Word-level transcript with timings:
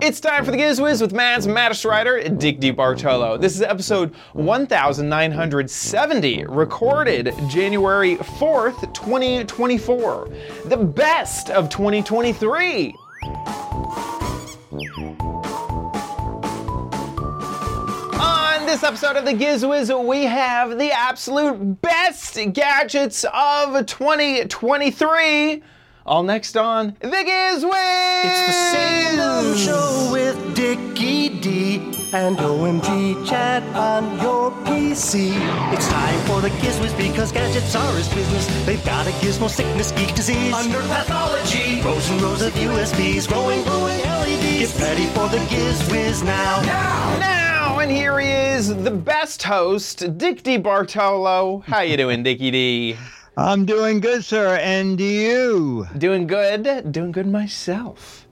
It's 0.00 0.20
time 0.20 0.44
for 0.44 0.50
the 0.50 0.56
Gizwiz 0.56 1.00
with 1.00 1.12
MAD's 1.12 1.46
Maddest 1.46 1.84
Writer, 1.84 2.20
Dick 2.28 2.58
DeBartolo. 2.60 3.40
This 3.40 3.54
is 3.54 3.62
episode 3.62 4.14
1970, 4.32 6.46
recorded 6.46 7.32
January 7.48 8.16
4th, 8.16 8.92
2024. 8.94 10.28
The 10.64 10.76
best 10.76 11.50
of 11.50 11.68
2023. 11.68 12.94
On 18.18 18.66
this 18.66 18.82
episode 18.82 19.16
of 19.16 19.24
the 19.24 19.34
Gizwiz, 19.34 20.06
we 20.06 20.24
have 20.24 20.78
the 20.78 20.90
absolute 20.90 21.80
best 21.82 22.38
gadgets 22.52 23.24
of 23.32 23.86
2023. 23.86 25.62
All 26.04 26.22
next 26.24 26.56
on 26.56 26.96
the 27.00 27.06
Gizwiz. 27.06 28.24
It's 28.24 28.46
the 28.46 28.52
Salem 28.72 29.56
Show 29.56 30.10
with 30.12 30.56
Dickie 30.56 31.28
D 31.40 31.76
and 32.12 32.36
OMG 32.38 33.24
Chad 33.26 33.62
on 33.76 34.20
your 34.20 34.50
PC. 34.66 35.30
It's 35.72 35.88
time 35.88 36.18
for 36.26 36.40
the 36.40 36.48
Gizwiz 36.58 36.96
because 36.98 37.30
gadgets 37.30 37.74
are 37.76 37.94
his 37.96 38.08
business. 38.08 38.46
They've 38.66 38.84
got 38.84 39.06
a 39.06 39.10
gizmo 39.12 39.48
sickness, 39.48 39.92
geek 39.92 40.12
disease, 40.14 40.52
under 40.52 40.80
pathology, 40.80 41.80
rows 41.82 42.10
and 42.10 42.20
rows 42.20 42.42
of 42.42 42.52
USBs, 42.54 43.28
glowing, 43.28 43.62
glowing 43.62 44.00
LEDs. 44.00 44.72
Get 44.76 44.80
ready 44.80 45.06
for 45.06 45.28
the 45.28 45.38
Gizwiz 45.46 46.24
now. 46.24 46.62
Now, 46.62 47.18
Now! 47.20 47.78
and 47.78 47.90
here 47.90 48.18
he 48.18 48.28
is, 48.28 48.74
the 48.74 48.90
best 48.90 49.42
host, 49.44 50.18
Dick 50.18 50.42
DeBartolo. 50.42 51.62
How 51.64 51.80
you 51.82 51.96
doing, 51.96 52.24
Dickie 52.24 52.50
D? 52.50 52.96
I'm 53.36 53.64
doing 53.64 54.00
good, 54.00 54.24
sir. 54.24 54.56
And 54.56 55.00
you? 55.00 55.88
Doing 55.96 56.26
good. 56.26 56.92
Doing 56.92 57.12
good 57.12 57.26
myself. 57.26 58.26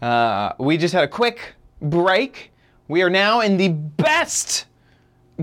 Uh, 0.00 0.52
we 0.58 0.78
just 0.78 0.94
had 0.94 1.04
a 1.04 1.08
quick 1.08 1.54
break. 1.82 2.52
We 2.88 3.02
are 3.02 3.10
now 3.10 3.40
in 3.40 3.58
the 3.58 3.68
best 3.68 4.64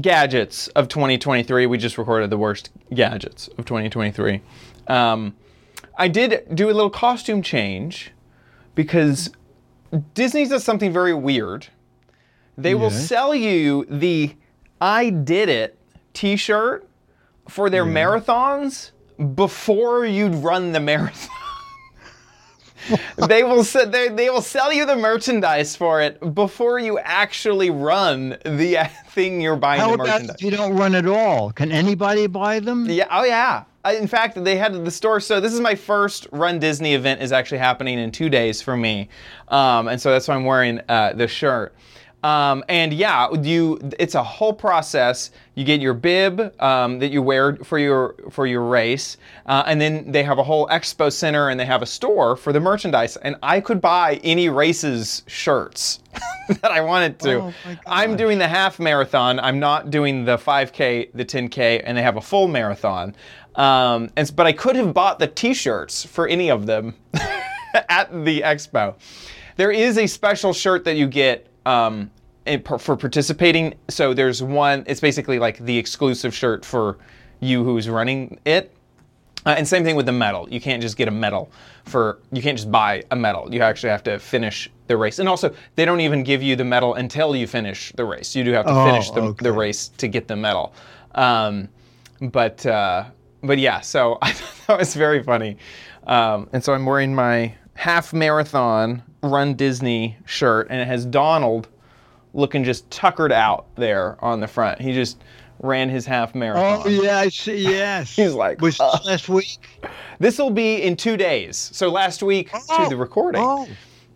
gadgets 0.02 0.68
of 0.70 0.88
2023. 0.88 1.68
We 1.68 1.78
just 1.78 2.00
recorded 2.00 2.32
the 2.32 2.38
worst 2.38 2.72
gadgets 2.92 3.50
of 3.50 3.66
2023. 3.66 4.42
Um, 4.88 5.36
I 5.96 6.08
did 6.08 6.56
do 6.56 6.72
a 6.72 6.74
little 6.74 6.90
costume 6.90 7.44
change 7.44 8.12
because 8.74 9.30
Disney 10.16 10.48
does 10.48 10.64
something 10.64 10.92
very 10.92 11.14
weird. 11.14 11.68
They 12.58 12.74
will 12.74 12.90
sell 12.90 13.36
you 13.36 13.86
the 13.90 14.36
I 14.82 15.12
Did 15.12 15.50
It 15.50 15.78
t 16.14 16.36
shirt 16.36 16.88
for 17.48 17.70
their 17.70 17.86
marathons 17.86 18.92
before 19.36 20.06
you'd 20.06 20.36
run 20.36 20.72
the 20.72 20.80
marathon. 20.80 21.30
they 23.28 23.44
will 23.44 23.64
se- 23.64 23.86
they, 23.86 24.10
they 24.10 24.30
will 24.30 24.42
sell 24.42 24.74
you 24.74 24.86
the 24.86 24.96
merchandise 24.96 25.76
for 25.76 26.02
it 26.02 26.34
before 26.34 26.80
you 26.80 27.00
actually 27.00 27.70
run 27.70 28.38
the 28.46 28.78
uh, 28.78 28.88
thing 29.10 29.42
you're 29.42 29.56
buying 29.56 29.80
How 29.80 29.90
the 29.90 29.94
about 29.96 30.08
merchandise. 30.08 30.36
if 30.36 30.42
you 30.42 30.52
don't 30.52 30.76
run 30.76 30.96
at 30.96 31.08
all? 31.08 31.52
Can 31.52 31.72
anybody 31.72 32.28
buy 32.28 32.60
them? 32.60 32.86
Yeah. 32.90 33.08
Oh 33.10 33.24
yeah. 33.24 33.64
I, 33.86 33.96
in 33.96 34.08
fact, 34.08 34.42
they 34.42 34.56
had 34.56 34.86
the 34.86 34.92
store. 34.92 35.20
So 35.20 35.42
this 35.42 35.54
is 35.54 35.60
my 35.60 35.76
first 35.76 36.28
Run 36.32 36.58
Disney 36.58 36.94
event. 36.94 37.22
is 37.22 37.34
actually 37.34 37.58
happening 37.58 38.00
in 38.00 38.12
two 38.12 38.30
days 38.30 38.62
for 38.62 38.78
me, 38.78 39.10
um, 39.50 39.90
and 39.90 40.00
so 40.02 40.10
that's 40.10 40.28
why 40.28 40.36
I'm 40.36 40.46
wearing 40.46 40.80
uh, 40.88 41.14
the 41.14 41.28
shirt. 41.28 41.76
Um, 42.24 42.64
and 42.70 42.94
yeah, 42.94 43.30
you 43.42 43.80
it's 44.00 44.16
a 44.16 44.24
whole 44.24 44.54
process. 44.54 45.32
You 45.56 45.66
get 45.66 45.82
your 45.82 45.94
bib 45.94 46.54
um, 46.62 47.00
that 47.00 47.12
you 47.12 47.22
wear 47.22 47.58
for 47.58 47.78
your 47.78 48.16
for 48.32 48.48
your 48.48 48.64
race, 48.64 49.18
uh, 49.46 49.64
and 49.68 49.80
then 49.80 50.10
they 50.10 50.24
have 50.24 50.40
a 50.40 50.44
whole 50.44 50.68
expo 50.68 51.12
center 51.12 51.50
and 51.50 51.60
they 51.60 51.66
have 51.66 51.82
a 51.82 51.86
store 51.86 52.38
for 52.38 52.54
the 52.54 52.62
merchandise. 52.62 53.18
And 53.18 53.36
I 53.44 53.60
could 53.60 53.82
buy 53.82 54.22
any 54.24 54.48
races 54.48 55.24
shirts 55.28 56.00
that 56.48 56.72
I 56.72 56.80
wanted 56.80 57.20
to. 57.20 57.42
Oh 57.42 57.54
I'm 57.86 58.16
doing 58.16 58.38
the 58.38 58.48
half 58.48 58.80
marathon. 58.80 59.40
I'm 59.40 59.60
not 59.60 59.92
doing 59.92 60.24
the 60.24 60.38
5K, 60.38 61.10
the 61.14 61.26
10K, 61.26 61.82
and 61.84 61.98
they 61.98 62.04
have 62.04 62.16
a 62.16 62.22
full 62.22 62.48
marathon. 62.48 63.16
Um, 63.56 64.10
and 64.16 64.32
but 64.36 64.48
I 64.48 64.54
could 64.54 64.78
have 64.78 64.94
bought 64.94 65.20
the 65.20 65.28
T-shirts 65.28 66.06
for 66.06 66.28
any 66.28 66.50
of 66.50 66.66
them 66.66 66.96
at 67.74 68.10
the 68.26 68.42
expo. 68.42 68.96
There 69.58 69.72
is 69.72 69.98
a 69.98 70.08
special 70.08 70.54
shirt 70.54 70.86
that 70.86 70.96
you 70.96 71.08
get 71.08 71.48
um, 71.66 72.10
for 72.66 72.78
for 72.80 72.96
participating. 72.98 73.74
So 73.90 74.14
there's 74.14 74.42
one. 74.44 74.84
It's 74.88 75.00
basically 75.02 75.40
like 75.40 75.58
the 75.60 75.78
exclusive 75.78 76.34
shirt 76.34 76.66
for 76.66 76.98
you 77.40 77.64
who's 77.64 77.90
running 77.90 78.40
it. 78.46 78.74
Uh, 79.46 79.56
and 79.58 79.68
same 79.68 79.84
thing 79.84 79.98
with 79.98 80.06
the 80.06 80.12
medal. 80.14 80.48
You 80.50 80.62
can't 80.62 80.82
just 80.82 80.96
get 80.96 81.08
a 81.10 81.12
medal 81.12 81.52
for. 81.86 82.20
You 82.32 82.42
can't 82.42 82.58
just 82.58 82.72
buy 82.72 83.04
a 83.12 83.16
medal. 83.16 83.54
You 83.54 83.62
actually 83.62 83.90
have 83.90 84.04
to 84.04 84.18
finish 84.20 84.70
the 84.88 84.96
race. 84.96 85.20
And 85.20 85.28
also, 85.28 85.54
they 85.76 85.84
don't 85.86 86.00
even 86.00 86.24
give 86.24 86.42
you 86.42 86.56
the 86.56 86.64
medal 86.64 86.94
until 86.96 87.36
you 87.36 87.46
finish 87.48 87.92
the 87.96 88.06
race. 88.06 88.36
You 88.36 88.44
do 88.46 88.52
have 88.54 88.66
to 88.66 88.72
Oh, 88.72 88.86
finish 88.86 89.10
the, 89.12 89.22
okay. 89.22 89.44
the 89.44 89.52
race 89.52 89.90
to 89.98 90.08
get 90.08 90.28
the 90.30 90.36
medal. 90.38 90.74
Um, 91.16 91.68
but 92.22 92.66
uh, 92.66 93.06
but 93.44 93.58
yeah, 93.58 93.82
so 93.82 94.18
I 94.22 94.32
thought 94.32 94.68
that 94.68 94.80
was 94.80 94.96
very 94.96 95.22
funny. 95.24 95.58
Um, 96.08 96.50
and 96.54 96.64
so 96.64 96.74
I'm 96.74 96.86
wearing 96.86 97.14
my 97.14 97.54
half 97.76 98.14
marathon 98.14 99.04
Run 99.24 99.56
Disney 99.56 100.18
shirt, 100.26 100.68
and 100.70 100.80
it 100.82 100.86
has 100.86 101.06
Donald 101.06 101.70
looking 102.34 102.64
just 102.64 102.90
tuckered 102.92 103.32
out 103.32 103.66
there 103.76 104.24
on 104.24 104.40
the 104.40 104.48
front. 104.48 104.82
He 104.82 104.94
just 104.94 105.24
ran 105.60 105.90
his 105.90 106.06
half 106.06 106.36
marathon. 106.36 106.84
Oh 106.86 106.90
yeah, 106.90 107.20
I 107.20 107.30
see. 107.30 107.58
Yes. 107.70 108.16
He's 108.16 108.34
like, 108.34 108.62
was 108.62 108.80
uh. 108.80 108.92
this 108.98 109.06
last 109.06 109.30
week? 109.30 109.90
This 110.20 110.38
will 110.38 110.52
be 110.52 110.84
in 110.84 110.96
two 110.96 111.18
days. 111.18 111.58
So 111.74 111.90
last 111.90 112.22
week 112.22 112.52
to 112.52 112.60
Oh, 112.70 112.90
the 112.90 112.98
recording. 112.98 113.42
Oh, 113.44 113.68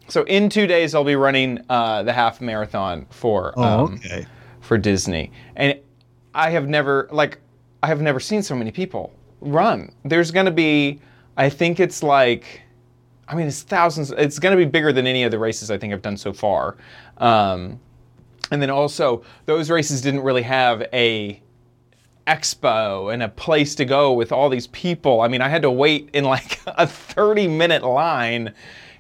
So 0.10 0.24
in 0.24 0.50
two 0.50 0.68
days, 0.68 0.94
I'll 0.94 1.04
be 1.04 1.16
running 1.16 1.60
uh, 1.70 2.04
the 2.04 2.14
half 2.14 2.42
marathon 2.42 3.06
for 3.10 3.54
oh 3.58 3.64
um, 3.64 3.94
okay. 3.96 4.26
for 4.62 4.78
Disney, 4.78 5.32
and 5.56 5.80
I 6.34 6.50
have 6.50 6.68
never 6.68 7.08
like 7.12 7.40
I 7.84 7.88
have 7.88 8.02
never 8.02 8.20
seen 8.20 8.42
so 8.42 8.56
many 8.56 8.72
people 8.72 9.14
run. 9.42 9.92
There's 10.04 10.32
going 10.32 10.46
to 10.46 10.52
be, 10.52 11.00
I 11.38 11.50
think 11.50 11.80
it's 11.80 12.04
like, 12.04 12.62
I 13.28 13.36
mean, 13.36 13.48
it's 13.48 13.62
thousands. 13.62 14.12
It's 14.12 14.40
going 14.40 14.58
to 14.58 14.64
be 14.64 14.70
bigger 14.70 14.94
than 14.94 15.06
any 15.06 15.24
of 15.24 15.32
the 15.32 15.40
races 15.40 15.70
I 15.70 15.78
think 15.78 15.94
I've 15.94 16.02
done 16.02 16.18
so 16.18 16.32
far. 16.32 16.78
Um, 17.18 17.80
and 18.52 18.62
then 18.62 18.70
also, 18.70 19.24
those 19.46 19.70
races 19.70 20.02
didn't 20.02 20.22
really 20.22 20.44
have 20.44 20.84
a 20.94 21.42
expo 22.26 23.14
and 23.14 23.24
a 23.24 23.30
place 23.30 23.74
to 23.76 23.86
go 23.86 24.14
with 24.14 24.32
all 24.32 24.50
these 24.50 24.68
people. 24.68 25.22
I 25.22 25.28
mean, 25.28 25.42
I 25.42 25.50
had 25.50 25.62
to 25.64 25.72
wait 25.72 26.10
in 26.14 26.26
like 26.26 26.60
a 26.68 26.86
30 26.88 27.48
minute 27.48 27.84
line 27.84 28.54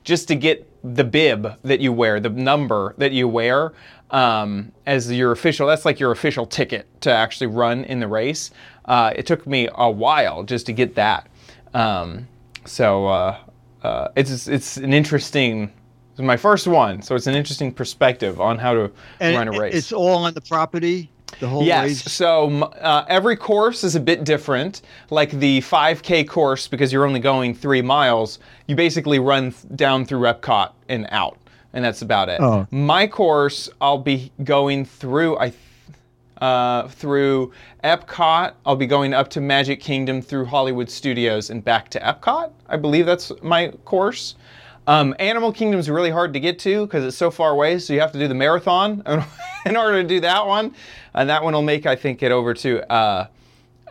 just 0.03 0.27
to 0.29 0.35
get 0.35 0.65
the 0.95 1.03
bib 1.03 1.59
that 1.63 1.81
you 1.81 1.91
wear, 1.91 2.19
the 2.19 2.29
number 2.29 2.95
that 2.97 3.11
you 3.11 3.27
wear 3.27 3.73
um, 4.11 4.71
as 4.85 5.11
your 5.11 5.31
official. 5.31 5.67
That's 5.67 5.85
like 5.85 5.99
your 5.99 6.11
official 6.11 6.45
ticket 6.45 6.87
to 7.01 7.11
actually 7.11 7.47
run 7.47 7.83
in 7.85 7.99
the 7.99 8.07
race. 8.07 8.51
Uh, 8.85 9.11
it 9.15 9.25
took 9.25 9.45
me 9.45 9.67
a 9.75 9.89
while 9.89 10.43
just 10.43 10.65
to 10.67 10.73
get 10.73 10.95
that. 10.95 11.27
Um, 11.73 12.27
so 12.65 13.07
uh, 13.07 13.37
uh, 13.87 14.11
it's 14.15 14.47
it's 14.47 14.77
an 14.77 14.93
interesting. 14.93 15.71
It's 16.11 16.21
my 16.21 16.37
first 16.37 16.67
one, 16.67 17.01
so 17.03 17.15
it's 17.15 17.27
an 17.27 17.35
interesting 17.35 17.71
perspective 17.71 18.41
on 18.41 18.57
how 18.57 18.73
to 18.73 18.91
And 19.19 19.35
run 19.35 19.47
a 19.47 19.59
race. 19.59 19.75
it's 19.75 19.91
all 19.91 20.23
on 20.25 20.33
the 20.33 20.41
property. 20.41 21.09
The 21.39 21.47
whole 21.47 21.61
Yes. 21.63 21.83
race. 21.87 22.03
So 22.11 22.63
uh, 22.63 23.05
every 23.07 23.35
course 23.35 23.83
is 23.83 23.95
a 23.95 23.99
bit 23.99 24.23
different. 24.23 24.81
Like 25.11 25.29
the 25.31 25.59
5K 25.61 26.27
course, 26.27 26.67
because 26.67 26.91
you're 26.91 27.05
only 27.05 27.19
going 27.19 27.53
three 27.53 27.81
miles, 27.83 28.39
you 28.67 28.75
basically 28.75 29.19
run 29.19 29.51
th- 29.51 29.75
down 29.75 30.05
through 30.05 30.21
Epcot 30.21 30.71
and 30.89 31.05
out, 31.11 31.37
and 31.73 31.85
that's 31.85 32.01
about 32.01 32.29
it. 32.29 32.39
Oh. 32.41 32.65
My 32.71 33.05
course, 33.07 33.69
I'll 33.79 33.99
be 33.99 34.31
going 34.43 34.85
through. 34.85 35.37
I. 35.37 35.53
Uh, 36.39 36.87
through 36.89 37.51
Epcot, 37.83 38.53
I'll 38.65 38.75
be 38.75 38.85
going 38.85 39.13
up 39.13 39.29
to 39.31 39.41
Magic 39.41 39.79
Kingdom 39.79 40.21
through 40.21 40.45
Hollywood 40.45 40.89
Studios 40.89 41.49
and 41.49 41.63
back 41.63 41.89
to 41.89 41.99
Epcot. 41.99 42.51
I 42.67 42.77
believe 42.77 43.05
that's 43.05 43.31
my 43.41 43.69
course. 43.85 44.35
Um, 44.85 45.15
Animal 45.19 45.51
Kingdom's 45.51 45.89
really 45.89 46.11
hard 46.11 46.33
to 46.33 46.39
get 46.39 46.59
to 46.59 46.85
because 46.85 47.03
it's 47.03 47.17
so 47.17 47.31
far 47.31 47.51
away, 47.51 47.79
so 47.79 47.91
you 47.93 47.99
have 47.99 48.11
to 48.13 48.19
do 48.19 48.27
the 48.27 48.35
marathon 48.35 49.03
in 49.65 49.75
order 49.75 50.01
to 50.01 50.07
do 50.07 50.19
that 50.21 50.45
one. 50.45 50.73
And 51.13 51.29
that 51.29 51.43
one 51.43 51.53
will 51.53 51.61
make, 51.61 51.85
I 51.85 51.95
think, 51.95 52.23
it 52.23 52.31
over 52.31 52.53
to 52.53 52.91
uh, 52.91 53.27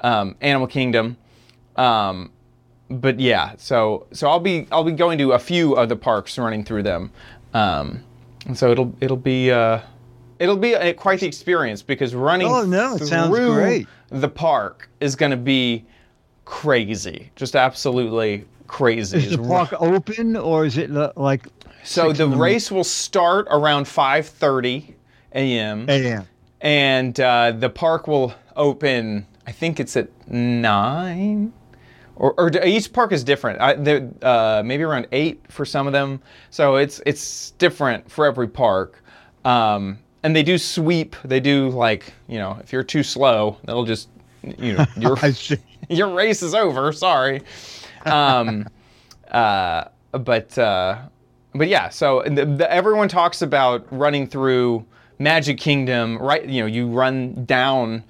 um, 0.03 0.37
Animal 0.41 0.69
Kingdom. 0.69 1.17
Um, 1.77 2.31
but 2.89 3.19
yeah, 3.19 3.55
so 3.59 4.07
so 4.13 4.29
I'll 4.29 4.41
be 4.41 4.69
I'll 4.71 4.85
be 4.85 4.93
going 4.93 5.19
to 5.19 5.33
a 5.33 5.39
few 5.39 5.75
of 5.75 5.89
the 5.89 5.97
parks, 5.97 6.39
running 6.39 6.65
through 6.65 6.85
them. 6.85 7.11
Um, 7.53 8.05
and 8.47 8.57
so 8.57 8.71
it'll 8.71 8.95
it'll 9.01 9.17
be 9.17 9.51
uh, 9.51 9.81
it'll 10.39 10.57
be 10.57 10.75
a, 10.75 10.93
quite 10.95 11.21
the 11.21 11.27
experience 11.27 11.83
because 11.83 12.15
running 12.15 12.49
Oh, 12.49 12.65
no, 12.65 12.95
it 12.95 12.99
through 12.99 13.07
sounds 13.07 13.37
great. 13.37 13.87
the 14.11 14.29
park 14.29 14.89
is 15.01 15.17
going 15.17 15.31
to 15.31 15.37
be 15.37 15.85
crazy, 16.45 17.31
just 17.37 17.57
absolutely 17.57 18.45
crazy. 18.67 19.19
Is 19.19 19.37
the 19.37 19.43
park 19.43 19.73
open 19.81 20.37
or 20.37 20.65
is 20.65 20.79
it 20.79 20.91
like 21.17 21.47
so 21.83 22.13
the 22.13 22.27
the 22.27 22.37
race 22.37 22.71
will 22.71 22.85
start 22.85 23.47
around 23.51 23.85
5:30 23.87 24.95
a.m. 25.35 25.87
a.m.? 25.89 26.27
and 26.61 27.19
uh, 27.21 27.53
the 27.53 27.71
park 27.71 28.07
will 28.07 28.35
open. 28.57 29.27
I 29.47 29.53
think 29.53 29.79
it's 29.79 29.97
at 29.97 30.09
nine, 30.29 31.53
or, 32.17 32.35
or 32.39 32.51
each 32.65 32.93
park 32.93 33.13
is 33.13 33.23
different. 33.23 33.61
I, 33.61 33.75
uh, 34.27 34.63
maybe 34.65 34.83
around 34.83 35.07
eight 35.13 35.41
for 35.49 35.65
some 35.65 35.87
of 35.87 35.93
them. 35.93 36.21
So 36.51 36.77
it's 36.77 37.01
it's 37.07 37.51
different 37.53 38.11
for 38.11 38.27
every 38.27 38.49
park. 38.49 39.03
Um, 39.45 39.99
and 40.23 40.35
they 40.35 40.43
do 40.43 40.59
sweep. 40.59 41.17
They 41.25 41.41
do 41.41 41.69
like 41.69 42.13
you 42.29 42.39
know 42.39 42.59
if 42.63 42.73
you're 42.73 42.83
too 42.83 43.03
slow, 43.03 43.59
they'll 43.65 43.85
just 43.85 44.09
you 44.43 44.75
know 44.75 44.87
your 44.97 45.17
your 45.89 46.09
race 46.15 46.43
is 46.43 46.55
over. 46.55 46.93
Sorry. 46.93 47.43
Um, 48.05 48.67
uh, 49.31 49.85
but 50.13 50.57
uh, 50.59 50.99
but 51.55 51.69
yeah. 51.69 51.89
So 51.89 52.23
the, 52.27 52.45
the, 52.47 52.73
everyone 52.73 53.09
talks 53.09 53.43
about 53.43 53.87
running 53.91 54.27
through 54.27 54.85
Magic 55.19 55.59
Kingdom. 55.59 56.19
Right. 56.19 56.45
You 56.45 56.63
know, 56.63 56.67
you 56.67 56.89
run 56.89 57.45
down 57.45 58.05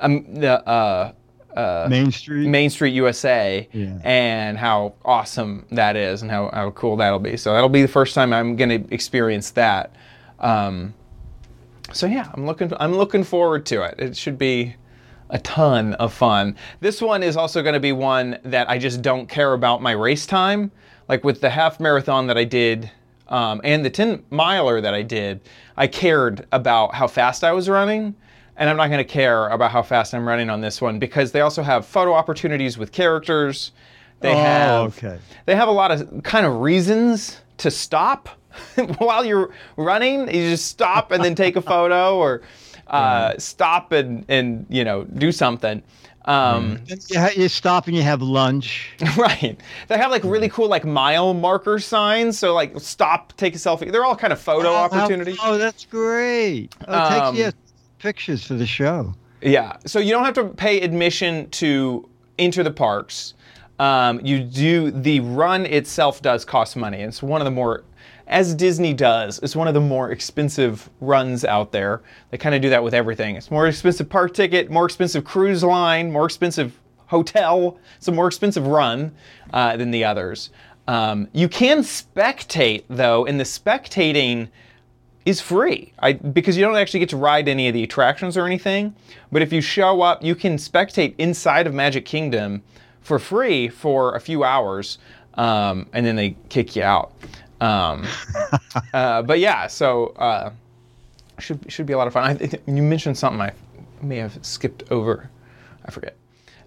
um, 0.00 0.24
the. 0.34 0.66
Uh, 0.66 1.12
uh, 1.56 1.86
Main 1.88 2.10
Street. 2.10 2.48
Main 2.48 2.68
Street 2.68 2.94
USA 2.94 3.68
Yeah. 3.72 3.98
and 4.02 4.58
how 4.58 4.94
awesome 5.04 5.64
that 5.70 5.94
is 5.94 6.22
and 6.22 6.28
how, 6.28 6.50
how 6.52 6.70
cool 6.72 6.96
that'll 6.96 7.20
be. 7.20 7.36
So 7.36 7.52
that'll 7.52 7.68
be 7.68 7.82
the 7.82 7.86
first 7.88 8.12
time 8.14 8.32
I'm 8.32 8.56
going 8.56 8.70
to 8.70 8.92
experience 8.92 9.52
that. 9.52 9.94
Um, 10.40 10.94
so 11.94 12.06
yeah, 12.06 12.30
I'm 12.34 12.46
looking 12.46 12.72
I'm 12.78 12.94
looking 12.94 13.24
forward 13.24 13.64
to 13.66 13.82
it. 13.82 13.94
It 13.98 14.16
should 14.16 14.36
be 14.38 14.74
a 15.30 15.38
ton 15.38 15.94
of 15.94 16.12
fun. 16.12 16.56
This 16.80 17.00
one 17.00 17.22
is 17.22 17.36
also 17.36 17.62
going 17.62 17.72
to 17.74 17.80
be 17.80 17.92
one 17.92 18.38
that 18.44 18.68
I 18.68 18.78
just 18.78 19.00
don't 19.00 19.26
care 19.28 19.54
about 19.54 19.80
my 19.80 19.92
race 19.92 20.26
time. 20.26 20.70
Like 21.08 21.24
with 21.24 21.40
the 21.40 21.50
half 21.50 21.80
marathon 21.80 22.26
that 22.26 22.36
I 22.38 22.44
did 22.44 22.90
um, 23.28 23.60
and 23.64 23.84
the 23.84 23.90
10 23.90 24.22
miler 24.30 24.80
that 24.82 24.92
I 24.94 25.02
did, 25.02 25.40
I 25.76 25.86
cared 25.86 26.46
about 26.52 26.94
how 26.94 27.06
fast 27.06 27.42
I 27.42 27.52
was 27.52 27.68
running. 27.68 28.14
And 28.56 28.70
I'm 28.70 28.76
not 28.76 28.86
going 28.88 28.98
to 28.98 29.04
care 29.04 29.48
about 29.48 29.70
how 29.72 29.82
fast 29.82 30.14
I'm 30.14 30.28
running 30.28 30.48
on 30.50 30.60
this 30.60 30.80
one 30.80 30.98
because 30.98 31.32
they 31.32 31.40
also 31.40 31.62
have 31.62 31.84
photo 31.86 32.12
opportunities 32.12 32.78
with 32.78 32.92
characters. 32.92 33.72
They 34.20 34.30
Oh, 34.32 34.36
have 34.36 34.98
okay. 34.98 35.18
they 35.46 35.56
have 35.56 35.68
a 35.68 35.72
lot 35.72 35.90
of 35.90 36.22
kind 36.22 36.46
of 36.46 36.60
reasons 36.60 37.40
to 37.58 37.70
stop 37.70 38.28
while 38.98 39.24
you're 39.24 39.50
running. 39.76 40.20
You 40.28 40.50
just 40.50 40.66
stop 40.66 41.10
and 41.10 41.22
then 41.24 41.34
take 41.34 41.56
a 41.56 41.62
photo 41.62 42.16
or 42.18 42.42
uh, 42.86 43.34
stop 43.38 43.92
and, 43.92 44.24
and 44.28 44.66
you 44.68 44.84
know 44.84 45.04
do 45.04 45.32
something. 45.32 45.82
Um, 46.26 46.80
You, 47.10 47.18
ha- 47.18 47.30
you 47.36 47.48
stop 47.48 47.86
and 47.86 47.94
you 47.94 48.02
have 48.02 48.22
lunch. 48.22 48.92
right. 49.18 49.60
They 49.88 49.98
have 49.98 50.10
like 50.10 50.24
really 50.24 50.48
cool 50.48 50.68
like 50.68 50.84
mile 50.86 51.34
marker 51.34 51.78
signs. 51.78 52.38
So 52.38 52.54
like 52.54 52.72
stop, 52.80 53.36
take 53.36 53.54
a 53.54 53.58
selfie. 53.58 53.92
They're 53.92 54.06
all 54.06 54.16
kind 54.16 54.32
of 54.32 54.40
photo 54.40 54.70
Oh, 54.70 54.72
how- 54.74 54.84
opportunities. 54.84 55.36
Oh, 55.42 55.58
that's 55.58 55.84
great. 55.84 56.74
Oh, 56.88 56.92
it 56.92 56.96
Um, 56.96 57.34
takes 57.34 57.38
yeah, 57.44 57.50
pictures 57.98 58.42
for 58.46 58.54
the 58.54 58.66
show. 58.66 59.14
Yeah. 59.42 59.76
So 59.84 59.98
you 59.98 60.12
don't 60.12 60.24
have 60.24 60.34
to 60.34 60.44
pay 60.44 60.80
admission 60.80 61.50
to 61.50 62.08
enter 62.38 62.62
the 62.62 62.70
parks. 62.70 63.34
Um, 63.78 64.20
you 64.24 64.40
do 64.40 64.90
the 64.90 65.20
run 65.20 65.66
itself 65.66 66.22
does 66.22 66.44
cost 66.44 66.76
money. 66.76 67.00
It's 67.00 67.22
one 67.22 67.40
of 67.40 67.44
the 67.44 67.50
more, 67.50 67.82
as 68.26 68.54
Disney 68.54 68.94
does, 68.94 69.40
it's 69.40 69.56
one 69.56 69.66
of 69.66 69.74
the 69.74 69.80
more 69.80 70.12
expensive 70.12 70.88
runs 71.00 71.44
out 71.44 71.72
there. 71.72 72.02
They 72.30 72.38
kind 72.38 72.54
of 72.54 72.62
do 72.62 72.70
that 72.70 72.84
with 72.84 72.94
everything. 72.94 73.34
It's 73.36 73.50
more 73.50 73.66
expensive 73.66 74.08
park 74.08 74.32
ticket, 74.32 74.70
more 74.70 74.84
expensive 74.84 75.24
cruise 75.24 75.64
line, 75.64 76.12
more 76.12 76.24
expensive 76.24 76.78
hotel. 77.06 77.78
It's 77.96 78.08
a 78.08 78.12
more 78.12 78.28
expensive 78.28 78.66
run 78.66 79.12
uh, 79.52 79.76
than 79.76 79.90
the 79.90 80.04
others. 80.04 80.50
Um, 80.86 81.28
you 81.32 81.48
can 81.48 81.78
spectate 81.78 82.84
though, 82.88 83.26
and 83.26 83.40
the 83.40 83.44
spectating 83.44 84.48
is 85.24 85.40
free 85.40 85.92
I, 85.98 86.12
because 86.12 86.56
you 86.56 86.64
don't 86.64 86.76
actually 86.76 87.00
get 87.00 87.08
to 87.08 87.16
ride 87.16 87.48
any 87.48 87.66
of 87.68 87.74
the 87.74 87.82
attractions 87.82 88.36
or 88.36 88.46
anything. 88.46 88.94
But 89.32 89.42
if 89.42 89.52
you 89.52 89.60
show 89.60 90.02
up, 90.02 90.22
you 90.22 90.34
can 90.34 90.56
spectate 90.56 91.14
inside 91.18 91.66
of 91.66 91.74
Magic 91.74 92.04
Kingdom 92.04 92.62
for 93.04 93.18
free 93.18 93.68
for 93.68 94.16
a 94.16 94.20
few 94.20 94.42
hours, 94.42 94.98
um, 95.34 95.86
and 95.92 96.04
then 96.04 96.16
they 96.16 96.36
kick 96.48 96.74
you 96.74 96.82
out. 96.82 97.12
Um, 97.60 98.04
uh, 98.94 99.22
but 99.22 99.38
yeah, 99.38 99.68
so 99.68 100.06
uh, 100.18 100.50
should 101.38 101.60
should 101.70 101.86
be 101.86 101.92
a 101.92 101.98
lot 101.98 102.08
of 102.08 102.12
fun. 102.12 102.36
I, 102.40 102.50
you 102.66 102.82
mentioned 102.82 103.16
something 103.16 103.40
I 103.40 103.52
may 104.02 104.16
have 104.16 104.36
skipped 104.44 104.90
over. 104.90 105.30
I 105.84 105.90
forget. 105.90 106.16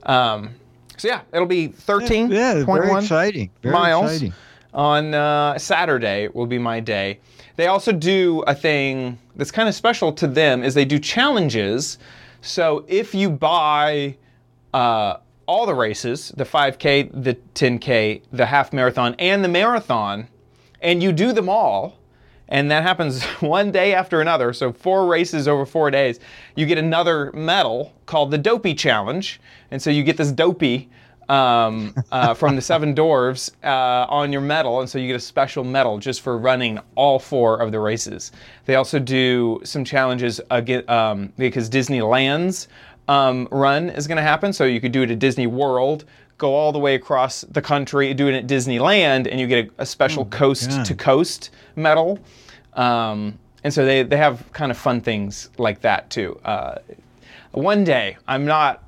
Um, 0.04 0.52
so 0.98 1.08
yeah, 1.08 1.22
it'll 1.34 1.48
be 1.48 1.68
thirteen 1.68 2.32
Yeah, 2.32 2.64
very 2.64 2.90
one 2.90 3.04
exciting. 3.04 3.50
Very 3.62 3.74
miles 3.74 4.12
exciting. 4.12 4.34
on 4.74 5.14
uh, 5.14 5.58
Saturday 5.58 6.30
will 6.30 6.48
be 6.48 6.60
my 6.60 6.80
day. 6.80 7.20
They 7.56 7.68
also 7.68 7.92
do 7.92 8.42
a 8.46 8.54
thing 8.54 9.18
that's 9.36 9.52
kind 9.52 9.68
of 9.68 9.74
special 9.74 10.14
to 10.14 10.28
them 10.28 10.64
is 10.64 10.76
they 10.76 10.86
do 10.86 11.00
challenges. 11.00 11.98
So 12.42 12.86
if 12.88 13.16
you 13.16 13.32
buy 13.32 14.16
uh, 14.76 15.18
all 15.48 15.66
the 15.66 15.76
races, 15.76 16.30
the 16.38 16.44
5K, 16.44 17.24
the 17.24 17.36
10K, 17.56 18.22
the 18.32 18.46
half 18.46 18.74
marathon, 18.74 19.16
and 19.18 19.44
the 19.44 19.50
marathon, 19.50 20.28
and 20.82 21.02
you 21.02 21.12
do 21.12 21.32
them 21.34 21.50
all, 21.50 21.98
and 22.50 22.70
that 22.72 22.84
happens 22.84 23.24
one 23.40 23.72
day 23.72 23.94
after 23.94 24.22
another, 24.22 24.54
so 24.54 24.72
four 24.72 25.08
races 25.08 25.48
over 25.48 25.66
four 25.66 25.92
days, 25.92 26.20
you 26.56 26.66
get 26.66 26.78
another 26.78 27.32
medal 27.34 27.94
called 28.06 28.32
the 28.32 28.38
Dopey 28.38 28.74
Challenge. 28.74 29.40
And 29.72 29.82
so 29.82 29.90
you 29.90 30.04
get 30.04 30.18
this 30.18 30.32
Dopey 30.32 30.90
um, 31.30 31.94
uh, 32.12 32.34
from 32.34 32.56
the 32.56 32.62
Seven 32.62 32.96
Dwarves 32.96 33.52
uh, 33.64 34.06
on 34.10 34.32
your 34.32 34.42
medal, 34.42 34.80
and 34.80 34.90
so 34.90 34.98
you 34.98 35.08
get 35.08 35.16
a 35.16 35.20
special 35.20 35.64
medal 35.64 35.98
just 35.98 36.22
for 36.22 36.38
running 36.38 36.80
all 36.96 37.20
four 37.20 37.62
of 37.62 37.72
the 37.72 37.80
races. 37.80 38.32
They 38.66 38.76
also 38.76 39.00
do 39.00 39.60
some 39.64 39.84
challenges 39.84 40.40
again, 40.52 40.90
um, 40.90 41.34
because 41.38 41.70
Disneyland's 41.70 42.70
um, 43.08 43.48
run 43.52 43.90
is 43.90 44.08
going 44.08 44.18
to 44.18 44.24
happen, 44.24 44.54
so 44.54 44.66
you 44.66 44.82
could 44.82 44.92
do 44.92 45.04
it 45.04 45.12
at 45.12 45.20
Disney 45.20 45.48
World. 45.48 46.06
Go 46.38 46.54
all 46.54 46.72
the 46.72 46.80
way 46.80 46.96
across 46.96 47.42
the 47.42 47.62
country, 47.62 48.14
do 48.14 48.28
it 48.28 48.36
at 48.36 48.48
Disneyland, 48.48 49.28
and 49.30 49.40
you 49.40 49.48
get 49.48 49.68
a, 49.68 49.82
a 49.82 49.86
special 49.86 50.26
coast 50.26 50.70
God. 50.70 50.86
to 50.86 50.96
coast 50.96 51.50
medal. 51.76 52.20
Um, 52.74 53.40
and 53.64 53.74
so 53.74 53.86
they, 53.86 54.04
they 54.04 54.18
have 54.18 54.52
kind 54.54 54.72
of 54.72 54.78
fun 54.78 55.02
things 55.02 55.50
like 55.58 55.82
that 55.82 56.10
too. 56.10 56.40
Uh, 56.46 56.76
one 57.52 57.84
day, 57.84 58.18
I'm 58.28 58.46
not 58.46 58.84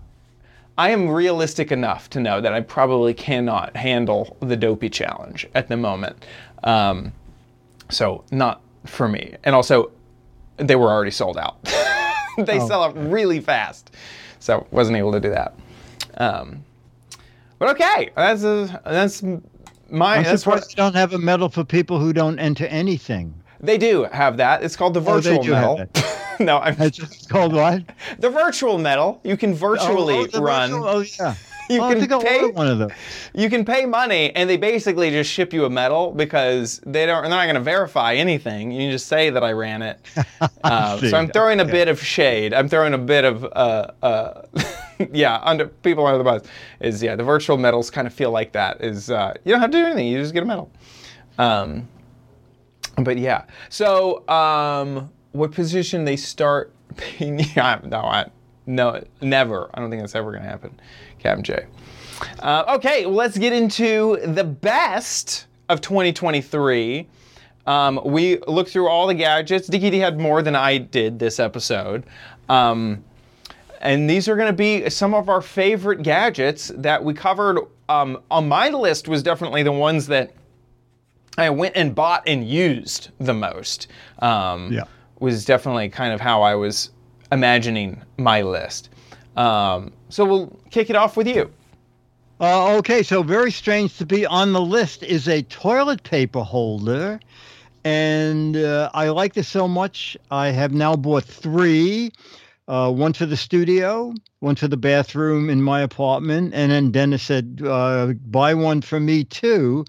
I 0.79 0.91
am 0.91 1.09
realistic 1.09 1.73
enough 1.73 2.09
to 2.11 2.21
know 2.21 2.39
that 2.39 2.53
I 2.53 2.61
probably 2.61 3.13
cannot 3.13 3.75
handle 3.75 4.37
the 4.39 4.55
dopey 4.55 4.89
challenge 4.89 5.45
at 5.53 5.67
the 5.67 5.75
moment. 5.75 6.25
Um, 6.63 7.11
so 7.89 8.23
not 8.31 8.61
for 8.85 9.09
me. 9.09 9.35
And 9.43 9.53
also, 9.53 9.91
they 10.55 10.77
were 10.77 10.87
already 10.87 11.11
sold 11.11 11.37
out. 11.37 11.57
they 12.45 12.59
sell 12.59 12.83
out 12.83 12.95
really 13.09 13.39
fast, 13.39 13.91
so 14.39 14.65
wasn't 14.71 14.97
able 14.97 15.11
to 15.13 15.19
do 15.19 15.29
that. 15.29 15.53
Um, 16.17 16.63
but 17.57 17.69
okay, 17.71 18.11
that's 18.15 18.43
a, 18.43 18.81
that's 18.85 19.21
my 19.89 20.17
I'm 20.17 20.23
that's 20.23 20.45
what 20.45 20.59
surprised 20.59 20.71
you 20.71 20.75
don't 20.77 20.95
have 20.95 21.13
a 21.13 21.17
medal 21.17 21.49
for 21.49 21.63
people 21.63 21.99
who 21.99 22.13
don't 22.13 22.39
enter 22.39 22.65
anything. 22.67 23.33
they 23.59 23.77
do 23.77 24.03
have 24.11 24.37
that. 24.37 24.63
It's 24.63 24.75
called 24.75 24.93
the 24.93 25.01
Oh, 25.01 25.19
they 25.19 25.35
virtual 25.37 25.55
have 25.55 25.77
medal. 25.77 26.09
no, 26.39 26.57
I'm 26.59 26.75
It's 26.81 26.97
just 26.97 27.29
called 27.29 27.53
what? 27.53 27.83
the 28.19 28.29
virtual 28.29 28.77
medal. 28.77 29.19
You 29.23 29.35
can 29.37 29.53
virtually 29.53 30.15
oh, 30.15 30.21
oh, 30.21 30.27
the 30.27 30.41
run. 30.41 30.69
virtual- 30.71 30.87
Oh 30.87 30.99
yeah. 31.19 31.35
You 31.75 31.81
oh, 31.83 31.93
can 31.93 32.19
pay- 32.21 32.45
one 32.49 32.67
of 32.67 32.79
those. 32.79 32.91
you 33.35 33.47
can 33.49 33.63
pay 33.63 33.85
money 33.85 34.35
and 34.35 34.49
they 34.49 34.57
basically 34.57 35.11
just 35.11 35.31
ship 35.31 35.53
you 35.53 35.65
a 35.65 35.69
medal 35.69 36.11
because 36.11 36.79
they 36.83 37.05
don't 37.05 37.21
they're 37.21 37.29
not 37.29 37.43
going 37.45 37.55
to 37.55 37.61
verify 37.61 38.15
anything. 38.15 38.71
You 38.71 38.89
just 38.91 39.05
say 39.07 39.29
that 39.29 39.43
i 39.43 39.51
ran 39.51 39.81
it. 39.83 39.99
Uh, 40.63 40.97
so 40.97 41.15
i'm 41.17 41.29
throwing 41.29 41.59
a 41.59 41.63
Okay. 41.63 41.71
bit 41.71 41.87
of 41.87 42.01
shade. 42.03 42.53
I'm 42.53 42.67
throwing 42.67 42.93
a 42.93 42.97
bit 42.97 43.23
of 43.23 43.43
uh, 43.45 43.87
uh, 44.01 44.41
yeah 45.13 45.39
under 45.43 45.67
people 45.67 46.05
under 46.05 46.17
the 46.17 46.23
bus 46.23 46.43
is 46.79 47.01
yeah 47.03 47.15
the 47.15 47.23
virtual 47.23 47.57
medals 47.57 47.89
kind 47.91 48.07
of 48.07 48.13
feel 48.13 48.31
like 48.31 48.51
that 48.53 48.81
is 48.83 49.09
uh, 49.09 49.33
you 49.45 49.51
don't 49.51 49.61
have 49.61 49.71
to 49.71 49.77
do 49.77 49.85
anything. 49.85 50.07
You 50.07 50.19
just 50.19 50.33
get 50.33 50.43
a 50.43 50.45
medal. 50.45 50.71
Um, 51.37 51.87
but 52.97 53.17
yeah. 53.17 53.45
So 53.69 54.27
um, 54.27 55.09
what 55.31 55.51
position 55.51 56.03
they 56.05 56.15
start 56.17 56.73
paying 56.97 57.39
yeah, 57.55 57.79
no 57.83 57.99
i 58.01 58.29
no 58.65 59.03
never. 59.21 59.69
I 59.73 59.79
don't 59.79 59.89
think 59.89 60.01
that's 60.01 60.15
ever 60.15 60.31
going 60.31 60.43
to 60.43 60.49
happen 60.49 60.79
captain 61.19 61.43
j 61.43 61.65
uh, 62.39 62.65
okay, 62.75 63.05
well, 63.05 63.15
let's 63.15 63.37
get 63.37 63.53
into 63.53 64.17
the 64.25 64.43
best 64.43 65.47
of 65.69 65.81
2023. 65.81 67.07
Um, 67.65 67.99
we 68.03 68.39
looked 68.47 68.71
through 68.71 68.87
all 68.87 69.07
the 69.07 69.13
gadgets. 69.13 69.67
Dickie 69.67 69.89
D 69.89 69.99
had 69.99 70.19
more 70.19 70.41
than 70.41 70.55
I 70.55 70.77
did 70.77 71.19
this 71.19 71.39
episode. 71.39 72.05
Um, 72.47 73.03
and 73.81 74.09
these 74.09 74.27
are 74.27 74.35
going 74.35 74.47
to 74.49 74.53
be 74.53 74.89
some 74.89 75.13
of 75.13 75.29
our 75.29 75.41
favorite 75.41 76.03
gadgets 76.03 76.71
that 76.75 77.03
we 77.03 77.13
covered. 77.13 77.59
Um, 77.87 78.21
on 78.29 78.47
my 78.47 78.69
list 78.69 79.07
was 79.07 79.23
definitely 79.23 79.63
the 79.63 79.71
ones 79.71 80.07
that 80.07 80.33
I 81.37 81.49
went 81.51 81.75
and 81.77 81.95
bought 81.95 82.23
and 82.27 82.47
used 82.47 83.11
the 83.19 83.33
most. 83.33 83.87
Um, 84.19 84.73
Yeah. 84.73 84.83
Was 85.19 85.43
definitely 85.43 85.89
kind 85.89 86.13
of 86.13 86.21
how 86.21 86.41
I 86.41 86.55
was 86.55 86.91
imagining 87.31 88.01
my 88.17 88.41
list. 88.41 88.89
Um, 89.39 89.93
so 90.09 90.25
we'll 90.25 90.59
kick 90.71 90.89
it 90.91 90.97
off 90.97 91.17
with 91.17 91.27
you. 91.27 91.51
Uh, 92.41 92.77
okay, 92.77 93.03
so 93.03 93.23
very 93.23 93.51
strange 93.51 93.97
to 93.97 94.05
be 94.05 94.25
on 94.25 94.53
the 94.53 94.61
list 94.61 95.03
is 95.03 95.27
a 95.27 95.41
toilet 95.43 96.03
paper 96.03 96.41
holder. 96.43 97.19
And 97.85 98.57
uh, 98.57 98.91
I 98.93 99.09
like 99.09 99.33
this 99.35 99.47
so 99.47 99.67
much, 99.67 100.17
I 100.31 100.49
have 100.49 100.73
now 100.73 100.95
bought 100.97 101.25
three. 101.25 102.11
uh, 102.69 102.91
one 102.91 103.13
to 103.13 103.25
the 103.25 103.35
studio, 103.37 104.13
one 104.41 104.55
to 104.55 104.67
the 104.67 104.77
bathroom 104.77 105.49
in 105.49 105.61
my 105.61 105.81
apartment, 105.81 106.53
and 106.53 106.71
then 106.71 106.91
Dennis 106.91 107.23
said, 107.23 107.61
uh, 107.65 108.13
"Buy 108.29 108.53
one 108.53 108.81
for 108.81 108.99
me 108.99 109.23
too." 109.23 109.85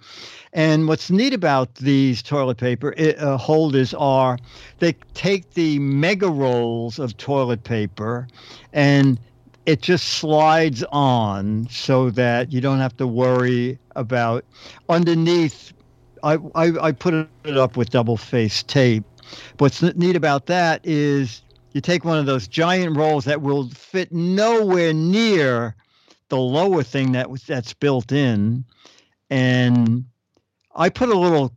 And 0.54 0.88
what's 0.88 1.10
neat 1.10 1.34
about 1.34 1.74
these 1.76 2.22
toilet 2.22 2.56
paper 2.56 2.94
uh, 2.98 3.36
holders 3.36 3.94
are 3.94 4.38
they 4.80 4.94
take 5.14 5.52
the 5.54 5.78
mega 5.78 6.28
rolls 6.28 6.98
of 6.98 7.16
toilet 7.18 7.64
paper 7.64 8.28
and 8.72 9.20
it 9.70 9.80
just 9.82 10.08
slides 10.08 10.82
on 10.90 11.68
so 11.70 12.10
that 12.10 12.52
you 12.52 12.60
don't 12.60 12.80
have 12.80 12.96
to 12.96 13.06
worry 13.06 13.78
about 13.94 14.44
underneath. 14.88 15.72
I, 16.24 16.38
I, 16.56 16.88
I 16.88 16.92
put 16.92 17.14
it 17.44 17.56
up 17.56 17.76
with 17.76 17.90
double 17.90 18.16
face 18.16 18.64
tape. 18.64 19.04
What's 19.58 19.80
neat 19.80 20.16
about 20.16 20.46
that 20.46 20.80
is 20.82 21.42
you 21.70 21.80
take 21.80 22.04
one 22.04 22.18
of 22.18 22.26
those 22.26 22.48
giant 22.48 22.96
rolls 22.96 23.26
that 23.26 23.42
will 23.42 23.68
fit 23.68 24.10
nowhere 24.10 24.92
near 24.92 25.76
the 26.30 26.38
lower 26.38 26.82
thing 26.82 27.12
that 27.12 27.28
that's 27.46 27.72
built 27.72 28.10
in, 28.10 28.64
and 29.30 30.04
I 30.74 30.88
put 30.88 31.10
a 31.10 31.18
little 31.18 31.54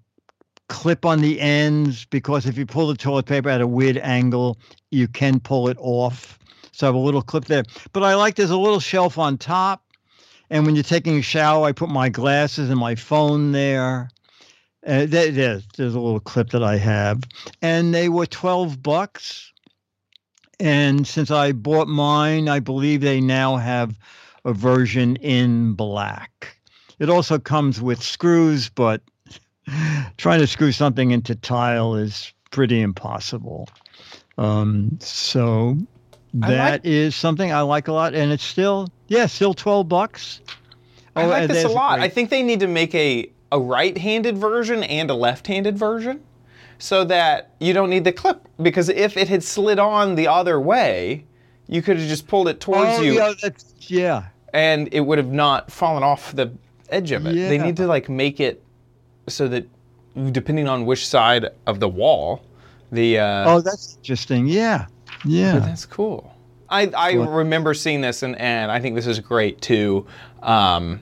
clip 0.70 1.03
on 1.03 1.22
the 1.22 1.41
ends 1.41 2.05
because 2.05 2.46
if 2.46 2.60
you 2.60 2.67
pull 2.67 2.89
the 2.89 2.96
toilet 2.96 3.25
paper 3.25 3.50
at 3.50 3.60
a 3.60 3.67
weird 3.67 3.98
angle, 3.98 4.60
you 4.91 5.08
can 5.08 5.39
pull 5.39 5.67
it 5.67 5.77
off. 5.79 6.38
So 6.74 6.88
I 6.88 6.89
have 6.89 6.96
a 6.96 7.00
little 7.00 7.22
clip 7.22 7.46
there. 7.46 7.63
But 7.94 8.03
I 8.03 8.15
like 8.15 8.36
there's 8.36 8.50
a 8.50 8.58
little 8.58 8.80
shelf 8.80 9.18
on 9.18 9.38
top. 9.38 9.84
And 10.50 10.65
when 10.65 10.75
you're 10.75 10.84
taking 10.84 11.18
a 11.18 11.22
shower, 11.22 11.65
I 11.65 11.72
put 11.72 11.89
my 11.89 12.10
glasses 12.10 12.70
and 12.70 12.80
my 12.80 12.96
phone 12.96 13.51
there. 13.51 14.10
Uh, 14.86 15.06
there, 15.06 15.32
there's, 15.32 15.65
there's 15.77 15.96
a 15.96 16.00
little 16.00 16.20
clip 16.20 16.50
that 16.50 16.63
I 16.63 16.77
have. 16.77 17.24
And 17.62 17.94
they 17.94 18.10
were 18.10 18.25
12 18.25 18.82
bucks. 18.84 19.53
And 20.60 21.08
since 21.08 21.32
I 21.32 21.51
bought 21.51 21.88
mine, 21.88 22.50
I 22.50 22.60
believe 22.60 23.01
they 23.01 23.22
now 23.22 23.56
have 23.58 23.98
a 24.46 24.53
version 24.53 25.15
in 25.18 25.74
black. 25.74 26.58
It 27.00 27.10
also 27.10 27.39
comes 27.39 27.82
with 27.82 28.01
screws, 28.01 28.70
but 28.70 29.01
trying 30.18 30.39
to 30.39 30.48
screw 30.48 30.72
something 30.72 31.12
into 31.12 31.36
tile 31.36 31.96
is 31.96 32.34
pretty 32.51 32.82
impossible. 32.82 33.68
Um, 34.38 34.98
so 35.00 35.77
that 36.34 36.72
like, 36.72 36.86
is 36.86 37.16
something 37.16 37.52
I 37.52 37.62
like 37.62 37.88
a 37.88 37.94
lot, 37.94 38.13
and 38.13 38.32
it's 38.32 38.44
still 38.44 38.90
yeah, 39.08 39.25
still 39.25 39.54
twelve 39.54 39.88
bucks. 39.88 40.42
I 41.16 41.25
oh, 41.25 41.28
like 41.28 41.48
this 41.48 41.63
a 41.63 41.70
lot. 41.70 41.98
Great. 41.98 42.06
I 42.06 42.10
think 42.10 42.30
they 42.30 42.44
need 42.44 42.60
to 42.62 42.68
make 42.68 42.94
a 42.96 43.30
a 43.52 43.60
right-handed 43.60 44.38
version 44.38 44.84
and 44.84 45.12
a 45.12 45.13
left-handed 45.13 45.78
version, 45.78 46.22
so 46.80 47.04
that 47.06 47.52
you 47.60 47.74
don't 47.74 47.90
need 47.90 48.04
the 48.04 48.12
clip. 48.12 48.48
Because 48.62 48.90
if 48.90 49.16
it 49.16 49.30
had 49.30 49.44
slid 49.44 49.78
on 49.78 50.16
the 50.16 50.28
other 50.28 50.60
way, 50.60 51.25
you 51.68 51.82
could 51.82 51.98
have 51.98 52.08
just 52.08 52.28
pulled 52.28 52.48
it 52.48 52.60
towards 52.60 53.00
oh, 53.00 53.02
you. 53.02 53.13
Yeah, 53.13 53.34
that's, 53.42 53.75
yeah. 53.80 54.25
And 54.54 54.90
it 54.92 55.02
would 55.02 55.18
have 55.20 55.32
not 55.32 55.72
fallen 55.72 56.04
off 56.04 56.36
the 56.36 56.52
edge 56.90 57.12
of 57.12 57.25
it. 57.25 57.36
Yeah. 57.36 57.50
They 57.50 57.58
need 57.58 57.78
to 57.78 57.88
like 57.88 58.10
make 58.10 58.40
it 58.40 58.63
so 59.28 59.48
that 59.48 59.68
depending 60.32 60.68
on 60.68 60.86
which 60.86 61.08
side 61.08 61.48
of 61.66 61.80
the 61.80 61.90
wall, 61.90 62.44
the 62.92 63.20
uh, 63.20 63.50
oh, 63.50 63.62
that's 63.62 63.98
interesting. 63.98 64.48
Yeah, 64.48 64.86
yeah, 65.25 65.60
that's 65.60 65.86
cool. 65.86 66.34
I 66.70 66.88
I 66.96 67.18
well, 67.18 67.30
remember 67.30 67.74
seeing 67.74 68.01
this 68.01 68.24
and 68.24 68.36
and 68.39 68.72
I 68.72 68.80
think 68.80 68.96
this 68.96 69.08
is 69.08 69.20
great 69.20 69.62
too. 69.62 70.06
Um, 70.42 71.01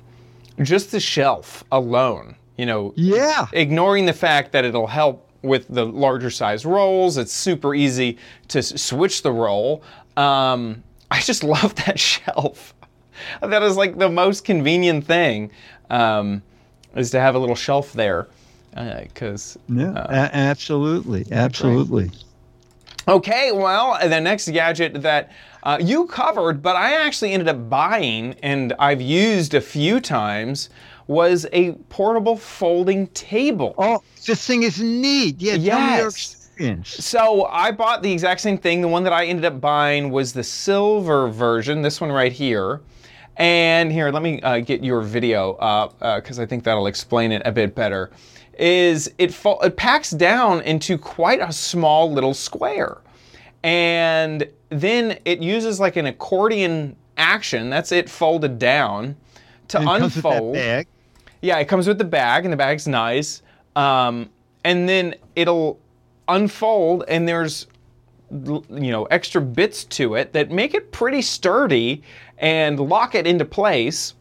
just 0.61 0.91
the 0.91 0.99
shelf 0.99 1.63
alone, 1.71 2.35
you 2.57 2.65
know. 2.65 2.93
Yeah. 2.95 3.47
Ignoring 3.53 4.05
the 4.05 4.13
fact 4.13 4.51
that 4.51 4.65
it'll 4.65 4.87
help 4.87 5.27
with 5.41 5.67
the 5.69 5.85
larger 5.85 6.29
size 6.29 6.65
rolls. 6.65 7.17
It's 7.17 7.31
super 7.33 7.73
easy 7.73 8.17
to 8.49 8.59
s- 8.59 8.79
switch 8.81 9.23
the 9.23 9.31
roll. 9.31 9.81
Um, 10.17 10.83
I 11.09 11.19
just 11.21 11.43
love 11.55 11.73
that 11.85 11.99
shelf. 11.99 12.73
that 13.41 13.63
is 13.63 13.75
like 13.77 13.97
the 13.97 14.09
most 14.09 14.43
convenient 14.45 15.05
thing 15.05 15.51
um, 15.89 16.41
is 16.95 17.11
to 17.11 17.19
have 17.19 17.35
a 17.35 17.39
little 17.39 17.55
shelf 17.55 17.93
there 17.93 18.27
because 19.03 19.57
uh, 19.57 19.73
yeah 19.73 19.91
uh, 19.91 20.07
a- 20.09 20.35
absolutely 20.35 21.25
absolutely 21.31 22.09
okay 23.08 23.51
well 23.51 23.98
the 24.08 24.20
next 24.20 24.50
gadget 24.50 25.01
that 25.01 25.31
uh, 25.63 25.77
you 25.81 26.05
covered 26.05 26.62
but 26.62 26.75
i 26.75 26.93
actually 26.93 27.31
ended 27.31 27.48
up 27.48 27.70
buying 27.70 28.36
and 28.43 28.74
i've 28.79 29.01
used 29.01 29.53
a 29.53 29.62
few 29.62 30.00
times 30.00 30.70
was 31.08 31.46
a 31.51 31.74
portable 31.89 32.38
folding 32.38 33.08
table 33.08 33.74
oh 33.77 34.01
this 34.25 34.46
thing 34.46 34.63
is 34.63 34.81
neat 34.81 35.36
yeah 35.41 35.55
yes. 35.55 36.38
So 36.84 37.46
I 37.46 37.72
bought 37.72 38.03
the 38.03 38.12
exact 38.12 38.41
same 38.41 38.58
thing. 38.58 38.81
The 38.81 38.88
one 38.88 39.03
that 39.05 39.13
I 39.13 39.25
ended 39.25 39.46
up 39.46 39.60
buying 39.60 40.12
was 40.12 40.34
the 40.34 40.43
silver 40.43 41.27
version, 41.27 41.81
this 41.81 42.00
one 42.00 42.12
right 42.12 42.31
here. 42.31 42.81
And 43.38 43.91
here, 43.91 44.12
let 44.12 44.22
me 44.22 44.41
uh, 44.41 44.60
get 44.60 44.84
your 44.84 45.01
video 45.01 45.53
up 45.53 45.98
because 45.98 46.38
uh, 46.38 46.43
I 46.43 46.46
think 46.46 46.63
that'll 46.63 46.88
explain 46.88 47.31
it 47.31 47.41
a 47.46 47.51
bit 47.51 47.74
better. 47.74 48.12
Is 48.61 49.11
it, 49.17 49.33
fa- 49.33 49.57
it 49.63 49.75
packs 49.75 50.11
down 50.11 50.61
into 50.61 50.97
quite 50.97 51.41
a 51.41 51.51
small 51.51 52.11
little 52.11 52.35
square. 52.35 52.99
And 53.63 54.47
then 54.69 55.17
it 55.25 55.41
uses 55.41 55.79
like 55.79 55.95
an 55.95 56.05
accordion 56.05 56.95
action. 57.17 57.69
That's 57.69 57.91
it 57.91 58.09
folded 58.09 58.59
down 58.59 59.15
to 59.69 59.79
and 59.79 59.89
unfold. 59.89 60.55
Yeah, 61.41 61.57
it 61.57 61.65
comes 61.65 61.87
with 61.87 61.97
the 61.97 62.05
bag, 62.05 62.45
and 62.45 62.53
the 62.53 62.57
bag's 62.57 62.87
nice. 62.87 63.41
Um, 63.75 64.29
and 64.63 64.87
then 64.87 65.15
it'll 65.35 65.79
unfold, 66.27 67.03
and 67.07 67.27
there's 67.27 67.67
you 68.29 68.63
know 68.69 69.05
extra 69.05 69.41
bits 69.41 69.83
to 69.83 70.15
it 70.15 70.33
that 70.33 70.51
make 70.51 70.73
it 70.73 70.91
pretty 70.91 71.21
sturdy 71.21 72.01
and 72.37 72.79
lock 72.79 73.15
it 73.15 73.25
into 73.27 73.43
place. 73.43 74.13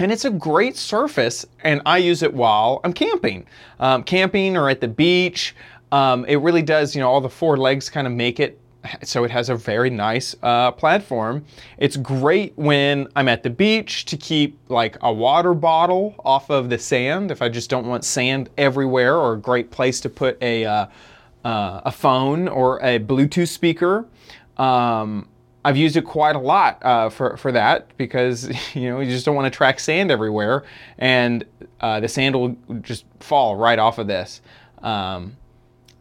And 0.00 0.10
it's 0.10 0.24
a 0.24 0.30
great 0.30 0.76
surface, 0.76 1.46
and 1.62 1.80
I 1.86 1.98
use 1.98 2.22
it 2.22 2.34
while 2.34 2.80
I'm 2.82 2.92
camping, 2.92 3.46
um, 3.78 4.02
camping 4.02 4.56
or 4.56 4.68
at 4.68 4.80
the 4.80 4.88
beach. 4.88 5.54
Um, 5.92 6.24
it 6.24 6.36
really 6.36 6.62
does, 6.62 6.96
you 6.96 7.00
know, 7.00 7.08
all 7.08 7.20
the 7.20 7.28
four 7.28 7.56
legs 7.56 7.88
kind 7.88 8.06
of 8.06 8.12
make 8.12 8.40
it 8.40 8.58
so 9.02 9.24
it 9.24 9.30
has 9.30 9.48
a 9.48 9.54
very 9.54 9.90
nice 9.90 10.36
uh, 10.42 10.70
platform. 10.72 11.44
It's 11.78 11.96
great 11.96 12.52
when 12.56 13.08
I'm 13.16 13.28
at 13.28 13.42
the 13.42 13.50
beach 13.50 14.04
to 14.06 14.16
keep 14.16 14.58
like 14.68 14.96
a 15.00 15.12
water 15.12 15.54
bottle 15.54 16.14
off 16.24 16.50
of 16.50 16.70
the 16.70 16.78
sand 16.78 17.30
if 17.30 17.40
I 17.40 17.48
just 17.48 17.70
don't 17.70 17.86
want 17.86 18.04
sand 18.04 18.50
everywhere, 18.58 19.16
or 19.16 19.34
a 19.34 19.38
great 19.38 19.70
place 19.70 20.00
to 20.00 20.08
put 20.08 20.42
a 20.42 20.64
uh, 20.64 20.86
uh, 21.44 21.80
a 21.84 21.92
phone 21.92 22.48
or 22.48 22.78
a 22.82 22.98
Bluetooth 22.98 23.48
speaker. 23.48 24.06
Um, 24.56 25.28
I've 25.64 25.76
used 25.76 25.96
it 25.96 26.04
quite 26.04 26.36
a 26.36 26.40
lot 26.40 26.84
uh, 26.84 27.08
for, 27.08 27.36
for 27.36 27.50
that 27.52 27.96
because 27.96 28.48
you 28.74 28.90
know 28.90 29.00
you 29.00 29.10
just 29.10 29.24
don't 29.24 29.34
want 29.34 29.52
to 29.52 29.56
track 29.56 29.80
sand 29.80 30.10
everywhere, 30.10 30.64
and 30.98 31.44
uh, 31.80 32.00
the 32.00 32.08
sand 32.08 32.34
will 32.34 32.56
just 32.82 33.04
fall 33.20 33.56
right 33.56 33.78
off 33.78 33.98
of 33.98 34.06
this. 34.06 34.40
Um, 34.82 35.36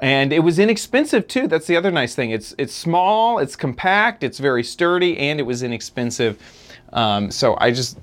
and 0.02 0.34
it 0.34 0.40
was 0.40 0.60
inexpensive 0.60 1.30
too. 1.30 1.48
That's 1.48 1.66
the 1.66 1.78
other 1.78 1.90
nice 1.90 2.14
thing. 2.14 2.32
It's 2.32 2.54
it's 2.58 2.74
small, 2.74 3.40
it's 3.40 3.56
compact, 3.56 4.24
it's 4.24 4.38
very 4.38 4.64
sturdy, 4.64 5.18
and 5.18 5.40
it 5.40 5.44
was 5.44 5.64
inexpensive. 5.64 6.38
Um, 6.92 7.32
so 7.32 7.56
I 7.60 7.72
just 7.72 7.98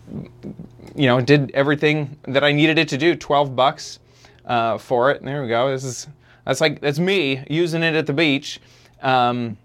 you 0.94 1.06
know 1.06 1.20
did 1.20 1.50
everything 1.52 2.16
that 2.22 2.42
I 2.42 2.52
needed 2.52 2.78
it 2.78 2.88
to 2.88 2.96
do. 2.96 3.14
Twelve 3.14 3.54
bucks 3.54 3.98
uh, 4.46 4.78
for 4.78 5.10
it. 5.10 5.18
And 5.18 5.28
there 5.28 5.42
we 5.42 5.48
go. 5.48 5.70
This 5.70 5.84
is 5.84 6.08
that's 6.46 6.60
like 6.60 6.80
that's 6.80 6.98
me 6.98 7.44
using 7.50 7.82
it 7.82 7.94
at 7.94 8.06
the 8.06 8.14
beach. 8.14 8.60
Um, 9.02 9.58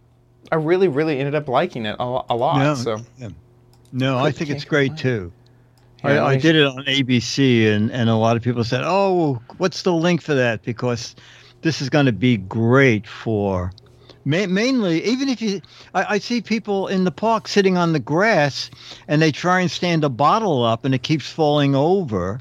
I 0.52 0.56
really, 0.56 0.88
really 0.88 1.20
ended 1.20 1.36
up 1.36 1.48
liking 1.48 1.86
it 1.86 1.96
a, 2.00 2.22
a 2.30 2.36
lot. 2.36 2.60
No, 2.60 2.76
so. 2.76 2.98
yeah. 3.18 3.30
no 3.92 4.18
I 4.18 4.32
think 4.32 4.50
it's 4.50 4.66
great 4.66 4.98
too. 4.98 5.32
Yeah, 6.04 6.24
I, 6.24 6.32
I 6.32 6.38
did 6.38 6.56
it 6.56 6.66
on 6.66 6.84
ABC, 6.86 7.68
and, 7.68 7.92
and 7.92 8.10
a 8.10 8.16
lot 8.16 8.38
of 8.38 8.44
people 8.44 8.64
said, 8.64 8.82
"Oh, 8.84 9.42
what's 9.58 9.82
the 9.82 9.94
link 9.94 10.22
for 10.22 10.36
that?" 10.36 10.62
Because 10.64 11.16
this 11.62 11.82
is 11.82 11.90
going 11.90 12.06
to 12.06 12.12
be 12.12 12.38
great 12.38 13.08
for 13.08 13.72
ma- 14.26 14.48
mainly, 14.48 15.04
even 15.04 15.30
if 15.30 15.42
you, 15.42 15.62
I, 15.94 16.16
I, 16.16 16.18
see 16.20 16.42
people 16.42 16.88
in 16.88 17.06
the 17.06 17.12
park 17.12 17.48
sitting 17.48 17.78
on 17.78 17.94
the 17.94 18.00
grass, 18.00 18.70
and 19.08 19.22
they 19.22 19.32
try 19.32 19.62
and 19.62 19.72
stand 19.72 20.04
a 20.04 20.10
bottle 20.10 20.64
up, 20.64 20.84
and 20.84 20.94
it 20.94 21.04
keeps 21.04 21.30
falling 21.30 21.76
over. 21.76 22.40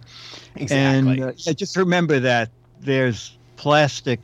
Exactly. 0.56 1.20
And 1.20 1.23
uh, 1.23 1.52
just 1.52 1.76
remember 1.76 2.18
that 2.20 2.50
there's 2.80 3.37
plastic 3.56 4.20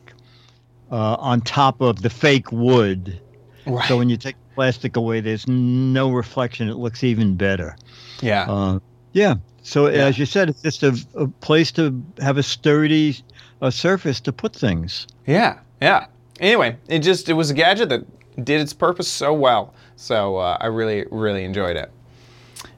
uh, 0.90 1.16
on 1.18 1.40
top 1.40 1.80
of 1.80 2.02
the 2.02 2.10
fake 2.10 2.50
wood. 2.50 3.20
Right. 3.67 3.87
So 3.88 3.99
when 3.99 4.09
you 4.09 4.17
take 4.17 4.37
plastic 4.55 4.97
away, 4.97 5.21
there's 5.21 5.47
no 5.47 6.11
reflection. 6.11 6.69
It 6.69 6.76
looks 6.76 7.05
even 7.05 7.37
better. 7.37 7.76
Yeah. 8.21 8.50
Uh, 8.50 8.79
yeah. 9.12 9.37
So 9.62 9.88
yeah. 9.88 10.07
as 10.07 10.19
you 10.19 10.26
said, 10.26 10.49
it's 10.49 10.62
just 10.62 10.83
a, 10.83 10.99
a 11.14 11.26
place 11.29 11.71
to 11.73 12.02
have 12.21 12.38
a 12.38 12.43
sturdy 12.43 13.17
uh, 13.61 13.71
surface 13.71 14.21
to 14.21 14.33
put 14.33 14.55
things. 14.55 15.07
Yeah. 15.26 15.59
Yeah. 15.81 16.07
Anyway, 16.40 16.76
it 16.88 17.00
just 17.00 17.29
it 17.29 17.35
was 17.35 17.50
a 17.50 17.55
gadget 17.55 17.90
that 17.90 18.05
did 18.45 18.61
its 18.61 18.73
purpose 18.73 19.09
so 19.09 19.35
well. 19.35 19.75
So 19.97 20.37
uh, 20.37 20.57
I 20.61 20.67
really 20.67 21.07
really 21.11 21.45
enjoyed 21.45 21.76
it. 21.76 21.90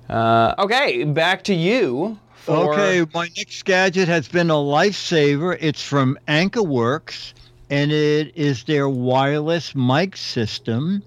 Uh, 0.08 0.54
okay, 0.58 1.04
back 1.04 1.44
to 1.44 1.54
you 1.54 2.18
for... 2.34 2.74
Okay, 2.74 3.06
my 3.14 3.28
next 3.36 3.64
gadget 3.64 4.08
has 4.08 4.28
been 4.28 4.50
a 4.50 4.54
lifesaver. 4.54 5.56
It's 5.60 5.82
from 5.82 6.18
AnkerWorks, 6.28 7.32
and 7.72 7.90
it 7.90 8.36
is 8.36 8.64
their 8.64 8.88
wireless 8.88 9.74
mic 9.74 10.16
system. 10.18 11.02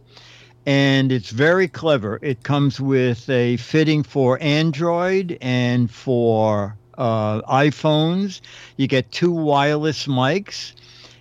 and 0.65 1.11
it's 1.11 1.29
very 1.29 1.67
clever. 1.67 2.19
It 2.23 2.43
comes 2.43 2.81
with 2.81 3.29
a 3.29 3.57
fitting 3.57 4.03
for 4.03 4.39
Android 4.41 5.37
and 5.41 5.91
for 5.91 6.77
uh, 6.97 7.41
iPhones. 7.43 8.41
You 8.77 8.87
get 8.87 9.11
two 9.11 9.31
wireless 9.31 10.07
mics. 10.07 10.73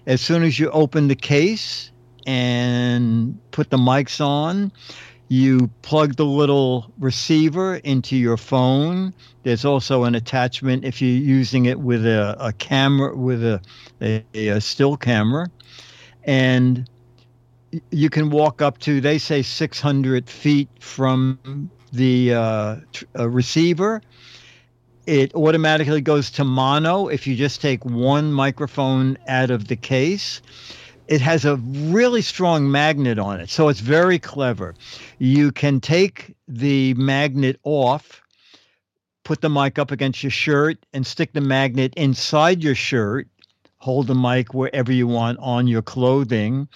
As 0.07 0.23
soon 0.23 0.45
as 0.45 0.59
you 0.59 0.71
open 0.71 1.09
the 1.09 1.17
case 1.17 1.93
and 2.27 3.39
put 3.51 3.71
the 3.71 3.77
mics 3.79 4.21
on, 4.25 4.73
you 5.35 5.69
plug 5.83 6.15
the 6.15 6.25
little 6.25 6.93
receiver 6.99 7.77
into 7.77 8.17
your 8.17 8.37
phone. 8.37 9.13
There's 9.43 9.65
also 9.65 10.05
an 10.05 10.15
attachment 10.15 10.85
if 10.85 11.03
you're 11.03 11.11
using 11.11 11.67
it 11.67 11.81
with 11.81 12.07
a, 12.07 12.37
a 12.39 12.53
camera, 12.53 13.17
with 13.17 13.43
a, 13.45 13.61
a, 14.01 14.25
a 14.49 14.61
still 14.61 14.97
camera. 14.97 15.49
And 16.23 16.89
you 17.91 18.11
can 18.11 18.31
walk 18.31 18.63
up 18.63 18.79
to, 18.81 19.01
they 19.01 19.19
say 19.19 19.43
600 19.43 20.31
feet 20.31 20.69
from 20.79 21.69
the 21.93 22.35
uh, 22.35 22.77
tr- 22.93 23.05
uh, 23.19 23.29
receiver. 23.29 24.03
It 25.07 25.35
automatically 25.35 26.01
goes 26.01 26.31
to 26.33 26.45
mono 26.45 27.09
if 27.09 27.27
you 27.27 27.35
just 27.35 27.61
take 27.61 27.85
one 27.85 28.33
microphone 28.33 29.19
out 29.27 29.51
of 29.51 29.67
the 29.67 29.77
case. 29.77 30.41
It 31.07 31.21
has 31.21 31.45
a 31.45 31.57
really 31.57 32.23
strong 32.23 32.71
magnet 32.71 33.19
on 33.19 33.41
it, 33.41 33.51
so 33.51 33.69
it's 33.69 33.81
very 33.81 34.19
clever. 34.19 34.75
You 35.19 35.53
can 35.53 35.81
take 35.81 36.35
the 36.49 36.95
magnet 36.95 37.61
off, 37.63 38.23
put 39.23 39.43
the 39.43 39.51
mic 39.51 39.79
up 39.79 39.91
against 39.91 40.23
your 40.23 40.31
shirt, 40.31 40.79
and 40.95 41.07
stick 41.07 41.33
the 41.33 41.43
magnet 41.43 41.93
inside 41.97 42.63
your 42.63 42.75
shirt. 42.75 43.29
Hold 43.79 44.07
the 44.07 44.15
mic 44.15 44.55
wherever 44.55 44.93
you 44.93 45.07
want 45.07 45.39
on 45.41 45.67
your 45.67 45.83
clothing, 45.83 46.69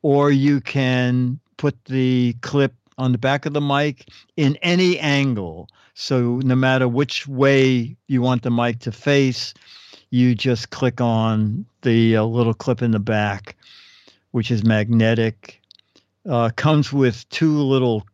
or 0.00 0.30
you 0.30 0.62
can 0.62 1.38
put 1.58 1.84
the 1.84 2.34
clip 2.40 2.72
on 2.96 3.12
the 3.12 3.18
back 3.18 3.44
of 3.44 3.52
the 3.52 3.60
mic 3.60 4.08
in 4.36 4.56
any 4.62 4.98
angle. 4.98 5.68
So 5.92 6.40
no 6.42 6.54
matter 6.54 6.88
which 6.88 7.26
way 7.26 7.96
you 8.06 8.22
want 8.22 8.42
the 8.42 8.50
mic 8.50 8.78
to 8.80 8.92
face, 8.92 9.52
you 10.14 10.32
just 10.32 10.70
click 10.70 11.00
on 11.00 11.66
the 11.82 12.16
uh, 12.16 12.22
little 12.22 12.54
clip 12.54 12.80
in 12.82 12.92
the 12.92 13.00
back, 13.00 13.56
which 14.30 14.48
is 14.48 14.62
magnetic. 14.62 15.60
Uh, 16.24 16.50
comes 16.54 16.92
with 16.92 17.28
two 17.30 17.58
little 17.58 18.06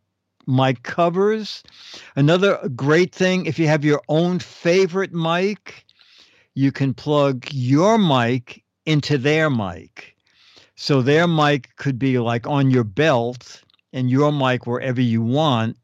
mic 0.47 0.83
covers. 0.83 1.62
Another 2.16 2.59
great 2.75 3.14
thing, 3.14 3.45
if 3.45 3.59
you 3.59 3.69
have 3.69 3.85
your 3.85 4.00
own 4.09 4.38
favorite 4.38 5.12
mic, 5.12 5.85
you 6.54 6.73
can 6.73 6.95
plug 6.95 7.45
your 7.52 7.99
mic 7.99 8.64
into 8.87 9.19
their 9.19 9.50
mic. 9.50 10.16
So 10.76 11.02
their 11.02 11.28
mic 11.28 11.76
could 11.76 11.99
be 11.99 12.19
like 12.19 12.47
on 12.47 12.71
your 12.71 12.85
belt 12.85 13.62
and 13.92 14.09
your 14.09 14.33
mic 14.33 14.66
wherever 14.66 15.02
you 15.02 15.21
want, 15.21 15.76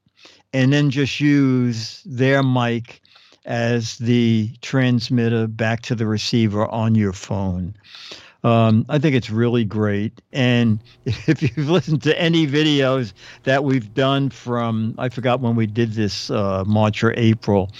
and 0.54 0.72
then 0.72 0.88
just 0.88 1.20
use 1.20 2.02
their 2.06 2.42
mic 2.42 3.02
as 3.46 3.96
the 3.98 4.50
transmitter 4.60 5.46
back 5.46 5.80
to 5.82 5.94
the 5.94 6.06
receiver 6.06 6.66
on 6.66 6.94
your 6.94 7.12
phone. 7.12 7.74
Um, 8.44 8.84
I 8.88 8.98
think 8.98 9.16
it's 9.16 9.30
really 9.30 9.64
great. 9.64 10.20
And 10.32 10.80
if 11.04 11.42
you've 11.42 11.70
listened 11.70 12.02
to 12.02 12.20
any 12.20 12.46
videos 12.46 13.12
that 13.44 13.64
we've 13.64 13.94
done 13.94 14.30
from, 14.30 14.94
I 14.98 15.08
forgot 15.08 15.40
when 15.40 15.56
we 15.56 15.66
did 15.66 15.92
this, 15.92 16.30
uh, 16.30 16.64
March 16.66 17.02
or 17.02 17.14
April, 17.16 17.70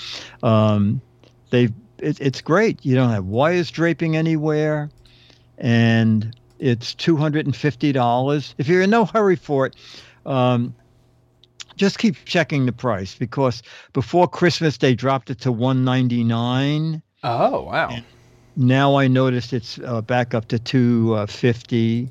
um, 0.42 1.02
they 1.50 1.68
it, 1.98 2.20
it's 2.20 2.40
great. 2.40 2.84
You 2.84 2.94
don't 2.94 3.10
have 3.10 3.24
wires 3.24 3.70
draping 3.70 4.16
anywhere, 4.16 4.90
and 5.58 6.36
it's 6.58 6.94
two 6.94 7.16
hundred 7.16 7.46
and 7.46 7.56
fifty 7.56 7.92
dollars. 7.92 8.54
If 8.58 8.68
you're 8.68 8.82
in 8.82 8.90
no 8.90 9.04
hurry 9.04 9.36
for 9.36 9.66
it, 9.66 9.76
um, 10.24 10.74
just 11.76 11.98
keep 11.98 12.16
checking 12.24 12.66
the 12.66 12.72
price 12.72 13.14
because 13.14 13.62
before 13.92 14.26
Christmas 14.28 14.78
they 14.78 14.94
dropped 14.94 15.30
it 15.30 15.40
to 15.40 15.52
one 15.52 15.84
ninety 15.84 16.24
nine. 16.24 17.02
Oh 17.24 17.62
wow! 17.62 17.96
Now 18.56 18.96
I 18.96 19.08
noticed 19.08 19.52
it's 19.52 19.78
uh, 19.84 20.00
back 20.02 20.34
up 20.34 20.48
to 20.48 20.58
two 20.58 21.26
fifty. 21.26 22.08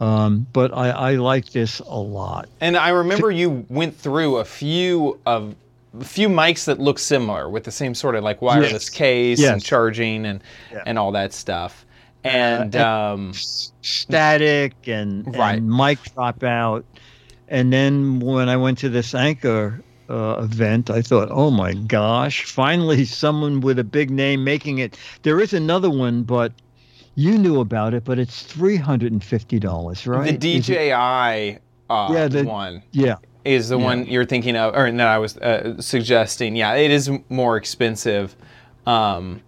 Um, 0.00 0.46
but 0.52 0.72
I, 0.72 0.90
I 0.90 1.14
like 1.16 1.50
this 1.50 1.80
a 1.80 1.98
lot. 1.98 2.48
And 2.60 2.76
I 2.76 2.90
remember 2.90 3.32
you 3.32 3.66
went 3.68 3.96
through 3.96 4.36
a 4.36 4.44
few 4.44 5.18
of 5.26 5.56
a 5.98 6.04
few 6.04 6.28
mics 6.28 6.66
that 6.66 6.78
look 6.78 7.00
similar 7.00 7.48
with 7.48 7.64
the 7.64 7.72
same 7.72 7.94
sort 7.96 8.14
of 8.14 8.22
like 8.22 8.40
wireless 8.40 8.72
Yes. 8.72 8.88
case 8.90 9.44
and 9.44 9.60
charging 9.60 10.24
and 10.24 10.40
Yeah. 10.70 10.82
and 10.86 11.00
all 11.00 11.10
that 11.12 11.32
stuff. 11.32 11.84
And 12.22 12.74
and- 12.74 12.76
um, 12.76 13.32
static 13.34 14.74
and, 14.86 15.36
Right. 15.36 15.58
and 15.58 15.68
mic 15.68 15.98
drop 16.14 16.44
out. 16.44 16.84
And 17.50 17.72
then 17.72 18.20
when 18.20 18.48
I 18.48 18.56
went 18.56 18.78
to 18.78 18.88
this 18.88 19.14
Anker 19.14 19.80
uh, 20.10 20.36
event, 20.42 20.90
I 20.90 21.02
thought, 21.02 21.28
oh 21.30 21.50
my 21.50 21.72
gosh, 21.74 22.44
finally 22.44 23.04
someone 23.04 23.60
with 23.60 23.78
a 23.78 23.84
big 23.84 24.10
name 24.10 24.44
making 24.44 24.78
it. 24.78 24.96
There 25.22 25.40
is 25.40 25.52
another 25.54 25.90
one, 25.90 26.22
but 26.22 26.52
you 27.14 27.36
knew 27.38 27.60
about 27.60 27.94
it, 27.94 28.04
but 28.04 28.18
it's 28.18 28.42
$350, 28.52 30.06
right? 30.06 30.38
the 30.40 30.60
DJI 30.60 31.58
uh, 31.90 32.08
Yeah, 32.12 32.28
the- 32.28 32.44
one 32.44 32.82
yeah. 32.92 33.16
is 33.44 33.68
the 33.70 33.78
Yeah. 33.78 33.84
one 33.84 34.06
you're 34.06 34.24
thinking 34.26 34.56
of, 34.56 34.74
or 34.74 34.90
that 34.90 35.06
I 35.08 35.18
was 35.18 35.36
uh, 35.38 35.80
suggesting. 35.80 36.54
Yeah, 36.56 36.74
it 36.74 36.90
is 36.90 37.10
more 37.28 37.56
expensive. 37.56 38.36
Um, 38.86 39.40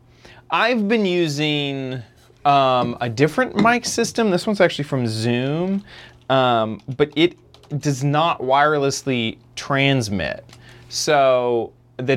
I've 0.51 0.89
been 0.89 1.07
using 1.07 2.03
um, 2.45 2.97
a 3.01 3.09
different 3.09 3.57
mic 3.57 3.85
system. 3.85 4.31
This 4.31 4.47
one's 4.47 4.61
actually 4.61 4.85
from 4.85 5.07
Zoom, 5.07 5.85
um, 6.29 6.81
but 6.97 7.13
it 7.15 7.37
does 7.79 8.03
not 8.03 8.41
wirelessly 8.41 9.39
transmit. 9.57 10.45
So 10.89 11.73
the 11.97 12.17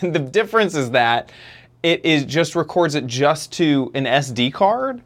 the 0.02 0.18
difference 0.18 0.74
is 0.74 0.90
that 0.92 1.30
it 1.82 2.04
is 2.04 2.24
just 2.24 2.56
records 2.56 2.94
it 2.94 3.06
just 3.06 3.52
to 3.52 3.90
an 3.94 4.04
SD 4.04 4.52
card. 4.52 5.02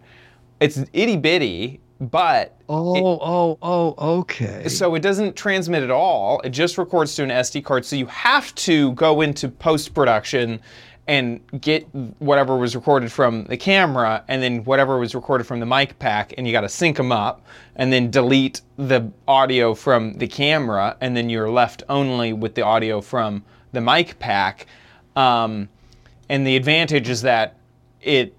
It's 0.60 0.78
itty 0.92 1.16
bitty, 1.16 1.80
but 2.00 2.54
Oh, 2.70 3.18
oh, 3.22 3.58
oh, 3.62 4.18
okay. 4.20 4.68
so 4.68 4.94
it 4.94 5.00
doesn't 5.00 5.34
transmit 5.34 5.82
at 5.82 5.90
all. 5.90 6.40
It 6.42 6.50
just 6.50 6.76
records 6.76 7.14
to 7.16 7.22
an 7.22 7.30
SD 7.30 7.64
card. 7.64 7.86
So 7.86 7.96
you 7.96 8.06
have 8.06 8.54
to 8.56 8.92
go 8.92 9.22
into 9.22 9.48
post 9.48 9.94
production 9.94 10.60
and 11.08 11.40
get 11.62 11.84
whatever 12.20 12.56
was 12.58 12.76
recorded 12.76 13.10
from 13.10 13.44
the 13.44 13.56
camera 13.56 14.22
and 14.28 14.42
then 14.42 14.62
whatever 14.64 14.98
was 14.98 15.14
recorded 15.14 15.44
from 15.44 15.58
the 15.58 15.64
mic 15.66 15.98
pack 15.98 16.34
and 16.36 16.46
you 16.46 16.52
got 16.52 16.60
to 16.60 16.68
sync 16.68 16.98
them 16.98 17.10
up 17.10 17.44
and 17.76 17.90
then 17.90 18.10
delete 18.10 18.60
the 18.76 19.10
audio 19.26 19.74
from 19.74 20.12
the 20.18 20.28
camera 20.28 20.96
and 21.00 21.16
then 21.16 21.30
you're 21.30 21.50
left 21.50 21.82
only 21.88 22.34
with 22.34 22.54
the 22.54 22.62
audio 22.62 23.00
from 23.00 23.42
the 23.72 23.80
mic 23.80 24.18
pack. 24.18 24.66
Um, 25.16 25.68
and 26.28 26.46
the 26.46 26.56
advantage 26.56 27.08
is 27.08 27.22
that 27.22 27.56
it 28.02 28.34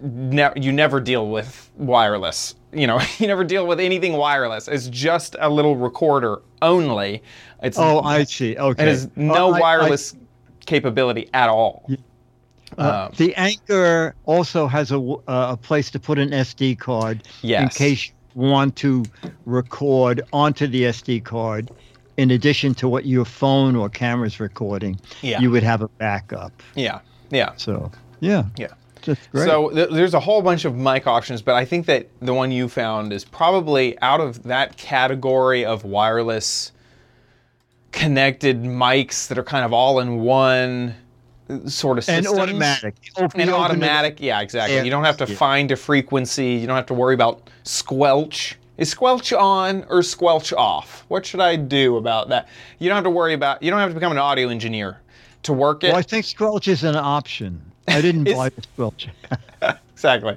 ne- 0.00 0.52
you 0.56 0.72
never 0.72 1.00
deal 1.00 1.28
with 1.28 1.70
wireless. 1.76 2.54
You 2.72 2.86
know, 2.86 3.00
you 3.18 3.26
never 3.26 3.44
deal 3.44 3.66
with 3.66 3.80
anything 3.80 4.14
wireless. 4.14 4.66
It's 4.66 4.88
just 4.88 5.36
a 5.40 5.50
little 5.50 5.76
recorder 5.76 6.40
only. 6.62 7.22
It's 7.62 7.78
oh, 7.78 8.00
I 8.00 8.24
see. 8.24 8.56
Okay. 8.56 8.82
it 8.82 8.88
has 8.88 9.10
no 9.14 9.50
Uh, 9.50 9.56
I- 9.56 9.58
I- 9.58 9.60
wireless 9.60 10.16
capability 10.64 11.28
at 11.34 11.50
all. 11.50 11.86
Uh, 12.78 13.06
Um, 13.08 13.12
the 13.16 13.34
Anker 13.36 14.14
also 14.26 14.66
has 14.66 14.90
a, 14.92 14.98
uh, 14.98 15.18
a 15.52 15.56
place 15.56 15.90
to 15.92 15.98
put 15.98 16.18
an 16.18 16.30
SD 16.30 16.78
card 16.78 17.22
in 17.42 17.68
case 17.68 18.06
you 18.08 18.12
want 18.34 18.76
to 18.76 19.04
record 19.46 20.22
onto 20.32 20.66
the 20.66 20.84
SD 20.84 21.22
card. 21.24 21.70
In 22.16 22.30
addition 22.30 22.74
to 22.74 22.88
what 22.88 23.06
your 23.06 23.24
phone 23.24 23.74
or 23.74 23.88
camera's 23.88 24.38
recording, 24.38 25.00
Yeah. 25.22 25.40
you 25.40 25.50
would 25.50 25.64
have 25.64 25.82
a 25.82 25.88
backup. 25.88 26.52
Yeah, 26.76 27.00
yeah, 27.30 27.50
So, 27.56 27.90
yeah, 28.20 28.44
yeah. 28.56 28.68
great. 29.02 29.18
So 29.48 29.70
th- 29.70 29.90
there's 29.90 30.14
a 30.14 30.20
whole 30.20 30.40
bunch 30.40 30.64
of 30.64 30.76
mic 30.76 31.06
options, 31.08 31.42
but 31.42 31.54
I 31.56 31.64
think 31.64 31.86
that 31.86 32.08
the 32.22 32.32
one 32.32 32.52
you 32.52 32.68
found 32.68 33.12
is 33.12 33.24
probably 33.24 33.98
out 34.00 34.20
of 34.20 34.44
that 34.44 34.76
category 34.76 35.64
of 35.64 35.84
wireless 35.84 36.70
connected 37.92 38.62
mics 38.62 39.28
that 39.28 39.38
are 39.38 39.44
kind 39.44 39.64
of 39.64 39.72
all 39.72 40.00
in 40.00 40.20
one 40.20 40.94
sort 41.66 41.98
of 41.98 42.08
and 42.08 42.26
automatic. 42.26 42.94
Open- 43.16 43.40
and 43.40 43.48
you 43.48 43.54
open 43.54 43.62
it- 43.66 43.70
automatic. 43.70 44.16
Yeah, 44.20 44.40
exactly. 44.40 44.76
Yeah, 44.76 44.82
You 44.82 44.90
don't 44.90 45.04
have 45.04 45.16
to 45.18 45.26
yeah. 45.26 45.36
find 45.36 45.70
a 45.70 45.76
frequency. 45.76 46.52
You 46.52 46.66
don't 46.66 46.76
have 46.76 46.86
to 46.86 46.94
worry 46.94 47.14
about 47.14 47.48
squelch. 47.64 48.56
Is 48.76 48.90
squelch 48.90 49.32
on 49.32 49.84
or 49.88 50.02
squelch 50.02 50.52
off? 50.52 51.04
What 51.08 51.24
should 51.24 51.40
I 51.40 51.54
do 51.56 51.96
about 51.96 52.28
that? 52.30 52.48
You 52.80 52.88
don't 52.88 52.96
have 52.96 53.04
to 53.04 53.10
worry 53.10 53.34
about. 53.34 53.62
You 53.62 53.70
don't 53.70 53.78
have 53.78 53.90
to 53.90 53.94
become 53.94 54.10
an 54.12 54.18
audio 54.18 54.48
engineer 54.48 54.98
to 55.44 55.52
work 55.52 55.84
it. 55.84 55.88
Well, 55.88 55.96
I 55.96 56.02
think 56.02 56.24
squelch 56.24 56.66
is 56.66 56.82
an 56.82 56.96
option. 56.96 57.60
I 57.86 58.00
didn't 58.00 58.24
buy 58.34 58.48
the 58.48 58.62
squelch. 58.62 59.08
exactly. 60.04 60.36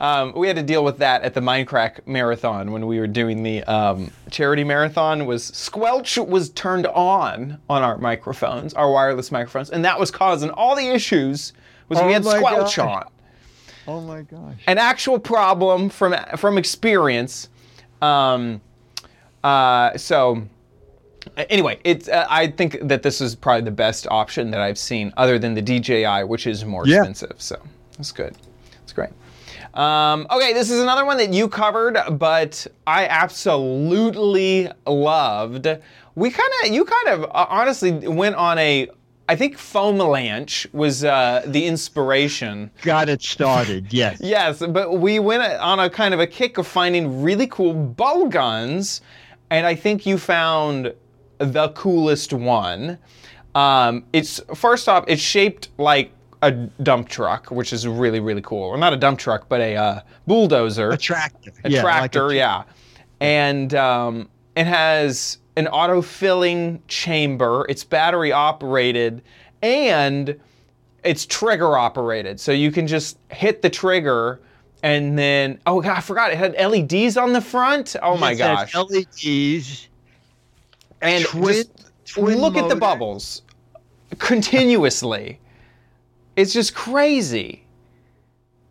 Um, 0.00 0.32
we 0.34 0.46
had 0.46 0.56
to 0.56 0.62
deal 0.62 0.84
with 0.84 0.98
that 0.98 1.22
at 1.22 1.34
the 1.34 1.40
Minecraft 1.40 2.06
marathon 2.06 2.72
when 2.72 2.86
we 2.86 2.98
were 2.98 3.06
doing 3.06 3.42
the 3.42 3.62
um, 3.64 4.10
charity 4.30 4.64
marathon. 4.64 5.26
Was 5.26 5.44
squelch 5.44 6.16
was 6.18 6.50
turned 6.50 6.86
on 6.86 7.58
on 7.68 7.82
our 7.82 7.98
microphones, 7.98 8.74
our 8.74 8.90
wireless 8.90 9.30
microphones, 9.30 9.70
and 9.70 9.84
that 9.84 9.98
was 9.98 10.10
causing 10.10 10.50
all 10.50 10.74
the 10.74 10.88
issues. 10.88 11.52
Was 11.88 11.98
we 11.98 12.04
Oh 12.04 12.12
had 12.12 12.24
squelch 12.24 12.76
gosh. 12.76 12.78
on. 12.78 13.04
oh 13.86 14.00
my 14.00 14.22
gosh. 14.22 14.56
an 14.66 14.78
actual 14.78 15.18
problem 15.18 15.88
from 15.90 16.14
from 16.36 16.56
experience. 16.58 17.48
Um, 18.00 18.60
uh, 19.44 19.96
so 19.96 20.42
Anyway, 21.36 21.78
it's. 21.84 22.08
Uh, 22.08 22.26
I 22.28 22.48
think 22.48 22.78
that 22.82 23.04
this 23.04 23.20
is 23.20 23.36
probably 23.36 23.62
the 23.62 23.70
best 23.70 24.08
option 24.10 24.50
that 24.50 24.60
I've 24.60 24.76
seen, 24.76 25.12
other 25.16 25.38
than 25.38 25.54
the 25.54 25.62
DJI, 25.62 26.24
which 26.24 26.48
is 26.48 26.64
more 26.64 26.84
Yeah. 26.84 26.96
expensive. 26.96 27.34
So 27.38 27.62
that's 27.96 28.10
good. 28.10 28.34
Um, 29.74 30.26
okay, 30.30 30.52
this 30.52 30.70
is 30.70 30.80
another 30.80 31.04
one 31.06 31.16
that 31.16 31.32
you 31.32 31.48
covered, 31.48 31.98
but 32.18 32.66
I 32.86 33.06
absolutely 33.06 34.70
loved. 34.86 35.66
We 36.14 36.30
kind 36.30 36.50
of, 36.62 36.72
you 36.72 36.84
kind 36.84 37.08
of, 37.08 37.24
uh, 37.24 37.46
honestly 37.48 37.92
went 37.92 38.36
on 38.36 38.58
a. 38.58 38.88
I 39.28 39.36
think 39.36 39.56
Foamalanche 39.56 40.72
was 40.74 41.04
uh, 41.04 41.42
the 41.46 41.64
inspiration. 41.64 42.70
Got 42.82 43.08
it 43.08 43.22
started. 43.22 43.86
Yes. 43.92 44.20
Yes, 44.20 44.58
but 44.58 44.98
we 44.98 45.20
went 45.20 45.42
on 45.42 45.80
a 45.80 45.88
kind 45.88 46.12
of 46.12 46.20
a 46.20 46.26
kick 46.26 46.58
of 46.58 46.66
finding 46.66 47.22
really 47.22 47.46
cool 47.46 47.72
bubble 47.72 48.28
guns, 48.28 49.00
and 49.48 49.64
I 49.64 49.74
think 49.74 50.04
you 50.04 50.18
found 50.18 50.92
the 51.38 51.68
coolest 51.70 52.32
one. 52.32 52.98
Um, 53.54 54.04
it's 54.12 54.40
first 54.54 54.88
off, 54.88 55.04
it's 55.08 55.22
shaped 55.22 55.68
like 55.78 56.12
a 56.42 56.50
dump 56.50 57.08
truck, 57.08 57.50
which 57.50 57.72
is 57.72 57.86
really 57.86 58.20
really 58.20 58.42
cool. 58.42 58.64
Or 58.64 58.76
not 58.76 58.92
a 58.92 58.96
dump 58.96 59.18
truck, 59.18 59.48
but 59.48 59.60
a 59.60 59.76
uh, 59.76 60.00
bulldozer, 60.26 60.90
A 60.90 60.96
tractor. 60.98 61.52
a 61.64 61.70
yeah, 61.70 61.82
like 61.82 62.10
tractor, 62.12 62.28
a- 62.28 62.34
yeah. 62.34 62.62
And 63.20 63.74
um, 63.74 64.28
it 64.56 64.66
has 64.66 65.38
an 65.56 65.68
auto 65.68 66.02
filling 66.02 66.82
chamber. 66.88 67.64
It's 67.68 67.84
battery 67.84 68.32
operated, 68.32 69.22
and 69.62 70.38
it's 71.04 71.26
trigger 71.26 71.76
operated. 71.76 72.40
So 72.40 72.52
you 72.52 72.72
can 72.72 72.86
just 72.86 73.18
hit 73.30 73.62
the 73.62 73.70
trigger, 73.70 74.40
and 74.82 75.16
then 75.16 75.60
oh 75.66 75.80
god, 75.80 75.96
I 75.98 76.00
forgot 76.00 76.32
it 76.32 76.38
had 76.38 76.54
LEDs 76.58 77.16
on 77.16 77.32
the 77.32 77.40
front. 77.40 77.94
Oh 78.02 78.16
my 78.16 78.32
it 78.32 78.38
gosh! 78.38 78.74
LEDs. 78.74 79.88
and 81.00 81.24
twin- 81.24 81.64
twin 82.04 82.38
look 82.40 82.56
at 82.56 82.68
the 82.68 82.76
bubbles 82.76 83.42
continuously. 84.18 85.38
It's 86.36 86.52
just 86.52 86.74
crazy. 86.74 87.64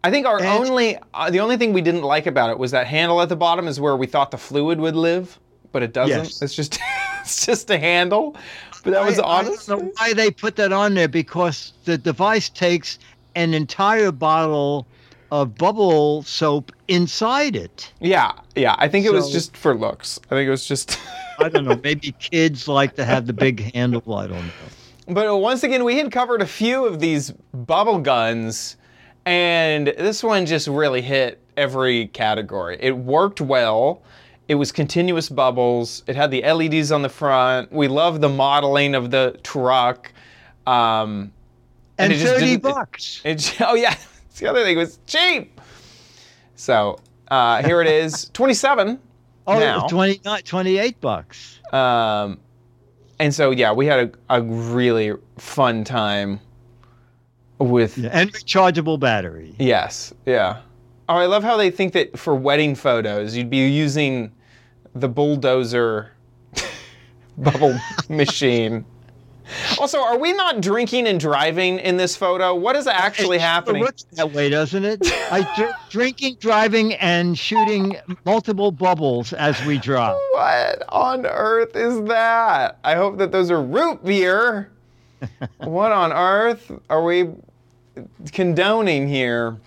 I 0.04 0.10
think 0.10 0.26
our 0.26 0.40
And- 0.40 0.48
only 0.48 0.98
uh, 1.14 1.30
the 1.30 1.40
only 1.40 1.58
thing 1.58 1.74
we 1.74 1.82
didn't 1.82 2.02
like 2.04 2.26
about 2.26 2.50
it 2.50 2.58
was 2.58 2.72
that 2.72 2.88
handle 2.88 3.22
at 3.22 3.30
the 3.30 3.36
bottom 3.36 3.68
is 3.68 3.80
where 3.80 3.96
we 3.96 4.08
thought 4.08 4.32
the 4.32 4.38
fluid 4.38 4.80
would 4.80 4.96
live, 4.96 5.40
but 5.72 5.84
it 5.84 5.94
doesn't. 5.94 6.18
Yes. 6.24 6.42
It's 6.42 6.56
just 6.56 6.80
it's 7.22 7.46
just 7.46 7.70
a 7.70 7.78
handle. 7.78 8.36
But 8.84 8.94
that 8.94 9.06
was 9.06 9.20
I, 9.20 9.24
I 9.24 9.40
honest. 9.40 9.68
don't 9.68 9.84
know 9.84 9.92
why 9.98 10.14
they 10.14 10.32
put 10.32 10.56
that 10.56 10.74
on 10.74 10.96
there 10.96 11.08
because 11.08 11.74
the 11.86 11.98
device 12.00 12.50
takes 12.50 12.98
an 13.36 13.54
entire 13.54 14.12
bottle 14.12 14.88
of 15.32 15.56
bubble 15.56 16.24
soap 16.24 16.72
inside 16.88 17.56
it. 17.56 17.94
Yeah, 18.02 18.32
yeah. 18.56 18.76
I 18.80 18.88
think 18.88 19.06
it 19.06 19.14
was 19.14 19.32
just 19.32 19.56
for 19.56 19.76
looks. 19.76 20.20
I 20.26 20.30
think 20.36 20.48
it 20.48 20.52
was 20.52 20.66
just. 20.66 21.00
I 21.40 21.48
don't 21.50 21.66
know. 21.66 21.80
Maybe 21.84 22.12
kids 22.14 22.68
like 22.68 22.96
to 22.96 23.06
have 23.06 23.28
the 23.28 23.34
big 23.34 23.72
handle. 23.74 24.16
I 24.16 24.28
don't 24.28 24.36
know. 24.46 24.52
But 25.12 25.38
once 25.40 25.64
again, 25.64 25.84
we 25.84 25.98
had 25.98 26.10
covered 26.10 26.42
a 26.42 26.46
few 26.48 26.86
of 26.86 27.02
these 27.02 27.32
bubble 27.54 28.00
guns, 28.00 28.78
and 29.26 29.88
this 29.88 30.24
one 30.24 30.46
just 30.46 30.70
really 30.70 31.02
hit 31.02 31.42
every 31.58 32.08
category. 32.08 32.78
It 32.80 32.96
worked 32.96 33.42
well. 33.42 34.04
It 34.48 34.56
was 34.56 34.72
continuous 34.72 35.28
bubbles. 35.28 36.04
It 36.08 36.16
had 36.16 36.32
the 36.32 36.42
LEDs 36.44 36.94
on 36.94 37.02
the 37.02 37.10
front. 37.10 37.74
We 37.74 37.90
love 37.90 38.22
the 38.22 38.30
modeling 38.30 38.96
of 38.96 39.12
the 39.12 39.38
truck. 39.44 40.14
Um, 40.66 41.34
And, 41.98 42.14
it 42.14 42.20
thirty 42.20 42.56
bucks. 42.56 43.20
it, 43.26 43.58
oh 43.60 43.76
yeah, 43.76 43.96
the 44.38 44.48
other 44.48 44.64
thing. 44.64 44.76
It 44.78 44.80
was 44.80 44.98
cheap. 45.08 45.60
So 46.56 47.00
uh, 47.30 47.62
here 47.64 47.82
it 47.82 47.88
is, 47.88 48.30
twenty-seven. 48.34 48.98
Oh, 49.48 49.60
now. 49.60 49.88
29, 49.88 50.44
28 50.44 51.02
bucks. 51.02 51.60
Um, 51.74 52.40
and 53.22 53.34
so 53.34 53.52
yeah, 53.52 53.72
we 53.72 53.86
had 53.86 54.12
a, 54.30 54.38
a 54.38 54.42
really 54.42 55.14
fun 55.38 55.84
time 55.84 56.40
with 57.60 57.98
Yeah, 57.98 58.10
And 58.12 58.32
rechargeable 58.34 59.00
battery. 59.00 59.56
yes, 59.60 60.14
yeah. 60.26 60.62
Oh, 61.08 61.16
I 61.16 61.26
love 61.28 61.44
how 61.44 61.58
they 61.58 61.70
think 61.72 61.94
that 61.94 62.18
for 62.18 62.34
wedding 62.36 62.74
photos 62.76 63.36
you'd 63.36 63.50
be 63.50 63.68
using 63.68 64.32
the 64.96 65.08
bulldozer 65.08 66.12
bubble 67.38 67.78
machine. 68.10 68.86
Also, 69.80 70.00
are 70.00 70.18
we 70.18 70.34
not 70.34 70.62
drinking 70.62 71.08
and 71.08 71.20
driving 71.20 71.80
in 71.80 71.98
this 71.98 72.16
photo? 72.16 72.56
What 72.56 72.76
is 72.76 72.88
actually 72.88 73.38
It 73.38 73.42
happening? 73.42 73.84
looks 73.84 74.04
that 74.14 74.32
way, 74.32 74.50
doesn't 74.50 74.84
it? 74.86 75.00
I 75.32 75.42
dr- 75.56 75.76
drinking, 75.90 76.38
driving, 76.40 76.94
and 76.96 77.38
shooting 77.38 77.98
multiple 78.26 78.72
bubbles 78.72 79.34
as 79.34 79.64
we 79.66 79.78
drive. 79.78 80.18
What 80.34 80.84
on 80.90 81.26
earth 81.26 81.76
is 81.76 82.02
that? 82.08 82.78
I 82.84 82.96
hope 82.96 83.18
that 83.18 83.32
those 83.32 83.52
are 83.52 83.62
root 83.62 84.04
beer. 84.06 84.72
what 85.58 85.92
on 85.92 86.12
earth 86.14 86.72
are 86.90 87.04
we 87.04 87.30
condoning 88.32 89.08
here? 89.08 89.58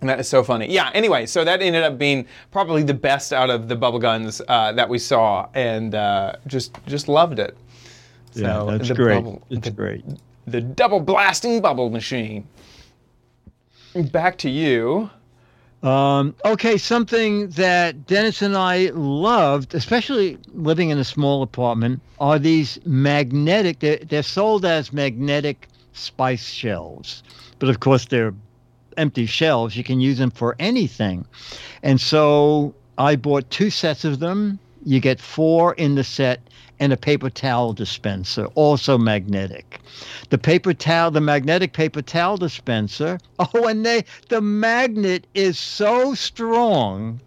And 0.00 0.10
that 0.10 0.20
is 0.20 0.28
so 0.28 0.42
funny. 0.44 0.70
Yeah, 0.70 0.90
anyway, 0.92 1.24
so 1.24 1.44
that 1.44 1.62
ended 1.62 1.82
up 1.82 1.96
being 1.96 2.26
probably 2.52 2.82
the 2.82 2.92
best 2.92 3.32
out 3.32 3.48
of 3.48 3.68
the 3.68 3.76
bubble 3.76 3.98
guns 3.98 4.42
uh, 4.48 4.72
that 4.72 4.86
we 4.88 4.98
saw 4.98 5.48
and 5.54 5.94
uh, 5.94 6.34
just 6.46 6.76
just 6.86 7.08
loved 7.08 7.38
it. 7.38 7.56
Yeah, 8.34 8.54
So, 8.60 8.66
that's 8.70 8.88
the 8.88 8.94
great. 8.94 9.14
bubble- 9.16 9.42
it's 9.50 9.68
the- 9.68 9.70
great. 9.70 10.04
The 10.46 10.60
double 10.60 11.00
blasting 11.00 11.60
bubble 11.62 11.88
machine. 11.90 12.46
Back 13.94 14.38
to 14.38 14.50
you. 14.50 15.08
Um, 15.82 16.34
okay, 16.44 16.76
something 16.78 17.48
that 17.50 18.06
Dennis 18.06 18.40
and 18.42 18.56
I 18.56 18.90
loved, 18.94 19.74
especially 19.74 20.38
living 20.54 20.88
in 20.90 20.98
a 20.98 21.04
small 21.04 21.42
apartment, 21.42 22.00
are 22.18 22.38
these 22.38 22.78
magnetic. 22.86 23.80
They're, 23.80 23.98
they're 23.98 24.22
sold 24.22 24.64
as 24.64 24.92
magnetic 24.92 25.68
spice 25.92 26.48
shelves, 26.48 27.22
but 27.58 27.68
of 27.68 27.80
course 27.80 28.06
they're 28.06 28.34
empty 28.96 29.26
shelves. 29.26 29.76
You 29.76 29.84
can 29.84 30.00
use 30.00 30.16
them 30.18 30.30
for 30.30 30.56
anything, 30.58 31.26
and 31.82 32.00
so 32.00 32.74
I 32.96 33.16
bought 33.16 33.50
two 33.50 33.68
sets 33.70 34.04
of 34.06 34.20
them. 34.20 34.58
You 34.86 35.00
get 35.00 35.20
four 35.20 35.74
in 35.74 35.94
the 35.96 36.04
set 36.04 36.40
and 36.80 36.92
a 36.92 36.96
paper 36.96 37.30
towel 37.30 37.72
dispenser, 37.72 38.46
also 38.54 38.98
magnetic. 38.98 39.80
The 40.30 40.38
paper 40.38 40.74
towel, 40.74 41.10
the 41.10 41.20
magnetic 41.20 41.72
paper 41.72 42.02
towel 42.02 42.36
dispenser. 42.36 43.18
Oh, 43.38 43.66
and 43.66 43.84
they 43.84 44.04
the 44.28 44.40
magnet 44.40 45.26
is 45.34 45.58
so 45.58 46.14
strong 46.14 47.20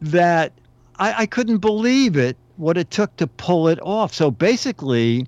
that 0.00 0.52
I, 0.98 1.22
I 1.22 1.26
couldn't 1.26 1.58
believe 1.58 2.16
it 2.16 2.36
what 2.56 2.76
it 2.76 2.90
took 2.90 3.16
to 3.16 3.26
pull 3.26 3.68
it 3.68 3.78
off. 3.82 4.12
So 4.12 4.30
basically, 4.30 5.26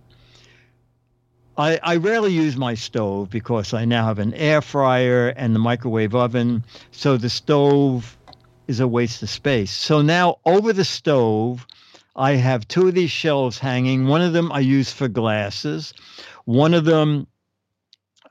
I, 1.56 1.78
I 1.82 1.96
rarely 1.96 2.32
use 2.32 2.56
my 2.56 2.74
stove 2.74 3.30
because 3.30 3.74
I 3.74 3.84
now 3.84 4.06
have 4.06 4.18
an 4.18 4.34
air 4.34 4.60
fryer 4.62 5.28
and 5.28 5.54
the 5.54 5.58
microwave 5.58 6.14
oven. 6.14 6.64
So 6.90 7.16
the 7.16 7.30
stove 7.30 8.16
is 8.68 8.80
a 8.80 8.88
waste 8.88 9.22
of 9.22 9.30
space. 9.30 9.70
So 9.70 10.02
now 10.02 10.38
over 10.44 10.72
the 10.72 10.84
stove, 10.84 11.66
I 12.14 12.33
have 12.33 12.68
two 12.68 12.88
of 12.88 12.94
these 12.94 13.11
shelves 13.11 13.59
hanging. 13.59 14.07
One 14.07 14.20
of 14.20 14.33
them 14.33 14.53
I 14.53 14.61
use 14.61 14.92
for 14.92 15.09
glasses. 15.09 15.94
One 16.44 16.75
of 16.75 16.85
them, 16.85 17.27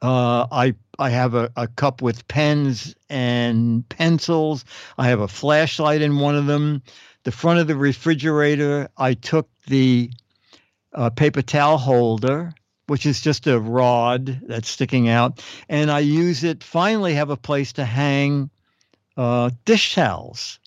uh, 0.01 0.47
I 0.51 0.75
I 0.99 1.09
have 1.09 1.33
a, 1.33 1.51
a 1.55 1.67
cup 1.67 2.01
with 2.01 2.27
pens 2.27 2.95
and 3.09 3.87
pencils. 3.89 4.65
I 4.99 5.07
have 5.07 5.19
a 5.19 5.27
flashlight 5.27 6.01
in 6.01 6.19
one 6.19 6.35
of 6.35 6.45
them. 6.45 6.83
The 7.23 7.31
front 7.31 7.59
of 7.59 7.67
the 7.67 7.75
refrigerator, 7.75 8.89
I 8.97 9.15
took 9.15 9.49
the 9.67 10.11
uh, 10.93 11.09
paper 11.09 11.41
towel 11.41 11.77
holder, 11.77 12.53
which 12.87 13.05
is 13.05 13.21
just 13.21 13.47
a 13.47 13.59
rod 13.59 14.41
that's 14.43 14.69
sticking 14.69 15.09
out, 15.09 15.43
and 15.69 15.89
I 15.89 15.99
use 15.99 16.43
it. 16.43 16.63
Finally, 16.63 17.15
have 17.15 17.29
a 17.31 17.37
place 17.37 17.73
to 17.73 17.85
hang 17.85 18.51
uh, 19.17 19.49
dish 19.65 19.95
towels. 19.95 20.59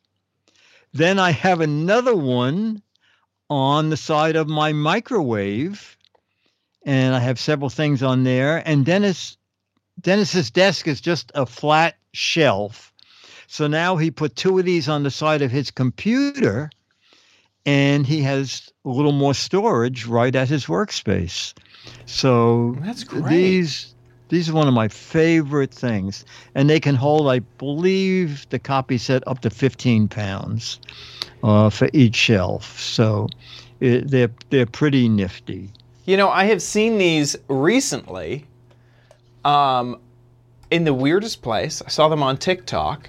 Then 0.93 1.19
I 1.19 1.31
have 1.33 1.61
another 1.61 2.15
one 2.15 2.83
on 3.51 3.91
the 3.91 3.97
side 3.97 4.37
of 4.37 4.49
my 4.49 4.73
microwave, 4.73 5.97
and 6.85 7.15
I 7.15 7.21
have 7.21 7.39
several 7.39 7.71
things 7.71 8.03
on 8.03 8.25
there. 8.25 8.63
And 8.67 8.85
Dennis, 8.85 9.37
Dennis's 10.01 10.51
desk 10.51 10.87
is 10.89 11.01
just 11.01 11.33
a 11.35 11.47
flat 11.47 11.97
shelf. 12.13 12.93
So 13.47 13.67
now 13.67 13.97
he 13.97 14.11
put 14.11 14.37
two 14.37 14.59
of 14.59 14.65
these 14.65 14.89
on 14.89 15.03
the 15.03 15.11
side 15.11 15.43
of 15.43 15.51
his 15.51 15.71
computer, 15.71 16.71
and 17.67 18.07
he 18.07 18.23
has 18.23 18.71
a 18.85 18.89
little 18.89 19.13
more 19.13 19.35
storage 19.35 20.07
right 20.07 20.35
at 20.35 20.49
his 20.49 20.67
workspace. 20.67 21.55
So 22.07 22.77
That's 22.81 23.05
great. 23.05 23.29
these 23.29 23.94
these 24.35 24.49
are 24.49 24.53
one 24.53 24.69
of 24.69 24.75
my 24.75 24.89
favorite 24.89 25.73
things, 25.73 26.25
and 26.55 26.69
they 26.69 26.81
can 26.81 26.95
hold, 26.95 27.29
I 27.29 27.39
believe, 27.39 28.47
the 28.51 28.59
copy 28.59 28.99
set 28.99 29.27
up 29.29 29.41
to 29.41 29.51
15 29.51 30.09
pounds 30.09 30.81
uh, 31.43 31.71
for 31.71 31.89
each 31.93 32.17
shelf. 32.17 32.79
So 32.81 33.29
it, 33.81 34.11
they're 34.11 34.31
they're 34.51 34.67
pretty 34.67 35.09
nifty. 35.09 35.71
You 36.05 36.17
know, 36.17 36.29
I 36.29 36.45
have 36.45 36.61
seen 36.61 36.99
these 36.99 37.37
recently 37.49 38.47
um, 39.45 40.01
in 40.71 40.85
the 40.85 40.95
weirdest 40.95 41.41
place. 41.43 41.81
I 41.83 41.89
saw 41.89 42.09
them 42.09 42.23
on 42.23 42.37
TikTok. 42.37 43.09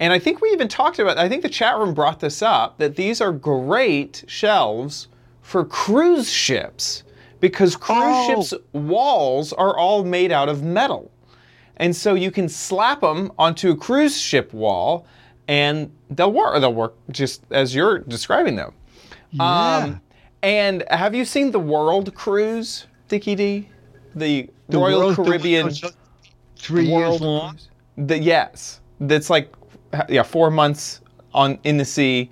And 0.00 0.14
I 0.14 0.18
think 0.18 0.40
we 0.40 0.48
even 0.50 0.66
talked 0.66 0.98
about, 0.98 1.18
I 1.18 1.28
think 1.28 1.42
the 1.42 1.50
chat 1.50 1.76
room 1.76 1.92
brought 1.92 2.20
this 2.20 2.40
up, 2.40 2.78
that 2.78 2.96
these 2.96 3.20
are 3.20 3.32
great 3.32 4.24
shelves 4.26 5.08
for 5.42 5.62
cruise 5.62 6.30
ships 6.30 7.02
because 7.40 7.76
cruise 7.76 7.98
Oh. 8.02 8.26
ships' 8.42 8.54
walls 8.72 9.52
are 9.52 9.76
all 9.76 10.04
made 10.04 10.32
out 10.32 10.48
of 10.48 10.62
metal. 10.62 11.10
And 11.76 11.94
so 11.96 12.14
you 12.14 12.30
can 12.30 12.48
slap 12.48 13.00
them 13.00 13.32
onto 13.38 13.70
a 13.70 13.76
cruise 13.76 14.18
ship 14.20 14.52
wall 14.52 15.06
and 15.48 15.90
they'll 16.10 16.32
work. 16.32 16.60
They'll 16.60 16.74
work 16.74 16.94
just 17.10 17.42
as 17.50 17.74
you're 17.74 17.98
describing 18.00 18.56
them. 18.56 18.72
Yeah. 19.30 19.76
Um, 19.84 20.00
and 20.42 20.84
have 20.90 21.14
you 21.14 21.24
seen 21.24 21.50
the 21.50 21.58
World 21.60 22.14
Cruise, 22.14 22.86
Dickie 23.08 23.34
D? 23.34 23.68
The, 24.14 24.48
The 24.68 24.78
Royal 24.78 25.00
world- 25.00 25.16
Caribbean 25.16 25.66
was 25.66 25.82
it 25.82 25.92
three 26.56 26.86
years 26.86 27.20
long. 27.20 27.58
The, 27.96 28.18
yes, 28.18 28.80
that's 29.00 29.30
like 29.30 29.52
yeah, 30.08 30.22
four 30.22 30.50
months 30.50 31.00
on 31.34 31.58
in 31.64 31.76
the 31.78 31.84
sea. 31.84 32.30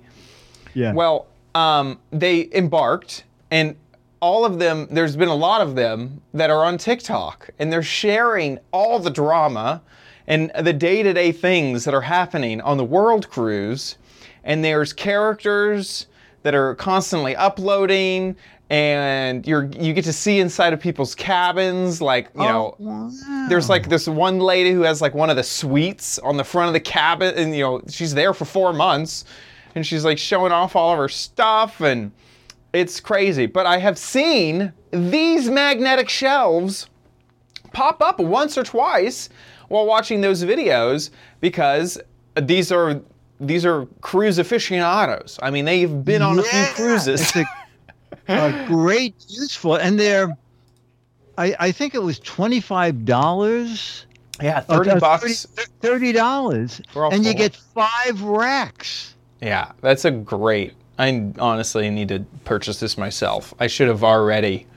Yeah. 0.73 0.93
Well, 0.93 1.27
um, 1.55 1.99
they 2.11 2.49
embarked, 2.53 3.23
and 3.51 3.75
all 4.19 4.45
of 4.45 4.59
them. 4.59 4.87
There's 4.91 5.15
been 5.15 5.29
a 5.29 5.35
lot 5.35 5.61
of 5.61 5.75
them 5.75 6.21
that 6.33 6.49
are 6.49 6.65
on 6.65 6.77
TikTok, 6.77 7.49
and 7.59 7.71
they're 7.71 7.83
sharing 7.83 8.59
all 8.71 8.99
the 8.99 9.09
drama 9.09 9.81
and 10.27 10.51
the 10.59 10.73
day-to-day 10.73 11.31
things 11.31 11.85
that 11.85 11.93
are 11.93 12.01
happening 12.01 12.61
on 12.61 12.77
the 12.77 12.85
World 12.85 13.29
Cruise. 13.29 13.97
And 14.43 14.63
there's 14.63 14.93
characters 14.93 16.07
that 16.43 16.55
are 16.55 16.75
constantly 16.75 17.35
uploading, 17.35 18.35
and 18.69 19.45
you're 19.47 19.65
you 19.65 19.93
get 19.93 20.05
to 20.05 20.13
see 20.13 20.39
inside 20.39 20.73
of 20.73 20.79
people's 20.79 21.15
cabins, 21.15 22.01
like 22.01 22.29
you 22.35 22.43
oh, 22.43 22.75
know. 22.79 23.11
There's 23.49 23.67
like 23.67 23.89
this 23.89 24.07
one 24.07 24.39
lady 24.39 24.71
who 24.71 24.81
has 24.81 25.01
like 25.01 25.13
one 25.13 25.29
of 25.29 25.35
the 25.35 25.43
suites 25.43 26.19
on 26.19 26.37
the 26.37 26.43
front 26.43 26.67
of 26.67 26.73
the 26.73 26.79
cabin, 26.79 27.33
and 27.35 27.55
you 27.55 27.63
know 27.63 27.81
she's 27.89 28.13
there 28.13 28.33
for 28.33 28.45
four 28.45 28.71
months, 28.71 29.25
and 29.75 29.85
she's 29.85 30.05
like 30.05 30.17
showing 30.17 30.51
off 30.51 30.75
all 30.75 30.91
of 30.93 30.99
her 30.99 31.09
stuff, 31.09 31.81
and 31.81 32.11
it's 32.73 32.99
crazy. 32.99 33.45
But 33.45 33.65
I 33.65 33.77
have 33.79 33.97
seen 33.97 34.73
these 34.91 35.49
magnetic 35.49 36.09
shelves 36.09 36.89
pop 37.73 38.01
up 38.01 38.19
once 38.19 38.57
or 38.57 38.63
twice 38.63 39.29
while 39.67 39.85
watching 39.85 40.21
those 40.21 40.43
videos 40.43 41.11
because 41.39 41.99
these 42.35 42.71
are 42.71 43.01
these 43.39 43.65
are 43.65 43.85
cruise 44.01 44.37
aficionados. 44.37 45.39
I 45.41 45.49
mean, 45.51 45.65
they've 45.65 46.03
been 46.03 46.21
on 46.21 46.39
a 46.39 46.43
few 46.43 46.65
cruises. 46.73 47.21
It's 47.21 47.35
a, 47.35 47.45
a 48.27 48.65
great 48.67 49.15
useful, 49.27 49.75
and 49.75 49.99
they're. 49.99 50.35
I, 51.37 51.55
I 51.57 51.71
think 51.71 51.95
it 51.95 52.03
was 52.03 52.19
twenty 52.19 52.59
five 52.59 53.05
dollars. 53.05 54.05
yeah, 54.41 54.57
uh, 54.67 54.83
thirty 54.83 54.99
bucks. 54.99 55.45
Thirty 55.81 56.11
dollars, 56.11 56.81
and 56.95 57.25
you 57.25 57.33
get 57.33 57.55
five 57.55 58.21
racks. 58.21 59.15
Yeah, 59.41 59.71
that's 59.81 60.03
a 60.03 60.11
great. 60.11 60.73
I 60.99 61.31
honestly 61.39 61.89
need 61.89 62.09
to 62.09 62.25
purchase 62.43 62.79
this 62.79 62.97
myself. 62.97 63.53
I 63.59 63.67
should 63.67 63.87
have 63.87 64.03
already, 64.03 64.67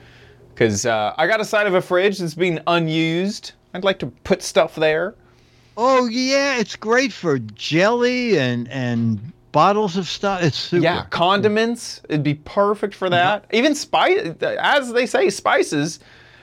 because 0.55 0.87
uh, 0.87 1.13
I 1.19 1.27
got 1.27 1.41
a 1.41 1.45
side 1.45 1.67
of 1.67 1.75
a 1.75 1.83
fridge 1.83 2.19
that's 2.19 2.35
being 2.35 2.61
unused. 2.69 3.53
I'd 3.75 3.85
like 3.85 3.99
to 3.99 4.07
put 4.07 4.43
stuff 4.43 4.77
there. 4.77 5.17
Oh 5.77 6.07
yeah, 6.07 6.59
it's 6.59 6.77
great 6.77 7.13
for 7.13 7.39
jelly 7.39 8.39
and 8.39 8.69
and 8.69 9.33
bottles 9.53 9.97
of 9.97 10.07
stuff. 10.07 10.43
It's 10.43 10.59
super. 10.59 10.85
Yeah, 10.85 11.07
condiments. 11.11 12.01
It'd 12.09 12.23
be 12.23 12.35
perfect 12.35 12.95
for 12.95 13.11
that. 13.11 13.47
Even 13.53 13.75
spice, 13.75 14.35
as 14.43 14.93
they 14.93 15.07
say, 15.07 15.29
spices. 15.31 15.99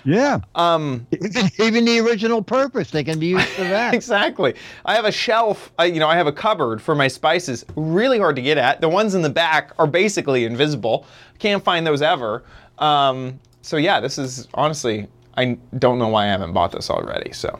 Yeah. 0.06 0.40
Um, 0.56 1.06
Even, 1.60 1.86
the 1.86 2.00
original 2.00 2.42
purpose, 2.42 2.92
they 2.92 3.04
can 3.04 3.20
be 3.20 3.28
used 3.28 3.48
for 3.50 3.64
that. 3.64 3.94
exactly. 3.96 4.56
I 4.86 4.96
have 4.96 5.06
a 5.06 5.12
shelf. 5.12 5.72
I, 5.78 5.86
you 5.86 6.00
know, 6.00 6.08
I 6.08 6.16
have 6.16 6.28
a 6.28 6.32
cupboard 6.32 6.82
for 6.82 6.96
my 6.96 7.08
spices. 7.08 7.66
Really 7.76 8.20
hard 8.20 8.36
to 8.36 8.42
get 8.42 8.58
at. 8.58 8.82
The 8.82 8.90
ones 8.90 9.16
in 9.16 9.22
the 9.22 9.30
back 9.30 9.74
are 9.78 9.88
basically 9.88 10.46
invisible. 10.46 11.06
Can't 11.38 11.64
find 11.64 11.86
those 11.86 12.02
ever. 12.02 12.44
Um, 12.78 13.40
so 13.62 13.78
yeah, 13.78 14.00
this 14.00 14.18
is 14.18 14.48
honestly. 14.54 15.08
I 15.38 15.58
don't 15.78 16.00
know 16.00 16.10
why 16.10 16.26
I 16.26 16.28
haven't 16.28 16.52
bought 16.52 16.74
this 16.74 16.90
already. 16.90 17.32
So 17.32 17.58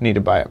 need 0.00 0.14
to 0.14 0.20
buy 0.20 0.40
it. 0.40 0.50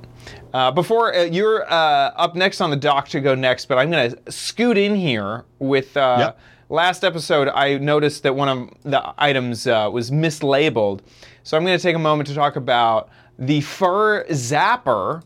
Uh, 0.54 0.72
before 0.72 1.14
uh, 1.14 1.24
you're 1.24 1.64
uh, 1.70 2.12
up 2.16 2.36
next 2.36 2.62
on 2.62 2.70
the 2.70 2.76
dock 2.78 3.10
to 3.10 3.20
go 3.20 3.36
next, 3.36 3.66
but 3.66 3.78
I'm 3.78 3.90
going 3.92 4.12
to 4.12 4.32
scoot 4.32 4.78
in 4.78 4.96
here 4.96 5.44
with. 5.60 5.96
Uh, 5.98 6.18
Yep. 6.20 6.40
Last 6.72 7.04
episode, 7.04 7.50
I 7.50 7.80
noticed 7.80 8.24
that 8.24 8.34
one 8.34 8.48
of 8.48 8.70
the 8.84 9.14
items 9.18 9.68
uh, 9.68 9.90
was 9.92 10.10
mislabeled. 10.10 11.02
So 11.44 11.58
I'm 11.58 11.66
going 11.66 11.78
to 11.78 11.84
take 11.84 11.98
a 11.98 12.00
moment 12.00 12.30
to 12.30 12.34
talk 12.34 12.56
about 12.56 13.10
the 13.38 13.60
Fur 13.60 14.24
Zapper. 14.28 15.22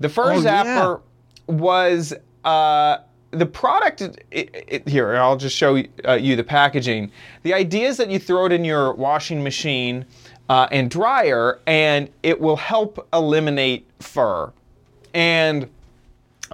The 0.00 0.08
Fur 0.08 0.32
Oh, 0.32 0.40
yeah. 0.40 0.64
Zapper 0.64 1.00
was 1.46 2.12
uh, 2.42 2.98
the 3.30 3.46
product. 3.46 4.00
It, 4.00 4.24
it, 4.32 4.88
here, 4.88 5.14
I'll 5.14 5.36
just 5.36 5.56
show 5.56 5.76
you, 5.76 5.88
uh, 6.08 6.14
you 6.14 6.34
the 6.34 6.42
packaging. 6.42 7.12
The 7.44 7.54
idea 7.54 7.86
is 7.86 7.96
that 7.98 8.10
you 8.10 8.18
throw 8.18 8.46
it 8.46 8.52
in 8.52 8.64
your 8.64 8.92
washing 8.94 9.44
machine 9.44 10.04
uh, 10.48 10.66
and 10.72 10.90
dryer, 10.90 11.60
and 11.68 12.10
it 12.24 12.40
will 12.40 12.56
help 12.56 13.06
eliminate 13.12 13.86
fur. 14.00 14.52
And 15.14 15.70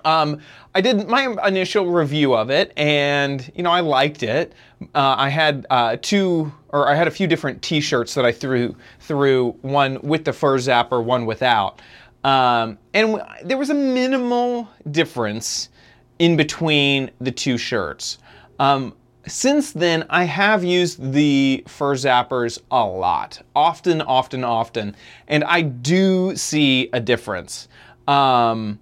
um, 0.05 0.41
I 0.75 0.81
did 0.81 1.09
my 1.09 1.35
initial 1.47 1.87
review 1.87 2.35
of 2.35 2.51
it, 2.51 2.73
and 2.77 3.51
you 3.55 3.63
know 3.63 3.71
I 3.71 3.81
liked 3.81 4.23
it. 4.23 4.53
Uh, 4.95 5.15
I 5.17 5.29
had 5.29 5.67
uh, 5.71 5.97
two, 6.01 6.53
or 6.69 6.89
I 6.89 6.95
had 6.95 7.09
a 7.09 7.11
few 7.11 7.27
different 7.27 7.63
T-shirts 7.63 8.15
that 8.15 8.25
I 8.25 8.33
threw 8.33 8.77
through. 9.01 9.53
One 9.63 10.01
with 10.03 10.25
the 10.25 10.33
fur 10.33 10.59
zapper, 10.59 11.03
one 11.03 11.27
without, 11.27 11.81
um, 12.25 12.79
and 12.93 13.13
w- 13.17 13.25
there 13.45 13.57
was 13.57 13.71
a 13.71 13.75
minimal 13.75 14.69
difference 14.91 15.71
in 16.19 16.37
between 16.37 17.11
the 17.21 17.31
two 17.31 17.59
shirts. 17.59 18.19
Um, 18.59 18.95
since 19.27 19.73
then, 19.73 20.07
I 20.09 20.25
have 20.25 20.63
used 20.63 21.13
the 21.13 21.65
fur 21.67 21.95
zappers 21.95 22.61
a 22.71 22.85
lot, 22.85 23.43
often, 23.57 24.01
often, 24.03 24.45
often, 24.45 24.95
and 25.27 25.43
I 25.45 25.63
do 25.63 26.37
see 26.37 26.89
a 26.93 27.01
difference. 27.01 27.69
Um, 28.07 28.79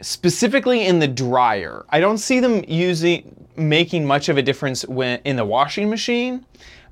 specifically 0.00 0.86
in 0.86 0.98
the 0.98 1.08
dryer. 1.08 1.84
I 1.90 2.00
don't 2.00 2.18
see 2.18 2.40
them 2.40 2.64
using 2.66 3.46
making 3.56 4.04
much 4.04 4.28
of 4.28 4.36
a 4.36 4.42
difference 4.42 4.84
when 4.86 5.20
in 5.24 5.36
the 5.36 5.44
washing 5.44 5.88
machine, 5.88 6.44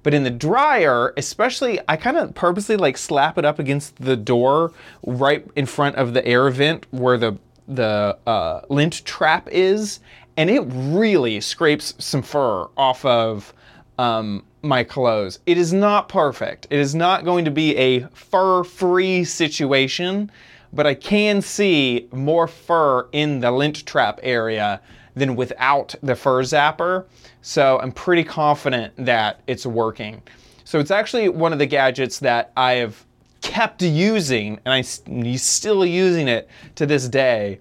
but 0.03 0.15
in 0.15 0.25
the 0.25 0.31
dryer, 0.31 1.12
especially 1.17 1.81
I 1.88 1.97
kind 1.97 2.17
of 2.17 2.35
purposely 2.35 2.77
like 2.77 2.97
slap 2.97 3.38
it 3.38 3.45
up 3.45 3.59
against 3.59 3.97
the 3.97 4.17
door 4.17 4.73
right 5.05 5.47
in 5.57 5.67
front 5.67 5.97
of 5.97 6.15
the 6.15 6.25
air 6.27 6.49
vent 6.51 6.87
where 6.91 7.19
the 7.19 7.38
the 7.69 8.19
uh, 8.27 8.61
lint 8.69 9.05
trap 9.05 9.49
is, 9.51 10.01
and 10.37 10.51
it 10.51 10.62
really 10.67 11.41
scrapes 11.41 11.95
some 11.99 12.23
fur 12.23 12.67
off 12.77 13.05
of 13.05 13.55
um, 13.99 14.45
my 14.62 14.85
clothes. 14.85 15.38
It 15.47 15.59
is 15.59 15.73
not 15.73 16.09
perfect. 16.09 16.67
It 16.71 16.79
is 16.79 16.95
not 16.95 17.25
going 17.25 17.45
to 17.45 17.51
be 17.51 17.77
a 17.77 18.01
fur-free 18.09 19.25
situation, 19.25 20.31
but 20.73 20.87
I 20.87 20.95
can 20.95 21.43
see 21.43 22.09
more 22.13 22.47
fur 22.49 23.09
in 23.13 23.41
the 23.41 23.51
lint 23.51 23.85
trap 23.87 24.21
area 24.23 24.81
than 25.15 25.37
without 25.37 25.95
the 26.03 26.15
fur 26.17 26.43
zapper. 26.43 27.05
So 27.43 27.79
I'm 27.81 27.93
pretty 27.93 28.25
confident 28.25 28.95
that 28.97 29.41
it's 29.47 29.67
working. 29.67 30.23
So 30.65 30.79
it's 30.79 30.91
actually 30.91 31.29
one 31.29 31.53
of 31.53 31.59
the 31.59 31.67
gadgets 31.67 32.19
that 32.21 32.53
I 32.57 32.73
have 32.75 33.05
kept 33.43 33.83
using, 33.83 34.59
and 34.65 34.73
I'm 34.73 35.37
still 35.37 35.85
using 35.85 36.29
it 36.29 36.49
to 36.77 36.87
this 36.87 37.09
day. 37.09 37.59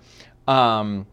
Um, 0.48 1.06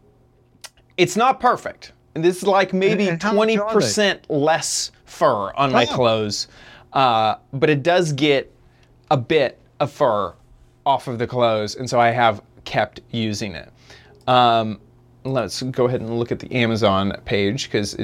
it's 0.97 1.17
not 1.17 1.39
perfect. 1.39 1.91
This 2.13 2.37
is 2.37 2.43
like 2.43 2.73
maybe 2.73 3.07
And 3.09 3.21
how 3.21 3.33
much 3.33 3.49
are 3.57 3.79
they? 3.79 3.85
20% 3.87 4.19
less 4.29 4.91
fur 5.05 5.51
on 5.55 5.71
my 5.71 5.85
Oh. 5.89 5.95
clothes, 5.95 6.47
uh, 6.93 7.35
but 7.53 7.69
it 7.69 7.83
does 7.83 8.13
get 8.13 8.53
a 9.11 9.17
bit 9.17 9.59
of 9.79 9.91
fur 9.91 10.33
off 10.85 11.07
of 11.07 11.19
the 11.19 11.27
clothes, 11.27 11.75
and 11.75 11.89
so 11.89 11.99
I 11.99 12.09
have 12.11 12.41
kept 12.65 13.01
using 13.11 13.53
it. 13.55 13.71
Um, 14.27 14.79
let's 15.23 15.61
go 15.63 15.85
ahead 15.85 16.01
and 16.01 16.17
look 16.19 16.31
at 16.31 16.39
the 16.39 16.51
Amazon 16.53 17.13
page 17.25 17.65
because 17.65 17.97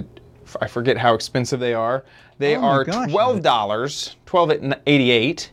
I 0.62 0.68
forget 0.68 0.98
how 0.98 1.14
expensive 1.14 1.60
they 1.60 1.74
are. 1.74 2.04
They 2.38 2.56
Oh 2.56 2.62
are 2.64 2.84
gosh. 2.84 3.12
twelve 3.12 3.42
dollars, 3.42 4.16
twelve 4.26 4.52
eighty 4.88 5.12
eight, 5.12 5.52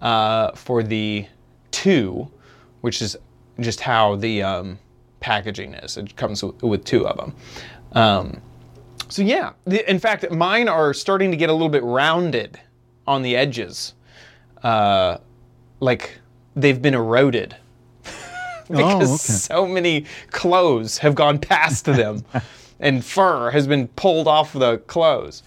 uh, 0.00 0.52
for 0.52 0.82
the 0.82 1.26
two, 1.70 2.30
which 2.82 3.00
is 3.02 3.16
just 3.60 3.80
how 3.80 4.16
the 4.16 4.42
um, 4.42 4.78
packaging 5.20 5.74
is. 5.74 5.96
It 5.96 6.14
comes 6.16 6.42
with, 6.42 6.62
with 6.62 6.84
two 6.84 7.06
of 7.06 7.16
them. 7.16 7.34
Um, 7.92 8.40
so 9.08 9.22
yeah, 9.22 9.52
the, 9.64 9.88
in 9.90 9.98
fact, 9.98 10.30
mine 10.30 10.68
are 10.68 10.92
starting 10.92 11.30
to 11.30 11.36
get 11.36 11.48
a 11.48 11.52
little 11.52 11.70
bit 11.70 11.82
rounded 11.82 12.60
on 13.06 13.22
the 13.22 13.36
edges, 13.36 13.94
uh, 14.62 15.16
like 15.80 16.17
they've 16.60 16.80
been 16.80 16.94
eroded 16.94 17.56
because 18.68 19.10
okay. 19.10 19.32
so 19.32 19.66
many 19.66 20.04
clothes 20.30 20.98
have 20.98 21.14
gone 21.14 21.38
past 21.38 21.84
them, 21.84 22.24
and 22.80 23.04
fur 23.04 23.50
has 23.50 23.66
been 23.66 23.88
pulled 23.88 24.28
off 24.28 24.52
the 24.52 24.78
clothes. 24.78 25.42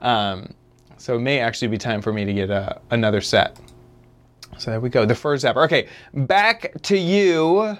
Um, 0.00 0.52
so 0.98 1.16
it 1.16 1.20
may 1.20 1.38
actually 1.38 1.68
be 1.68 1.78
time 1.78 2.00
for 2.00 2.12
me 2.12 2.24
to 2.24 2.32
get 2.32 2.50
uh, 2.50 2.74
another 2.90 3.20
set. 3.20 3.58
So 4.58 4.70
there 4.70 4.80
we 4.80 4.88
go, 4.88 5.04
the 5.04 5.14
fur 5.14 5.36
zapper. 5.36 5.64
Okay, 5.64 5.88
back 6.12 6.72
to 6.82 6.96
you 6.96 7.76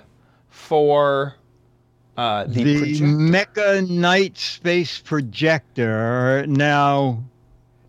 for 0.50 1.34
uh, 2.16 2.44
the, 2.44 2.64
the 2.64 2.78
projector. 2.78 3.04
Mecha 3.04 3.90
Night 3.90 4.38
Space 4.38 4.98
Projector. 4.98 6.46
Now, 6.46 7.22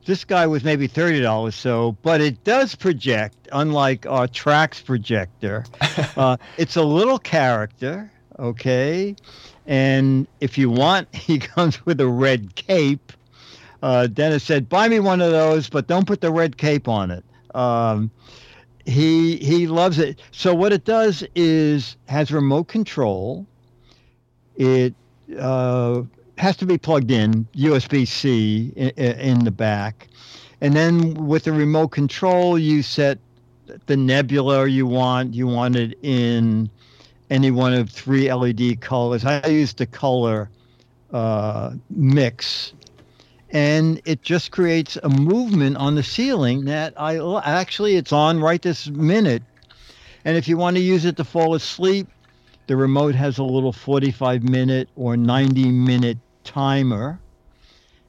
this 0.06 0.24
guy 0.24 0.48
was 0.48 0.64
maybe 0.64 0.88
thirty 0.88 1.22
dollars 1.22 1.56
so, 1.56 1.98
but 2.04 2.22
it 2.22 2.44
does 2.44 2.76
project, 2.76 3.48
unlike 3.52 4.06
our 4.06 4.28
Trax 4.28 4.84
projector. 4.84 5.66
uh, 6.18 6.38
it's 6.58 6.76
a 6.76 6.84
little 6.84 7.20
character, 7.20 8.12
okay, 8.40 9.16
and 9.66 10.28
if 10.40 10.58
you 10.58 10.70
want, 10.70 11.14
he 11.16 11.40
comes 11.40 11.86
with 11.86 12.00
a 12.00 12.08
red 12.08 12.56
cape. 12.56 13.12
Uh, 13.82 14.08
Dennis 14.08 14.44
said, 14.44 14.70
"Buy 14.70 14.88
me 14.88 15.00
one 15.00 15.22
of 15.22 15.32
those, 15.32 15.70
but 15.70 15.88
don't 15.88 16.08
put 16.08 16.22
the 16.22 16.32
red 16.32 16.58
cape 16.58 16.88
on 16.88 17.12
it." 17.12 17.24
Um, 17.54 18.12
he 18.86 19.38
he 19.38 19.68
loves 19.68 20.00
it. 20.00 20.22
So 20.32 20.54
what 20.54 20.72
it 20.72 20.86
does 20.86 21.24
is 21.36 21.98
has 22.08 22.32
remote 22.32 22.68
control. 22.68 23.46
It 24.56 24.94
uh, 25.40 26.04
has 26.38 26.58
to 26.58 26.66
be 26.66 26.78
plugged 26.78 27.12
in 27.12 27.48
USB 27.56 28.08
C 28.08 28.74
in, 28.76 28.90
in 28.90 29.46
the 29.46 29.52
back, 29.52 30.08
and 30.62 30.76
then 30.76 31.14
with 31.28 31.44
the 31.44 31.54
remote 31.54 31.90
control, 31.90 32.58
you 32.58 32.82
set 32.82 33.20
the 33.86 33.98
nebula 33.98 34.68
you 34.68 34.86
want. 34.86 35.34
You 35.34 35.48
want 35.48 35.76
it 35.76 35.98
in 36.02 36.70
any 37.30 37.52
one 37.52 37.74
of 37.74 37.90
three 37.90 38.32
LED 38.32 38.82
colors. 38.82 39.26
I 39.26 39.46
used 39.48 39.78
the 39.78 39.86
color 39.86 40.50
uh, 41.12 41.74
mix, 41.90 42.74
and 43.52 44.02
it 44.06 44.22
just 44.22 44.52
creates 44.52 44.98
a 44.98 45.10
movement 45.10 45.78
on 45.78 45.96
the 45.96 46.04
ceiling 46.04 46.66
that 46.66 46.94
I 47.00 47.18
actually 47.44 47.96
it's 47.96 48.12
on 48.12 48.40
right 48.40 48.62
this 48.62 48.88
minute. 48.88 49.44
And 50.26 50.38
if 50.38 50.48
you 50.48 50.58
want 50.58 50.76
to 50.78 50.82
use 50.82 51.06
it 51.06 51.18
to 51.18 51.24
fall 51.24 51.54
asleep, 51.54 52.08
the 52.68 52.76
remote 52.76 53.14
has 53.14 53.38
a 53.38 53.44
little 53.44 53.72
45 53.72 54.44
minute 54.44 54.90
or 54.96 55.16
90 55.16 55.72
minute 55.72 56.18
timer. 56.46 57.20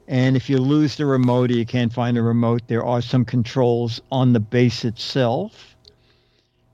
And 0.07 0.37
if 0.37 0.49
you 0.49 0.57
lose 0.57 0.95
the 0.95 1.05
remote 1.05 1.51
or 1.51 1.55
you 1.55 1.65
can't 1.65 1.91
find 1.91 2.15
the 2.15 2.21
remote, 2.21 2.61
there 2.67 2.85
are 2.85 3.01
some 3.01 3.25
controls 3.25 3.99
on 4.09 4.31
the 4.31 4.39
base 4.39 4.85
itself. 4.85 5.75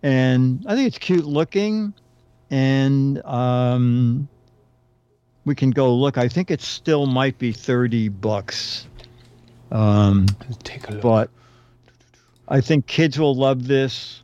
And 0.04 0.63
I 0.67 0.76
think 0.76 0.88
it's 0.88 0.99
cute 0.99 1.26
looking. 1.26 1.93
And 2.52 3.23
um, 3.26 4.28
we 5.45 5.56
can 5.56 5.71
go 5.71 5.95
look. 5.95 6.19
I 6.19 6.28
think 6.28 6.52
it 6.52 6.62
still 6.62 7.08
might 7.08 7.39
be 7.39 7.52
30 7.52 8.10
bucks. 8.10 8.88
Um, 9.71 10.28
Take 10.62 10.88
a 10.89 10.93
look. 10.93 11.02
but 11.02 11.30
I 12.47 12.62
think 12.62 12.86
kids 12.86 13.17
will 13.19 13.36
love 13.36 13.67
this. 13.67 14.21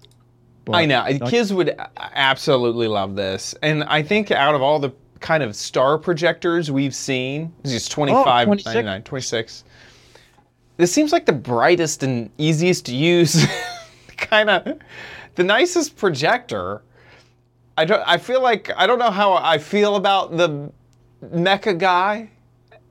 I 0.71 0.85
know 0.85 1.03
kids 1.25 1.51
would 1.51 1.75
absolutely 1.97 2.87
love 2.87 3.15
this, 3.15 3.55
and 3.63 3.83
I 3.85 4.03
think 4.03 4.29
out 4.29 4.53
of 4.53 4.61
all 4.61 4.77
the 4.77 4.91
kind 5.19 5.43
of 5.43 5.55
star 5.55 5.97
projectors 5.97 6.71
we've 6.71 6.95
seen, 6.95 7.53
this 7.63 7.73
is 7.73 7.89
25, 7.89 8.45
26. 8.45 8.65
99, 8.65 9.03
26. 9.03 9.63
This 10.77 10.91
seems 10.91 11.11
like 11.11 11.25
the 11.25 11.33
brightest 11.33 12.03
and 12.03 12.29
easiest 12.37 12.85
to 12.85 12.95
use, 12.95 13.45
kind 14.17 14.49
of 14.49 14.79
the 15.35 15.43
nicest 15.43 15.97
projector. 15.97 16.81
I 17.77 17.85
don't. 17.85 18.03
I 18.05 18.17
feel 18.17 18.41
like 18.41 18.71
I 18.75 18.87
don't 18.87 18.99
know 18.99 19.11
how 19.11 19.33
I 19.33 19.57
feel 19.57 19.95
about 19.95 20.35
the 20.35 20.71
mecha 21.23 21.77
guy. 21.77 22.29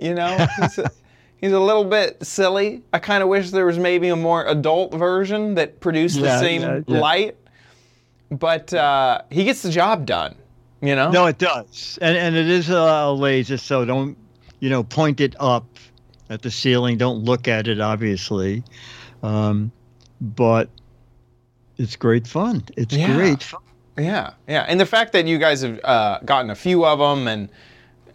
You 0.00 0.14
know, 0.14 0.46
he's 0.60 0.78
a, 0.78 0.90
he's 1.38 1.52
a 1.52 1.60
little 1.60 1.84
bit 1.84 2.24
silly. 2.24 2.82
I 2.92 2.98
kind 2.98 3.22
of 3.22 3.28
wish 3.28 3.50
there 3.50 3.66
was 3.66 3.78
maybe 3.78 4.08
a 4.08 4.16
more 4.16 4.46
adult 4.46 4.92
version 4.94 5.54
that 5.54 5.80
produced 5.80 6.20
the 6.20 6.38
same 6.38 6.62
yeah, 6.62 6.80
yeah. 6.86 7.00
light. 7.00 7.36
But 8.30 8.72
uh, 8.74 9.22
he 9.30 9.44
gets 9.44 9.62
the 9.62 9.70
job 9.70 10.04
done. 10.04 10.34
You 10.80 10.94
know. 10.94 11.10
No, 11.10 11.26
it 11.26 11.38
does, 11.38 11.98
and 12.00 12.16
and 12.16 12.36
it 12.36 12.48
is 12.48 12.68
a, 12.70 13.10
laser, 13.12 13.56
so 13.58 13.84
don't 13.84 14.16
you 14.60 14.70
know 14.70 14.84
point 14.84 15.20
it 15.20 15.34
up 15.40 15.66
at 16.30 16.42
the 16.42 16.50
ceiling. 16.50 16.98
Don't 16.98 17.24
look 17.24 17.48
at 17.48 17.66
it, 17.66 17.80
obviously, 17.80 18.62
um, 19.22 19.72
but 20.20 20.68
it's 21.78 21.96
great 21.96 22.26
fun. 22.26 22.62
It's 22.76 22.94
Yeah. 22.94 23.12
great 23.14 23.42
fun. 23.42 23.60
Yeah, 23.96 24.34
yeah, 24.46 24.64
and 24.68 24.78
the 24.78 24.86
fact 24.86 25.12
that 25.14 25.26
you 25.26 25.38
guys 25.38 25.62
have 25.62 25.80
uh, 25.82 26.20
gotten 26.24 26.50
a 26.50 26.54
few 26.54 26.84
of 26.84 27.00
them, 27.00 27.26
and 27.26 27.48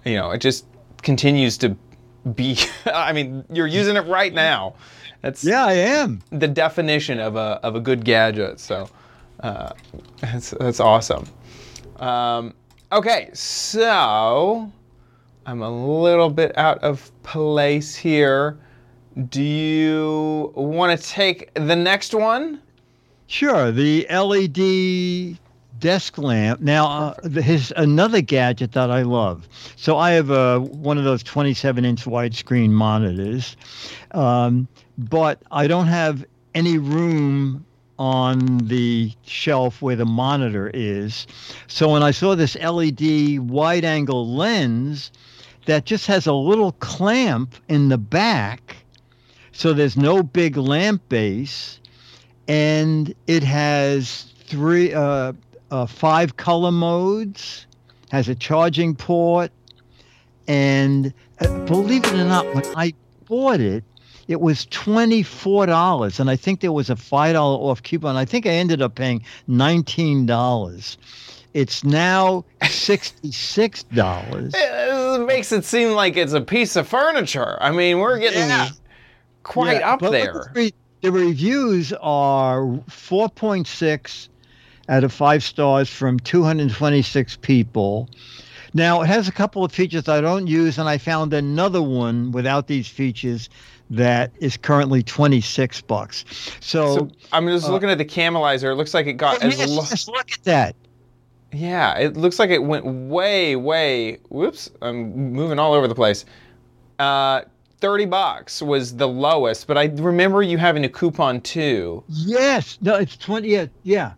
you 0.05 0.15
know, 0.15 0.31
it 0.31 0.39
just 0.39 0.65
continues 1.01 1.57
to 1.57 1.75
be. 2.35 2.57
I 2.85 3.11
mean, 3.11 3.43
you're 3.51 3.67
using 3.67 3.97
it 3.97 4.05
right 4.07 4.33
now. 4.33 4.75
That's 5.21 5.43
Yeah, 5.43 5.65
I 5.65 5.73
am. 5.73 6.21
the 6.31 6.47
definition 6.47 7.19
of 7.19 7.35
a 7.35 7.59
of 7.63 7.75
a 7.75 7.81
good 7.81 8.05
gadget. 8.05 8.61
So 8.61 8.89
uh, 9.41 9.71
that's 10.21 10.51
that's 10.51 10.79
awesome. 10.79 11.25
Um, 11.97 12.53
okay, 12.91 13.29
so 13.33 14.71
I'm 15.45 15.61
a 15.61 16.01
little 16.01 16.29
bit 16.29 16.57
out 16.57 16.83
of 16.83 17.11
place 17.23 17.95
here. 17.95 18.57
Do 19.29 19.43
you 19.43 20.51
want 20.55 20.99
to 20.99 21.07
take 21.07 21.53
the 21.53 21.75
next 21.75 22.13
one? 22.13 22.61
Sure, 23.27 23.71
the 23.71 24.07
LED 24.09 25.37
desk 25.79 26.17
lamp. 26.17 26.61
Now, 26.61 26.85
uh, 26.87 27.29
his 27.29 27.73
another 27.75 28.21
gadget 28.21 28.71
that 28.71 28.89
I 28.89 29.01
love. 29.01 29.47
So 29.75 29.97
I 29.97 30.11
have 30.11 30.29
a 30.29 30.59
one 30.61 30.97
of 30.97 31.03
those 31.03 31.23
27-inch 31.23 32.05
widescreen 32.05 32.69
monitors, 32.69 33.57
um, 34.11 34.67
but 34.97 35.41
I 35.51 35.67
don't 35.67 35.87
have 35.87 36.25
any 36.55 36.77
room 36.77 37.65
on 38.03 38.57
the 38.57 39.13
shelf 39.25 39.81
where 39.81 39.95
the 39.95 40.05
monitor 40.05 40.69
is. 40.73 41.25
So 41.67 41.89
when 41.89 42.03
I 42.03 42.11
saw 42.11 42.35
this 42.35 42.57
LED 42.57 43.39
wide-angle 43.39 44.27
lens 44.35 45.09
that 45.67 45.85
just 45.85 46.07
has 46.07 46.27
a 46.27 46.33
little 46.33 46.73
clamp 46.73 47.55
in 47.69 47.87
the 47.87 47.97
back, 47.97 48.75
so 49.53 49.71
there's 49.71 49.95
no 49.95 50.21
big 50.21 50.57
lamp 50.57 51.07
base 51.07 51.79
and 52.49 53.15
it 53.25 53.41
has 53.41 54.33
three 54.47 54.93
uh, 54.93 55.31
uh, 55.71 55.85
five 55.85 56.35
color 56.35 56.73
modes 56.73 57.67
has 58.11 58.27
a 58.27 58.35
charging 58.35 58.95
port 58.97 59.49
and 60.45 61.13
uh, 61.39 61.65
believe 61.65 62.03
it 62.03 62.13
or 62.13 62.25
not 62.25 62.45
when 62.53 62.65
i 62.75 62.93
bought 63.25 63.61
it 63.61 63.85
it 64.27 64.39
was 64.41 64.65
$24 64.67 66.19
and 66.19 66.29
i 66.29 66.35
think 66.35 66.61
there 66.61 66.71
was 66.71 66.89
a 66.89 66.95
$5 66.95 67.35
off 67.35 67.83
coupon 67.83 68.15
i 68.15 68.25
think 68.25 68.45
i 68.45 68.49
ended 68.49 68.81
up 68.81 68.95
paying 68.95 69.23
$19 69.49 70.97
it's 71.53 71.83
now 71.83 72.43
$66 72.61 74.53
It 74.55 75.25
makes 75.27 75.51
it 75.51 75.65
seem 75.65 75.91
like 75.91 76.17
it's 76.17 76.33
a 76.33 76.41
piece 76.41 76.75
of 76.75 76.87
furniture. 76.87 77.57
I 77.61 77.69
mean, 77.71 77.99
we're 77.99 78.17
getting 78.17 78.49
Yeah. 78.49 78.69
quite 79.43 79.79
Yeah, 79.81 79.93
up 79.93 79.99
there. 80.01 80.51
The, 80.55 80.73
the 81.01 81.11
reviews 81.11 81.93
are 82.01 82.63
4.6 82.89 84.29
out 84.89 85.03
of 85.03 85.13
five 85.13 85.43
stars 85.43 85.89
from 85.89 86.19
226 86.21 87.37
people. 87.37 88.09
Now, 88.73 89.01
it 89.03 89.05
has 89.07 89.27
a 89.27 89.31
couple 89.31 89.63
of 89.63 89.71
features 89.71 90.09
I 90.09 90.21
don't 90.21 90.47
use, 90.47 90.79
and 90.79 90.89
I 90.89 90.97
found 90.97 91.33
another 91.33 91.83
one 91.83 92.31
without 92.31 92.65
these 92.67 92.87
features 92.87 93.47
that 93.95 94.31
is 94.39 94.57
currently 94.57 95.03
26 95.03 95.81
bucks. 95.81 96.25
So, 96.59 96.95
So 96.95 97.09
I'm 97.31 97.47
just 97.47 97.69
looking 97.69 97.89
at 97.89 97.97
the 97.97 98.05
camelizer. 98.05 98.71
It 98.71 98.75
looks 98.75 98.93
like 98.93 99.07
it 99.07 99.13
got 99.13 99.41
as 99.43 99.57
lo- 99.69 100.13
look 100.13 100.31
at 100.31 100.43
that. 100.43 100.75
yeah. 101.51 101.97
It 101.97 102.17
looks 102.17 102.39
like 102.39 102.49
it 102.49 102.63
went 102.63 102.85
way, 102.85 103.55
way. 103.55 104.17
Whoops! 104.29 104.69
I'm 104.81 105.31
moving 105.33 105.59
all 105.59 105.73
over 105.73 105.87
the 105.87 105.95
place. 105.95 106.25
Uh, 106.99 107.41
Thirty 107.79 108.05
bucks 108.05 108.61
was 108.61 108.95
the 108.95 109.07
lowest, 109.09 109.67
but 109.67 109.77
I 109.77 109.85
remember 109.95 110.41
you 110.41 110.57
having 110.57 110.85
a 110.85 110.89
coupon 110.89 111.41
too. 111.41 112.01
Yes, 112.07 112.77
no, 112.81 112.95
it's 112.95 113.17
20. 113.17 113.49
Yeah, 113.49 113.65
yeah. 113.83 114.13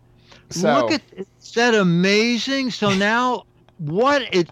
So 0.50 0.72
Look 0.72 0.92
at 0.92 1.02
is 1.16 1.52
that 1.54 1.74
amazing? 1.74 2.70
So 2.70 2.94
now 2.94 3.42
what 3.78 4.22
it 4.32 4.48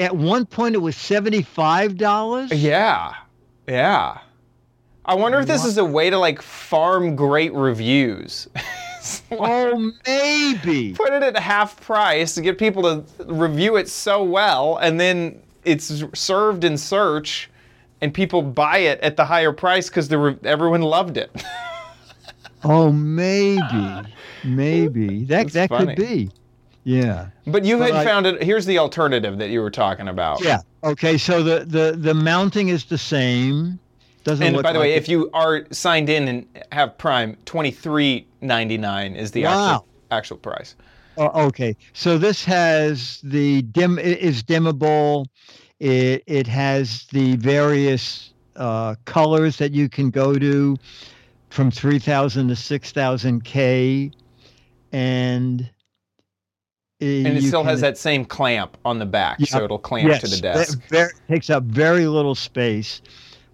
at 0.00 0.16
one 0.16 0.46
point 0.46 0.74
it 0.74 0.78
was 0.78 0.96
seventy-five 0.96 1.96
dollars. 1.96 2.50
yeah, 2.52 3.14
yeah. 3.66 4.18
I 5.04 5.14
wonder 5.14 5.40
if 5.40 5.46
this 5.46 5.64
is 5.64 5.78
a 5.78 5.84
way 5.84 6.10
to 6.10 6.18
like 6.18 6.40
farm 6.40 7.16
great 7.16 7.52
reviews. 7.52 8.48
Oh, 9.32 9.92
maybe. 10.06 10.92
put 10.92 11.12
it 11.12 11.24
at 11.24 11.36
half 11.36 11.80
price 11.80 12.36
to 12.36 12.40
get 12.40 12.56
people 12.56 12.82
to 12.84 13.04
review 13.24 13.74
it 13.74 13.88
so 13.88 14.22
well, 14.22 14.76
and 14.76 15.00
then 15.00 15.42
it's 15.64 16.04
served 16.14 16.62
in 16.62 16.78
search, 16.78 17.50
and 18.00 18.14
people 18.14 18.42
buy 18.42 18.78
it 18.78 19.00
at 19.00 19.16
the 19.16 19.24
higher 19.24 19.50
price 19.50 19.88
because 19.88 20.08
re- 20.08 20.36
everyone 20.44 20.82
loved 20.82 21.16
it. 21.16 21.30
Oh, 22.64 22.92
maybe, 22.92 24.02
maybe 24.44 25.24
that 25.24 25.52
That's 25.52 25.54
that 25.54 25.68
funny. 25.68 25.96
could 25.96 25.96
be. 25.96 26.30
Yeah. 26.84 27.28
but 27.46 27.64
you 27.64 27.78
But 27.78 27.92
had 27.92 27.96
I- 28.00 28.04
found 28.04 28.26
it. 28.26 28.42
Here's 28.42 28.66
the 28.66 28.78
alternative 28.78 29.38
that 29.38 29.50
you 29.50 29.60
were 29.60 29.70
talking 29.70 30.08
about. 30.08 30.42
Yeah. 30.44 30.60
Okay. 30.84 31.16
So 31.18 31.42
the 31.42 31.64
the 31.64 31.96
the 31.96 32.14
mounting 32.14 32.68
is 32.68 32.84
the 32.86 32.98
same. 32.98 33.78
Doesn't 34.24 34.46
And 34.46 34.62
by 34.62 34.72
the 34.72 34.78
like 34.78 34.86
way, 34.88 34.94
it- 34.94 34.98
if 34.98 35.08
you 35.08 35.30
are 35.34 35.64
signed 35.70 36.08
in 36.08 36.28
and 36.28 36.46
have 36.72 36.96
Prime, 36.98 37.36
twenty 37.44 37.70
three 37.70 38.26
ninety 38.40 38.78
nine 38.78 39.14
is 39.16 39.30
the 39.32 39.44
Wow. 39.44 39.74
actual 39.74 39.86
actual 40.10 40.36
price. 40.38 40.74
Oh, 41.18 41.46
okay. 41.48 41.76
So 41.92 42.18
this 42.18 42.44
has 42.44 43.20
the 43.22 43.62
dim 43.62 43.98
it 43.98 44.18
is 44.18 44.42
dimmable. 44.42 45.26
It 45.80 46.22
it 46.26 46.46
has 46.46 47.06
the 47.12 47.36
various 47.36 48.32
uh, 48.56 48.94
colors 49.06 49.56
that 49.58 49.72
you 49.72 49.88
can 49.88 50.10
go 50.10 50.34
to 50.34 50.76
from 51.50 51.70
3000 51.70 52.48
to 52.48 52.54
6000K. 52.54 54.12
And, 54.92 55.70
And 57.02 57.36
it 57.36 57.42
still 57.42 57.64
has 57.64 57.80
that 57.80 57.98
same 57.98 58.24
clamp 58.24 58.76
on 58.84 58.98
the 58.98 59.06
back, 59.06 59.40
so 59.40 59.64
it'll 59.64 59.78
clamp 59.78 60.20
to 60.20 60.28
the 60.28 60.38
desk. 60.38 60.80
It 60.90 61.12
takes 61.28 61.50
up 61.50 61.64
very 61.64 62.06
little 62.06 62.34
space. 62.34 63.02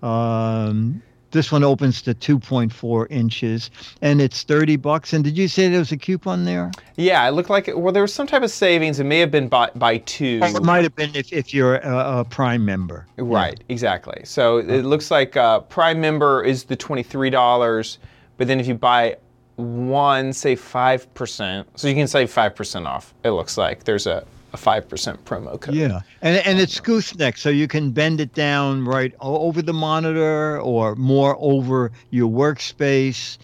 Um, 0.02 1.02
this 1.30 1.52
one 1.52 1.62
opens 1.62 2.00
to 2.02 2.14
2.4 2.14 3.06
inches 3.10 3.70
and 4.00 4.20
it's 4.20 4.42
30 4.44 4.76
bucks. 4.76 5.12
And 5.12 5.22
did 5.22 5.36
you 5.36 5.48
say 5.48 5.68
there 5.68 5.78
was 5.78 5.92
a 5.92 5.96
coupon 5.96 6.44
there? 6.44 6.70
Yeah, 6.96 7.26
it 7.28 7.32
looked 7.32 7.50
like 7.50 7.70
well, 7.74 7.92
there 7.92 8.02
was 8.02 8.14
some 8.14 8.26
type 8.26 8.42
of 8.42 8.50
savings. 8.50 8.98
It 8.98 9.04
may 9.04 9.18
have 9.18 9.30
been 9.30 9.48
by 9.48 9.70
by 9.74 9.98
two. 9.98 10.40
It 10.42 10.62
might 10.62 10.84
have 10.84 10.96
been 10.96 11.14
if, 11.14 11.32
if 11.32 11.52
you're 11.52 11.76
a, 11.76 12.20
a 12.20 12.24
Prime 12.24 12.64
member. 12.64 13.06
Right, 13.16 13.62
exactly. 13.68 14.22
So 14.24 14.58
it 14.58 14.84
looks 14.84 15.10
like 15.10 15.36
uh, 15.36 15.60
Prime 15.60 16.00
member 16.00 16.42
is 16.42 16.64
the 16.64 16.76
twenty 16.76 17.02
three 17.02 17.30
dollars, 17.30 17.98
but 18.36 18.46
then 18.46 18.58
if 18.58 18.66
you 18.66 18.74
buy 18.74 19.16
one, 19.58 20.32
say 20.32 20.54
five 20.56 21.12
percent, 21.14 21.68
so 21.78 21.88
you 21.88 21.94
can 21.94 22.06
save 22.06 22.30
five 22.30 22.54
percent 22.54 22.86
off. 22.86 23.12
It 23.24 23.30
looks 23.30 23.58
like 23.58 23.84
there's 23.84 24.06
a 24.06 24.24
a 24.52 24.56
five 24.56 24.88
percent 24.88 25.22
promo 25.24 25.60
code. 25.60 25.74
Yeah, 25.74 26.00
and 26.22 26.36
and 26.46 26.58
it's 26.58 26.80
gooseneck, 26.80 27.36
so 27.36 27.50
you 27.50 27.68
can 27.68 27.90
bend 27.90 28.20
it 28.20 28.32
down 28.34 28.84
right 28.84 29.12
over 29.20 29.60
the 29.60 29.72
monitor 29.74 30.60
or 30.60 30.94
more 30.94 31.36
over 31.40 31.90
your 32.10 32.30
workspace. 32.30 33.38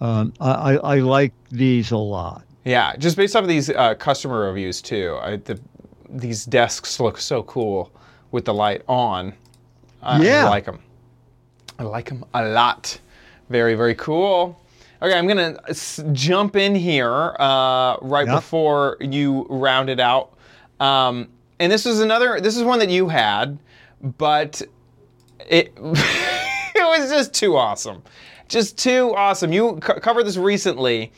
Um, 0.00 0.32
I, 0.40 0.50
I 0.50 0.74
I 0.76 0.98
like 1.00 1.32
these 1.50 1.90
a 1.90 1.96
lot. 1.98 2.44
Yeah, 2.64 2.94
just 2.96 3.16
based 3.16 3.34
off 3.36 3.42
of 3.42 3.48
these 3.48 3.70
uh, 3.70 3.94
customer 3.96 4.46
reviews 4.48 4.80
too. 4.80 5.18
I, 5.20 5.36
the, 5.36 5.58
these 6.08 6.44
desks 6.44 7.00
look 7.00 7.18
so 7.18 7.42
cool 7.42 7.90
with 8.30 8.44
the 8.44 8.54
light 8.54 8.82
on. 8.88 9.34
I 10.02 10.22
Yeah. 10.22 10.48
like 10.48 10.64
them. 10.64 10.78
I 11.78 11.82
like 11.82 12.08
them 12.08 12.24
a 12.34 12.44
lot. 12.48 12.98
Very 13.50 13.74
very 13.74 13.94
cool. 13.96 14.58
Okay, 15.02 15.14
I'm 15.16 15.26
gonna 15.26 15.56
s- 15.68 16.02
jump 16.12 16.56
in 16.56 16.74
here 16.74 17.34
uh, 17.38 17.96
right 18.02 18.26
Yep. 18.26 18.36
before 18.36 18.96
you 19.00 19.46
round 19.48 19.88
it 19.88 19.98
out. 20.00 20.32
Um, 20.78 21.28
and 21.58 21.72
this 21.72 21.86
is 21.86 22.00
another. 22.00 22.40
This 22.40 22.56
is 22.56 22.62
one 22.62 22.78
that 22.80 22.90
you 22.90 23.08
had, 23.08 23.58
but 24.18 24.60
it 25.48 25.72
it 25.76 27.00
was 27.00 27.10
just 27.10 27.32
too 27.32 27.56
awesome, 27.56 28.02
just 28.48 28.76
too 28.76 29.14
awesome. 29.16 29.52
You 29.52 29.76
co- 29.80 29.98
covered 30.00 30.24
this 30.26 30.36
recently, 30.36 31.12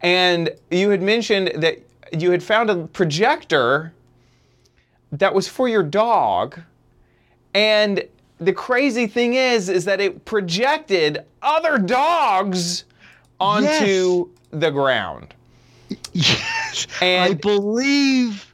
and 0.00 0.50
you 0.70 0.88
had 0.90 1.02
mentioned 1.02 1.52
that 1.56 1.78
you 2.12 2.30
had 2.30 2.42
found 2.42 2.70
a 2.70 2.86
projector 2.88 3.92
that 5.12 5.34
was 5.34 5.46
for 5.46 5.68
your 5.68 5.82
dog, 5.82 6.58
and 7.54 8.02
the 8.38 8.52
crazy 8.52 9.06
thing 9.06 9.34
is, 9.34 9.68
is 9.68 9.84
that 9.86 10.00
it 10.00 10.24
projected 10.24 11.24
other 11.42 11.78
dogs 11.78 12.84
onto 13.40 14.28
the 14.50 14.70
ground. 14.70 15.34
Yes, 16.12 16.86
I 17.00 17.34
believe, 17.34 18.52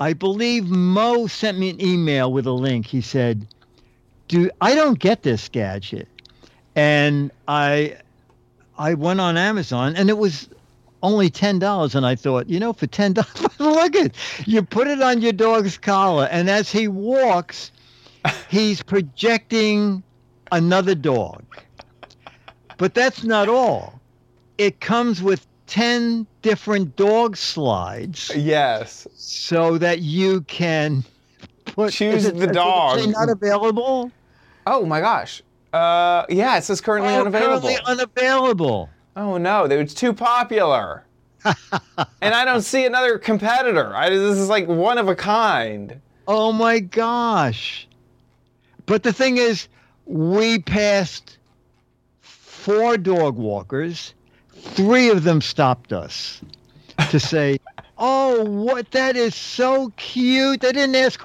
I 0.00 0.12
believe 0.12 0.68
Mo 0.68 1.26
sent 1.26 1.58
me 1.58 1.70
an 1.70 1.80
email 1.80 2.32
with 2.32 2.46
a 2.46 2.52
link. 2.52 2.86
He 2.86 3.00
said, 3.00 3.46
"Do 4.28 4.50
I 4.60 4.74
don't 4.74 4.98
get 4.98 5.22
this 5.22 5.48
gadget?" 5.48 6.08
And 6.74 7.30
I, 7.46 7.96
I 8.78 8.94
went 8.94 9.20
on 9.20 9.36
Amazon, 9.36 9.94
and 9.96 10.08
it 10.08 10.18
was 10.18 10.48
only 11.02 11.30
ten 11.30 11.58
dollars. 11.58 11.94
And 11.94 12.04
I 12.04 12.16
thought, 12.16 12.48
you 12.48 12.58
know, 12.58 12.72
for 12.72 12.86
ten 12.86 13.12
dollars, 13.14 13.60
look 13.60 13.94
at 13.94 14.14
you 14.46 14.62
put 14.62 14.88
it 14.88 15.00
on 15.02 15.20
your 15.20 15.32
dog's 15.32 15.78
collar, 15.78 16.28
and 16.32 16.50
as 16.50 16.70
he 16.72 16.88
walks, 16.88 17.70
he's 18.48 18.82
projecting 18.82 20.02
another 20.50 20.94
dog. 20.94 21.42
But 22.80 22.94
that's 22.94 23.22
not 23.24 23.50
all. 23.50 24.00
It 24.56 24.80
comes 24.80 25.22
with 25.22 25.46
10 25.66 26.26
different 26.40 26.96
dog 26.96 27.36
slides 27.36 28.32
Yes. 28.34 29.06
so 29.14 29.76
that 29.76 29.98
you 30.00 30.40
can 30.42 31.04
put 31.66 31.92
Choose 31.92 32.24
it- 32.24 32.38
the 32.38 32.46
dog. 32.46 33.06
not 33.10 33.28
available. 33.28 34.10
Oh 34.66 34.86
my 34.86 35.00
gosh. 35.00 35.42
Uh, 35.74 36.24
yeah, 36.30 36.56
it 36.56 36.64
says 36.64 36.80
currently 36.80 37.12
Oh, 37.14 37.20
unavailable. 37.20 37.68
currently 37.68 37.78
unavailable. 37.84 38.88
oh 39.14 39.36
no, 39.36 39.66
they- 39.68 39.78
it's 39.78 39.92
too 39.92 40.14
popular. 40.14 41.04
and 42.22 42.34
I 42.34 42.46
don't 42.46 42.62
see 42.62 42.86
another 42.86 43.18
competitor. 43.18 43.94
I, 43.94 44.08
this 44.08 44.38
is 44.38 44.48
like 44.48 44.68
one 44.68 44.96
of 44.96 45.06
a 45.08 45.14
kind. 45.14 46.00
Oh 46.26 46.50
my 46.50 46.78
gosh. 46.80 47.86
But 48.86 49.02
the 49.02 49.12
thing 49.12 49.36
is, 49.36 49.68
we 50.06 50.60
passed 50.60 51.36
four 52.60 52.96
dog 52.98 53.36
walkers. 53.36 54.14
Three 54.52 55.08
of 55.08 55.24
them 55.24 55.40
stopped 55.40 55.92
us 55.92 56.40
to 57.10 57.18
say, 57.18 57.58
Oh, 58.02 58.44
what 58.44 58.90
that 58.92 59.14
is 59.14 59.34
so 59.34 59.92
cute. 59.96 60.62
They 60.62 60.72
didn't 60.72 60.94
ask 60.94 61.20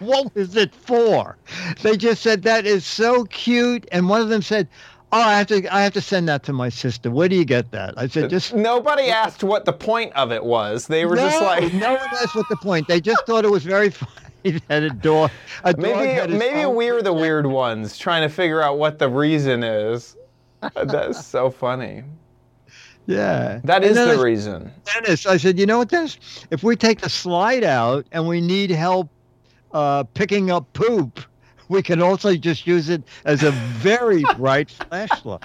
what 0.00 0.34
was 0.34 0.56
it 0.56 0.74
for. 0.74 1.36
They 1.82 1.96
just 1.96 2.20
said 2.22 2.42
that 2.42 2.66
is 2.66 2.84
so 2.84 3.24
cute. 3.26 3.86
And 3.92 4.08
one 4.08 4.20
of 4.20 4.28
them 4.28 4.42
said, 4.42 4.68
Oh, 5.12 5.20
I 5.20 5.38
have 5.38 5.46
to 5.48 5.74
I 5.74 5.82
have 5.82 5.92
to 5.92 6.00
send 6.00 6.28
that 6.28 6.42
to 6.44 6.52
my 6.52 6.68
sister. 6.68 7.10
Where 7.12 7.28
do 7.28 7.36
you 7.36 7.44
get 7.44 7.70
that? 7.70 7.94
I 7.96 8.08
said, 8.08 8.28
just 8.28 8.54
Nobody 8.56 9.04
asked 9.04 9.44
what 9.44 9.64
the 9.64 9.72
point 9.72 10.12
of 10.14 10.32
it 10.32 10.44
was. 10.44 10.88
They 10.88 11.06
were 11.06 11.16
just 11.16 11.40
like, 11.40 11.72
no 11.74 11.94
one 11.94 12.08
asked 12.20 12.34
what 12.34 12.48
the 12.48 12.56
point. 12.56 12.88
They 12.88 13.00
just 13.00 13.24
thought 13.24 13.44
it 13.44 13.50
was 13.50 13.62
very 13.62 13.90
funny 13.90 14.60
that 14.68 14.82
a 14.82 14.90
dog 14.90 15.30
a 15.62 15.72
dog 15.72 15.82
maybe 15.82 16.32
his 16.32 16.38
maybe 16.38 16.66
we're 16.66 17.02
the 17.02 17.12
weird 17.12 17.46
ones 17.46 17.96
trying 17.96 18.28
to 18.28 18.34
figure 18.34 18.62
out 18.62 18.78
what 18.78 18.98
the 18.98 19.08
reason 19.08 19.62
is. 19.62 20.16
That's 20.84 21.24
so 21.26 21.50
funny. 21.50 22.02
Yeah. 23.06 23.60
That 23.64 23.84
is 23.84 23.96
the 23.96 24.18
I- 24.18 24.22
reason. 24.22 24.72
Dennis, 24.92 25.26
I 25.26 25.36
said, 25.36 25.58
you 25.58 25.66
know 25.66 25.78
what, 25.78 25.88
Dennis? 25.88 26.18
If 26.50 26.62
we 26.62 26.76
take 26.76 27.00
the 27.00 27.08
slide 27.08 27.64
out 27.64 28.06
and 28.12 28.26
we 28.26 28.40
need 28.40 28.70
help 28.70 29.08
uh, 29.72 30.02
picking 30.14 30.50
up 30.50 30.72
poop, 30.72 31.20
we 31.68 31.82
can 31.82 32.00
also 32.02 32.34
just 32.36 32.66
use 32.66 32.88
it 32.88 33.02
as 33.24 33.42
a 33.42 33.50
very 33.52 34.22
bright 34.36 34.70
flashlight. 34.70 35.44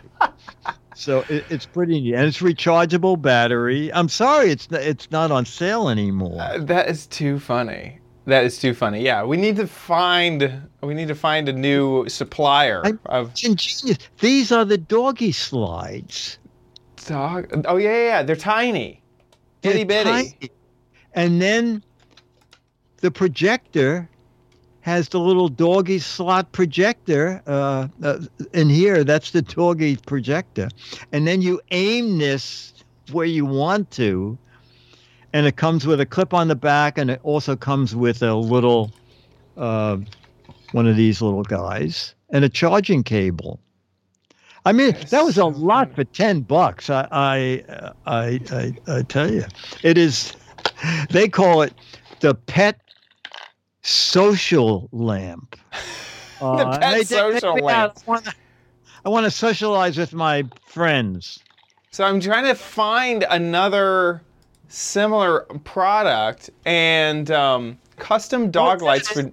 So 0.96 1.24
it, 1.30 1.46
it's 1.50 1.66
pretty 1.66 2.00
neat, 2.02 2.14
and 2.16 2.28
it's 2.28 2.40
rechargeable 2.40 3.20
battery. 3.22 3.92
I'm 3.94 4.10
sorry, 4.10 4.50
it's 4.52 4.68
it's 4.72 5.10
not 5.10 5.32
on 5.32 5.46
sale 5.46 5.90
anymore. 5.90 6.40
Uh, 6.40 6.60
That 6.60 6.90
is 6.90 7.08
too 7.08 7.40
funny. 7.40 8.00
That 8.26 8.44
is 8.44 8.60
too 8.60 8.74
funny. 8.74 9.02
Yeah, 9.02 9.24
we 9.24 9.38
need 9.38 9.56
to 9.56 9.68
find 9.68 10.62
we 10.82 10.94
need 10.94 11.08
to 11.08 11.16
find 11.16 11.50
a 11.50 11.54
new 11.54 12.08
supplier 12.08 12.84
of 13.06 13.32
ingenious. 13.44 13.98
These 14.20 14.52
are 14.52 14.64
the 14.64 14.78
doggy 14.78 15.32
slides. 15.32 16.38
dog. 17.08 17.66
Oh 17.68 17.78
yeah, 17.78 17.90
yeah, 17.90 18.04
yeah. 18.04 18.24
They're 18.24 18.36
tiny, 18.36 19.02
itty 19.64 19.86
bitty. 19.86 20.10
tiny. 20.10 20.52
And 21.14 21.42
then 21.42 21.84
the 22.98 23.12
projector 23.12 24.08
has 24.82 25.10
the 25.10 25.20
little 25.20 25.48
doggy 25.48 26.00
slot 26.00 26.52
projector 26.52 27.42
uh, 27.48 27.88
uh, 28.04 28.20
in 28.54 28.70
here. 28.70 29.04
That's 29.04 29.32
the 29.32 29.42
doggy 29.42 29.96
projector. 29.96 30.70
And 31.12 31.28
then 31.28 31.42
you 31.42 31.62
aim 31.72 32.18
this 32.18 32.74
where 33.12 33.26
you 33.26 33.46
want 33.46 33.92
to. 33.92 34.38
And 35.34 35.46
it 35.46 35.56
comes 35.56 35.86
with 35.88 36.00
a 36.02 36.06
clip 36.06 36.34
on 36.34 36.48
the 36.50 36.56
back, 36.56 36.98
and 36.98 37.10
it 37.10 37.20
also 37.24 37.56
comes 37.56 37.96
with 37.96 38.22
a 38.22 38.36
little, 38.36 38.92
uh, 39.58 39.98
one 40.74 40.88
of 40.88 40.96
these 40.98 41.22
little 41.22 41.44
guys, 41.44 42.14
and 42.32 42.44
a 42.44 42.50
charging 42.50 43.04
cable. 43.04 43.60
I 44.66 44.74
mean, 44.74 44.92
That's 44.92 45.12
that 45.12 45.24
was 45.26 45.38
a 45.38 45.46
lot 45.46 45.94
for 45.96 46.04
ten 46.04 46.42
bucks. 46.42 46.90
I, 46.90 47.08
I, 47.12 47.64
uh, 47.72 47.94
I, 48.06 48.40
I, 48.52 48.74
I 48.98 49.02
tell 49.04 49.32
you, 49.32 49.46
it 49.84 49.98
is. 49.98 50.34
They 51.10 51.28
call 51.28 51.62
it 51.64 51.74
the 52.20 52.36
pet 52.36 52.80
social 53.82 54.90
lamp. 54.92 55.56
Uh, 56.42 56.76
pet 56.80 56.98
they- 56.98 57.04
social 57.04 57.54
they- 57.54 57.62
lamp. 57.62 58.00
I 59.06 59.10
want 59.10 59.26
to 59.26 59.30
socialize 59.32 59.96
with 59.96 60.12
my 60.12 60.44
friends. 60.66 61.38
So 61.92 62.04
I'm 62.04 62.20
trying 62.20 62.46
to 62.46 62.56
find 62.56 63.24
another 63.30 64.24
similar 64.72 65.42
product 65.64 66.50
and 66.66 67.30
um, 67.32 67.78
custom 67.98 68.50
dog 68.52 68.82
lights 68.82 69.10
for 69.10 69.32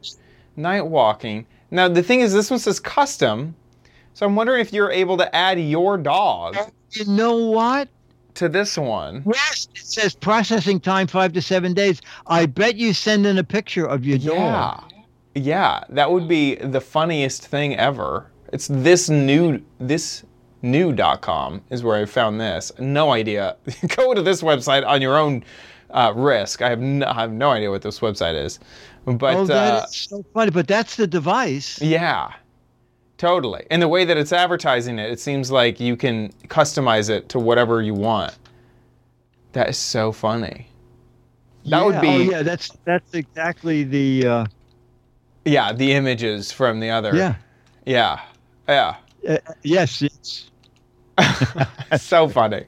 night 0.56 0.82
walking. 0.86 1.46
Now 1.70 1.88
the 1.88 2.02
thing 2.02 2.20
is, 2.20 2.32
this 2.32 2.50
one 2.50 2.58
says 2.58 2.80
custom, 2.80 3.54
so 4.14 4.26
I'm 4.26 4.34
wondering 4.34 4.60
if 4.60 4.72
you're 4.72 4.90
able 4.90 5.16
to 5.18 5.34
add 5.34 5.60
your 5.60 5.96
dog 5.96 6.56
You 6.90 7.04
know 7.06 7.36
what? 7.50 7.88
to 8.34 8.48
this 8.48 8.76
one. 8.78 9.24
Yes, 9.26 9.68
it 9.74 9.84
says 9.84 10.14
processing 10.14 10.78
time 10.80 11.06
five 11.08 11.32
to 11.32 11.42
seven 11.42 11.74
days. 11.74 12.00
I 12.28 12.46
bet 12.46 12.76
you 12.76 12.92
send 12.92 13.26
in 13.26 13.36
a 13.38 13.44
picture 13.44 13.84
of 13.84 14.04
your 14.04 14.16
Yeah, 14.18 14.34
dog. 14.80 14.92
yeah, 15.34 15.82
that 15.88 16.10
would 16.10 16.28
be 16.28 16.54
the 16.56 16.80
funniest 16.80 17.46
thing 17.46 17.76
ever. 17.76 18.30
It's 18.52 18.68
this 18.68 19.08
new 19.10 19.60
this 19.80 20.24
new.com 20.62 21.62
is 21.70 21.82
where 21.82 21.96
I 21.96 22.04
found 22.04 22.40
this. 22.40 22.72
No 22.78 23.12
idea. 23.12 23.56
Go 23.96 24.14
to 24.14 24.22
this 24.22 24.42
website 24.42 24.86
on 24.86 25.02
your 25.02 25.16
own 25.16 25.44
uh, 25.90 26.12
risk. 26.14 26.62
I 26.62 26.70
have 26.70 26.80
no, 26.80 27.06
I 27.06 27.14
have 27.14 27.32
no 27.32 27.50
idea 27.50 27.70
what 27.70 27.82
this 27.82 28.00
website 28.00 28.34
is, 28.42 28.58
but 29.04 29.36
oh, 29.36 29.42
uh, 29.42 29.46
that 29.46 29.90
so 29.90 30.24
funny. 30.34 30.50
But 30.50 30.68
that's 30.68 30.96
the 30.96 31.06
device. 31.06 31.80
yeah, 31.80 32.32
Totally. 33.18 33.66
And 33.70 33.82
the 33.82 33.88
way 33.88 34.04
that 34.04 34.16
it's 34.16 34.32
advertising 34.32 35.00
it, 35.00 35.10
it 35.10 35.18
seems 35.18 35.50
like 35.50 35.80
you 35.80 35.96
can 35.96 36.32
customize 36.46 37.10
it 37.10 37.28
to 37.30 37.40
whatever 37.40 37.82
you 37.82 37.92
want. 37.92 38.38
That 39.52 39.68
is 39.68 39.76
so 39.76 40.12
funny. 40.12 40.68
That 41.64 41.84
would 41.84 42.00
be 42.00 42.08
Oh, 42.08 42.18
yeah, 42.18 42.42
that's 42.42 42.70
that's 42.84 43.12
exactly 43.14 43.82
the. 43.82 44.26
Uh, 44.26 44.46
yeah, 45.44 45.72
the 45.72 45.92
images 45.92 46.52
from 46.52 46.78
the 46.78 46.90
other. 46.90 47.14
yeah. 47.14 47.34
Yeah. 47.84 48.20
Yeah. 48.68 48.96
Uh, 49.26 49.38
yes. 49.62 50.02
Yes. 50.02 50.50
so 52.02 52.28
funny. 52.28 52.64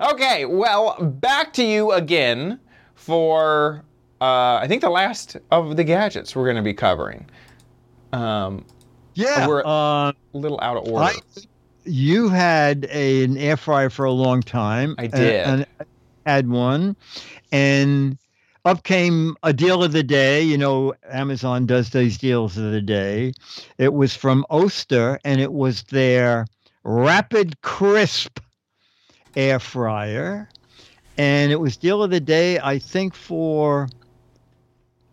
okay, 0.00 0.44
well, 0.44 0.96
back 1.02 1.52
to 1.54 1.64
you 1.64 1.92
again 1.92 2.60
for 2.94 3.82
uh, 4.20 4.56
I 4.56 4.66
think 4.68 4.80
the 4.82 4.90
last 4.90 5.36
of 5.50 5.76
the 5.76 5.84
gadgets 5.84 6.34
we're 6.36 6.44
going 6.44 6.56
to 6.56 6.62
be 6.62 6.74
covering. 6.74 7.28
Um, 8.12 8.64
Yeah. 9.14 9.46
We're- 9.46 9.62
uh, 9.64 10.12
a 10.12 10.14
little 10.34 10.58
out 10.62 10.76
of 10.76 10.84
order. 10.88 11.04
I, 11.06 11.14
you 11.84 12.28
had 12.28 12.86
a, 12.90 13.24
an 13.24 13.36
air 13.38 13.56
fryer 13.56 13.90
for 13.90 14.04
a 14.04 14.10
long 14.12 14.42
time. 14.42 14.94
I 14.98 15.06
did. 15.06 15.46
And 15.46 15.66
I 15.80 15.84
had 16.30 16.48
one, 16.48 16.96
and 17.52 18.18
up 18.66 18.82
came 18.82 19.36
a 19.42 19.52
deal 19.52 19.82
of 19.82 19.92
the 19.92 20.02
day. 20.02 20.42
You 20.42 20.58
know, 20.58 20.94
Amazon 21.08 21.66
does 21.66 21.90
these 21.90 22.18
deals 22.18 22.58
of 22.58 22.72
the 22.72 22.82
day. 22.82 23.32
It 23.78 23.94
was 23.94 24.14
from 24.14 24.44
Oster, 24.50 25.18
and 25.24 25.40
it 25.40 25.52
was 25.52 25.84
their 25.84 26.46
Rapid 26.82 27.60
Crisp 27.62 28.40
air 29.36 29.58
fryer, 29.58 30.48
and 31.16 31.52
it 31.52 31.60
was 31.60 31.76
deal 31.76 32.02
of 32.02 32.10
the 32.10 32.20
day. 32.20 32.58
I 32.58 32.78
think 32.78 33.14
for 33.14 33.88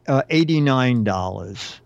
uh, 0.08 0.24
eighty 0.30 0.60
nine 0.60 1.04
dollars, 1.04 1.80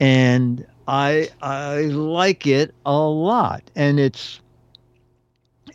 and 0.00 0.66
I 0.86 1.30
I 1.40 1.82
like 1.82 2.46
it 2.46 2.74
a 2.86 2.98
lot, 2.98 3.62
and 3.74 3.98
it's 3.98 4.41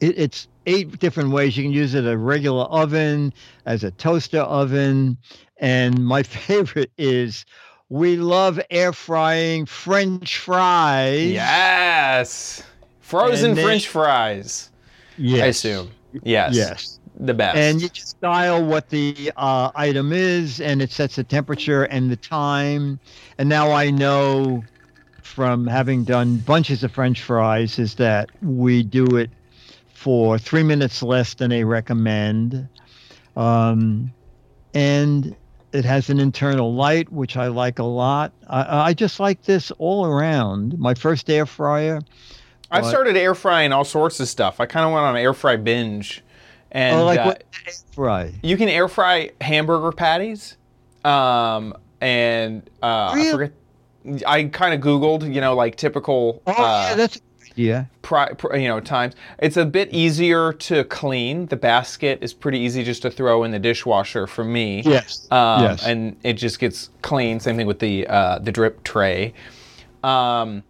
it, 0.01 0.17
it's 0.17 0.47
eight 0.65 0.99
different 0.99 1.31
ways 1.31 1.57
you 1.57 1.63
can 1.63 1.71
use 1.71 1.93
it: 1.93 2.05
a 2.05 2.17
regular 2.17 2.65
oven, 2.65 3.33
as 3.65 3.83
a 3.83 3.91
toaster 3.91 4.39
oven, 4.41 5.17
and 5.57 6.03
my 6.05 6.23
favorite 6.23 6.91
is 6.97 7.45
we 7.89 8.17
love 8.17 8.59
air 8.69 8.91
frying 8.93 9.65
French 9.65 10.39
fries. 10.39 11.31
yes. 11.31 12.63
Frozen 12.99 13.55
then- 13.55 13.63
French 13.63 13.87
fries. 13.87 14.71
yes. 15.17 15.43
I 15.43 15.45
assume. 15.47 15.91
Yes. 16.23 16.55
Yes. 16.55 16.99
The 17.19 17.33
best. 17.33 17.57
And 17.57 17.81
you 17.81 17.89
just 17.89 18.19
dial 18.21 18.63
what 18.63 18.89
the 18.89 19.31
uh, 19.37 19.71
item 19.75 20.11
is, 20.13 20.61
and 20.61 20.81
it 20.81 20.91
sets 20.91 21.15
the 21.15 21.23
temperature 21.23 21.83
and 21.85 22.11
the 22.11 22.15
time. 22.15 22.99
And 23.37 23.49
now 23.49 23.71
I 23.71 23.89
know 23.89 24.63
from 25.23 25.65
having 25.67 26.03
done 26.03 26.37
bunches 26.37 26.83
of 26.83 26.91
French 26.91 27.21
fries 27.21 27.79
is 27.79 27.95
that 27.95 28.29
we 28.41 28.83
do 28.83 29.05
it 29.17 29.29
for 29.97 30.37
three 30.37 30.61
minutes 30.61 31.01
less 31.01 31.33
than 31.33 31.49
they 31.49 31.63
recommend. 31.63 32.69
Um, 33.35 34.13
and 34.75 35.35
it 35.73 35.85
has 35.85 36.11
an 36.11 36.19
internal 36.19 36.75
light, 36.75 37.11
which 37.11 37.35
I 37.35 37.47
like 37.47 37.79
a 37.79 37.83
lot. 37.83 38.31
I, 38.47 38.89
I 38.89 38.93
just 38.93 39.19
like 39.19 39.41
this 39.41 39.71
all 39.79 40.05
around. 40.05 40.77
My 40.77 40.93
first 40.93 41.31
air 41.31 41.47
fryer. 41.47 42.01
I've 42.69 42.83
But- 42.83 42.89
started 42.91 43.17
air 43.17 43.33
frying 43.33 43.73
all 43.73 43.83
sorts 43.83 44.19
of 44.19 44.27
stuff. 44.27 44.59
I 44.59 44.67
kind 44.67 44.85
of 44.85 44.91
went 44.91 45.03
on 45.03 45.15
an 45.15 45.21
air 45.21 45.33
fry 45.33 45.55
binge, 45.55 46.23
and 46.71 46.99
oh, 46.99 47.05
like 47.05 47.19
uh, 47.19 47.23
what 47.23 47.43
air 47.65 47.73
fry? 47.93 48.33
you 48.43 48.55
can 48.55 48.69
air 48.69 48.87
fry 48.87 49.31
hamburger 49.41 49.91
patties. 49.91 50.57
Um, 51.03 51.73
and 52.01 52.69
uh, 52.83 52.85
I 52.85 53.15
Really? 53.15 53.31
forget. 53.31 53.53
I 54.27 54.43
kind 54.43 54.73
of 54.75 54.79
Googled, 54.81 55.33
you 55.33 55.41
know, 55.41 55.55
like 55.55 55.75
typical. 55.75 56.41
Oh, 56.45 56.51
uh, 56.51 56.87
yeah, 56.89 56.95
that's 56.95 57.19
yeah. 57.57 57.85
pri- 58.03 58.33
pri- 58.33 58.57
you 58.59 58.67
know 58.67 58.79
times 58.79 59.13
it's 59.39 59.57
a 59.57 59.65
bit 59.65 59.89
easier 59.91 60.53
to 60.53 60.83
clean 60.85 61.45
the 61.47 61.55
basket 61.57 62.19
is 62.21 62.33
pretty 62.33 62.59
easy 62.59 62.83
just 62.83 63.01
to 63.01 63.11
throw 63.11 63.43
in 63.43 63.51
the 63.51 63.59
dishwasher 63.59 64.27
for 64.27 64.43
me 64.45 64.81
Yes. 64.85 65.27
um, 65.31 65.63
yes. 65.63 65.85
and 65.85 66.15
it 66.23 66.33
just 66.33 66.59
gets 66.59 66.89
clean 67.01 67.39
same 67.39 67.57
thing 67.57 67.67
with 67.67 67.79
the 67.79 68.07
uh, 68.07 68.39
the 68.39 68.51
drip 68.51 68.83
tray 68.83 69.33
um, 70.03 70.63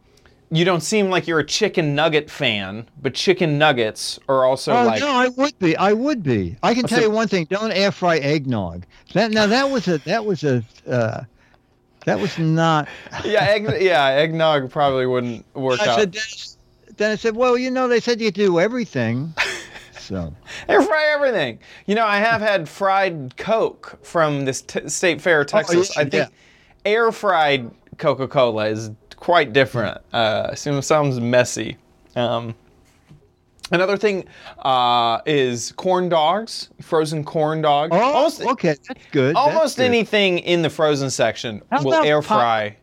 you 0.50 0.64
don't 0.64 0.82
seem 0.82 1.10
like 1.10 1.28
you're 1.28 1.40
a 1.40 1.46
chicken 1.46 1.94
nugget 1.94 2.32
fan 2.32 2.88
but 3.02 3.14
chicken 3.14 3.58
nuggets 3.58 4.18
are 4.30 4.46
also 4.46 4.72
Oh 4.74 4.86
like 4.86 5.02
no, 5.02 5.10
I 5.12 5.28
would 5.28 5.60
be. 5.60 5.76
I 5.76 5.92
would 5.92 6.24
be. 6.24 6.56
I 6.64 6.74
can 6.74 6.84
tell 6.88 7.00
so- 7.00 7.06
you 7.06 7.12
one 7.12 7.28
thing: 7.28 7.46
don't 7.50 7.72
air 7.74 7.92
fry 7.92 8.18
eggnog. 8.20 8.86
That 9.14 9.32
now 9.32 9.46
that 9.48 9.70
was 9.70 9.90
a 9.90 9.98
that 10.00 10.26
was 10.26 10.46
a 10.46 10.64
uh, 10.90 11.26
that 12.06 12.18
was 12.18 12.40
not. 12.40 12.88
yeah 13.26 13.44
egg, 13.44 13.68
yeah 13.82 14.06
eggnog 14.08 14.72
probably 14.72 15.06
wouldn't 15.06 15.46
work 15.54 15.82
I 15.82 15.88
out 15.90 16.00
said 16.00 16.18
then 16.98 17.12
I 17.12 17.16
said, 17.16 17.36
well, 17.36 17.58
you 17.58 17.72
know, 17.72 17.88
they 17.88 18.00
said 18.00 18.20
you 18.20 18.28
could 18.28 18.36
do 18.36 18.60
everything. 18.60 19.34
So 20.00 20.34
air 20.70 20.82
fry 20.82 21.12
everything 21.14 21.60
you 21.86 21.94
know 21.94 22.06
i 22.06 22.18
have 22.18 22.40
had 22.40 22.70
fried 22.70 23.36
coke 23.36 24.00
from 24.04 24.46
this 24.46 24.62
t- 24.62 24.88
state 24.88 25.20
fair 25.20 25.44
texas 25.44 25.92
yeah, 25.98 26.02
i 26.02 26.06
think 26.10 26.30
air 26.86 27.12
fried 27.12 27.70
coca-cola 27.98 28.68
is 28.68 28.92
quite 29.18 29.52
different 29.52 29.98
uh 30.14 30.56
sounds 30.56 31.20
messy 31.20 31.76
um 32.16 32.56
Another 33.70 33.98
thing 33.98 34.24
uh, 34.60 35.20
is 35.26 35.74
corn 35.74 36.08
dogs, 36.08 36.70
frozen 36.82 37.26
corn 37.26 37.62
dogs. 37.62 37.92
oh, 37.94 38.00
almost 38.00 38.42
okay, 38.44 38.76
that's 38.88 39.06
good. 39.12 39.36
that's 39.36 39.38
almost 39.46 39.76
good. 39.76 39.84
anything 39.88 40.40
in 40.40 40.62
the 40.62 40.70
frozen 40.70 41.10
section 41.10 41.62
How 41.70 41.84
will 41.84 41.96
air 41.96 42.22
pop- 42.22 42.40
fry 42.40 42.78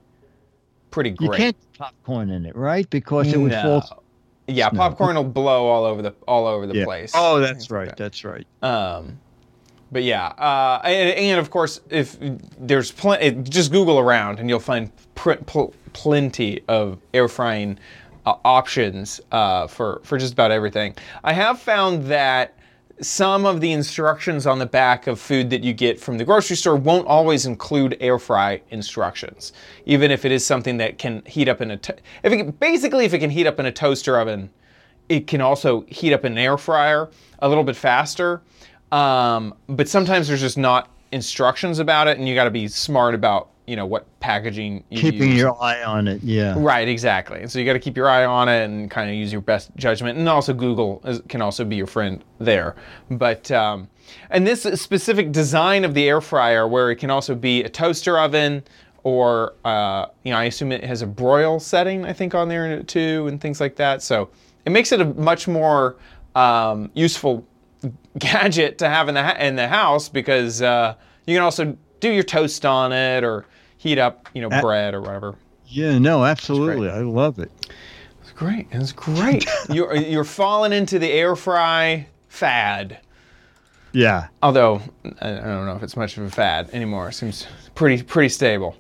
pretty 0.91 1.11
great. 1.13 1.31
You 1.31 1.37
can't 1.39 1.57
put 1.73 1.79
popcorn 1.79 2.29
in 2.29 2.45
it, 2.45 2.55
right? 2.55 2.89
Because 2.91 3.33
it 3.33 3.39
would 3.39 3.53
No. 3.53 3.81
fall. 3.81 4.04
Yeah, 4.47 4.69
No. 4.73 4.79
popcorn 4.79 5.17
will 5.17 5.25
blow 5.25 5.67
all 5.67 5.85
over 5.85 6.03
the 6.03 6.15
all 6.29 6.47
over 6.47 6.67
the 6.67 6.75
Yeah. 6.77 6.85
place. 6.85 7.13
Oh, 7.15 7.41
that's 7.41 7.71
right. 7.71 7.97
That's 7.97 8.25
right. 8.25 8.47
Um, 8.63 9.19
but 9.91 10.03
yeah, 10.03 10.27
uh, 10.27 10.81
and, 10.85 11.11
and 11.17 11.41
of 11.41 11.51
course, 11.51 11.81
if 11.89 12.17
there's 12.59 12.91
plenty, 12.93 13.31
just 13.49 13.71
Google 13.73 13.99
around 13.99 14.41
and 14.41 14.49
you'll 14.51 14.61
find 14.61 14.91
pr- 15.15 15.35
pl- 15.47 15.73
plenty 15.93 16.63
of 16.69 16.99
air 17.15 17.29
frying 17.29 17.79
uh, 18.27 18.35
options 18.45 19.21
uh, 19.33 19.67
for 19.67 20.01
for 20.05 20.19
just 20.19 20.33
about 20.35 20.51
everything. 20.51 20.95
I 21.23 21.33
have 21.33 21.59
found 21.61 22.05
that 22.07 22.55
some 23.01 23.45
of 23.45 23.61
the 23.61 23.73
instructions 23.73 24.47
on 24.47 24.59
the 24.59 24.67
back 24.67 25.07
of 25.07 25.21
food 25.21 25.51
that 25.51 25.65
you 25.65 25.73
get 25.73 26.01
from 26.01 26.19
the 26.19 26.25
grocery 26.25 26.57
store 26.57 26.77
won't 26.77 27.07
always 27.07 27.47
include 27.47 27.97
air 28.01 28.19
fry 28.19 28.61
instructions, 28.71 29.53
even 29.87 30.11
if 30.11 30.25
it 30.25 30.33
is 30.33 30.47
something 30.47 30.77
that 30.79 30.99
can 30.99 31.23
heat 31.27 31.49
up 31.49 31.61
in 31.61 31.71
a 31.71 31.77
to- 31.77 31.97
if 32.23 32.33
it 32.33 32.37
can, 32.37 32.51
basically 32.53 33.05
if 33.05 33.13
it 33.13 33.19
can 33.19 33.31
heat 33.31 33.47
up 33.47 33.59
in 33.59 33.67
a 33.67 33.73
toaster 33.73 34.19
oven 34.19 34.51
it 35.09 35.27
can 35.27 35.41
also 35.41 35.85
heat 35.89 36.13
up 36.13 36.25
in 36.25 36.33
an 36.33 36.39
air 36.39 36.57
fryer 36.57 37.11
a 37.41 37.49
little 37.49 37.65
bit 37.65 37.77
faster. 37.77 38.43
Um, 38.93 39.55
but 39.69 39.89
sometimes 39.89 40.29
there's 40.29 40.41
just 40.41 40.59
not 40.59 40.89
instructions 41.13 41.79
about 41.79 42.09
it, 42.09 42.19
and 42.19 42.29
you 42.29 42.35
got 42.35 42.45
to 42.45 42.51
be 42.51 42.69
smart 42.69 43.15
about 43.15 43.51
you 43.67 43.77
know 43.77 43.87
what 43.87 44.07
packaging 44.21 44.85
you 44.91 45.01
Keeping 45.01 45.31
use. 45.31 45.39
your 45.39 45.63
eye 45.63 45.83
on 45.83 46.07
it. 46.09 46.23
Yeah. 46.23 46.55
Right, 46.57 46.87
exactly. 46.89 47.41
And 47.41 47.51
so 47.51 47.59
you 47.59 47.65
got 47.65 47.73
to 47.75 47.79
keep 47.79 47.97
your 47.97 48.09
eye 48.09 48.25
on 48.25 48.49
it 48.49 48.65
and 48.65 48.91
kind 48.91 49.09
of 49.09 49.17
use 49.17 49.33
your 49.33 49.41
best 49.41 49.71
judgment. 49.77 50.19
And 50.19 50.29
also 50.29 50.53
Google 50.53 51.01
is, 51.05 51.23
can 51.29 51.41
also 51.41 51.65
be 51.65 51.77
your 51.77 51.87
friend 51.87 52.23
there. 52.39 52.77
But 53.11 53.51
um, 53.51 53.89
and 54.31 54.47
this 54.47 54.63
specific 54.81 55.33
design 55.33 55.85
of 55.85 55.95
the 55.95 56.09
air 56.09 56.21
fryer, 56.21 56.69
where 56.69 56.91
it 56.91 56.97
can 56.97 57.11
also 57.11 57.35
be 57.35 57.63
a 57.65 57.69
toaster 57.69 58.19
oven, 58.19 58.63
or 59.03 59.55
uh, 59.65 60.07
you 60.25 60.33
know, 60.33 60.39
I 60.39 60.45
assume 60.45 60.73
it 60.73 60.85
has 60.85 61.03
a 61.03 61.07
broil 61.07 61.59
setting, 61.61 62.05
I 62.05 62.13
think, 62.13 62.35
on 62.35 62.49
there 62.49 62.83
too, 62.83 63.27
and 63.29 63.41
things 63.41 63.61
like 63.61 63.77
that. 63.77 64.03
So 64.03 64.31
it 64.67 64.73
makes 64.73 64.93
it 64.93 65.01
a 65.01 65.05
much 65.07 65.49
more 65.49 65.97
um, 66.35 66.91
useful 66.95 67.47
gadget 68.19 68.79
to 68.79 68.89
have 68.89 69.09
in 69.09 69.15
the 69.15 69.23
ha- 69.23 69.37
in 69.39 69.57
the 69.57 69.69
house 69.69 70.09
because 70.09 70.61
uh, 70.63 70.95
you 71.27 71.35
can 71.35 71.43
also 71.43 71.77
do 72.05 72.13
your 72.13 72.23
toast 72.23 72.67
on 72.67 72.93
it 72.93 73.25
or 73.25 73.47
heat 73.79 73.99
up, 73.99 74.29
you 74.35 74.43
know, 74.43 74.51
bread 74.61 74.93
or 74.95 75.01
whatever. 75.01 75.37
Yeah. 75.67 75.99
No, 75.99 76.25
absolutely. 76.25 76.91
I 76.91 77.01
love 77.01 77.39
it. 77.39 77.51
It's 78.21 78.33
great. 78.33 78.69
It's 78.71 78.93
great. 78.93 79.47
you're 79.71 79.97
you're 79.97 80.25
falling 80.25 80.73
into 80.73 80.99
the 80.99 81.11
air 81.11 81.35
fry 81.35 82.07
fad. 82.29 83.01
Yeah. 83.93 84.29
Although 84.43 84.83
I 85.23 85.31
I 85.31 85.41
don't 85.41 85.67
know 85.67 85.77
if 85.77 85.83
it's 85.83 85.97
much 85.97 86.19
of 86.19 86.25
a 86.25 86.31
fad 86.31 86.69
anymore. 86.75 87.09
It 87.09 87.15
seems 87.15 87.47
pretty 87.75 88.03
pretty 88.03 88.29
stable. 88.29 88.77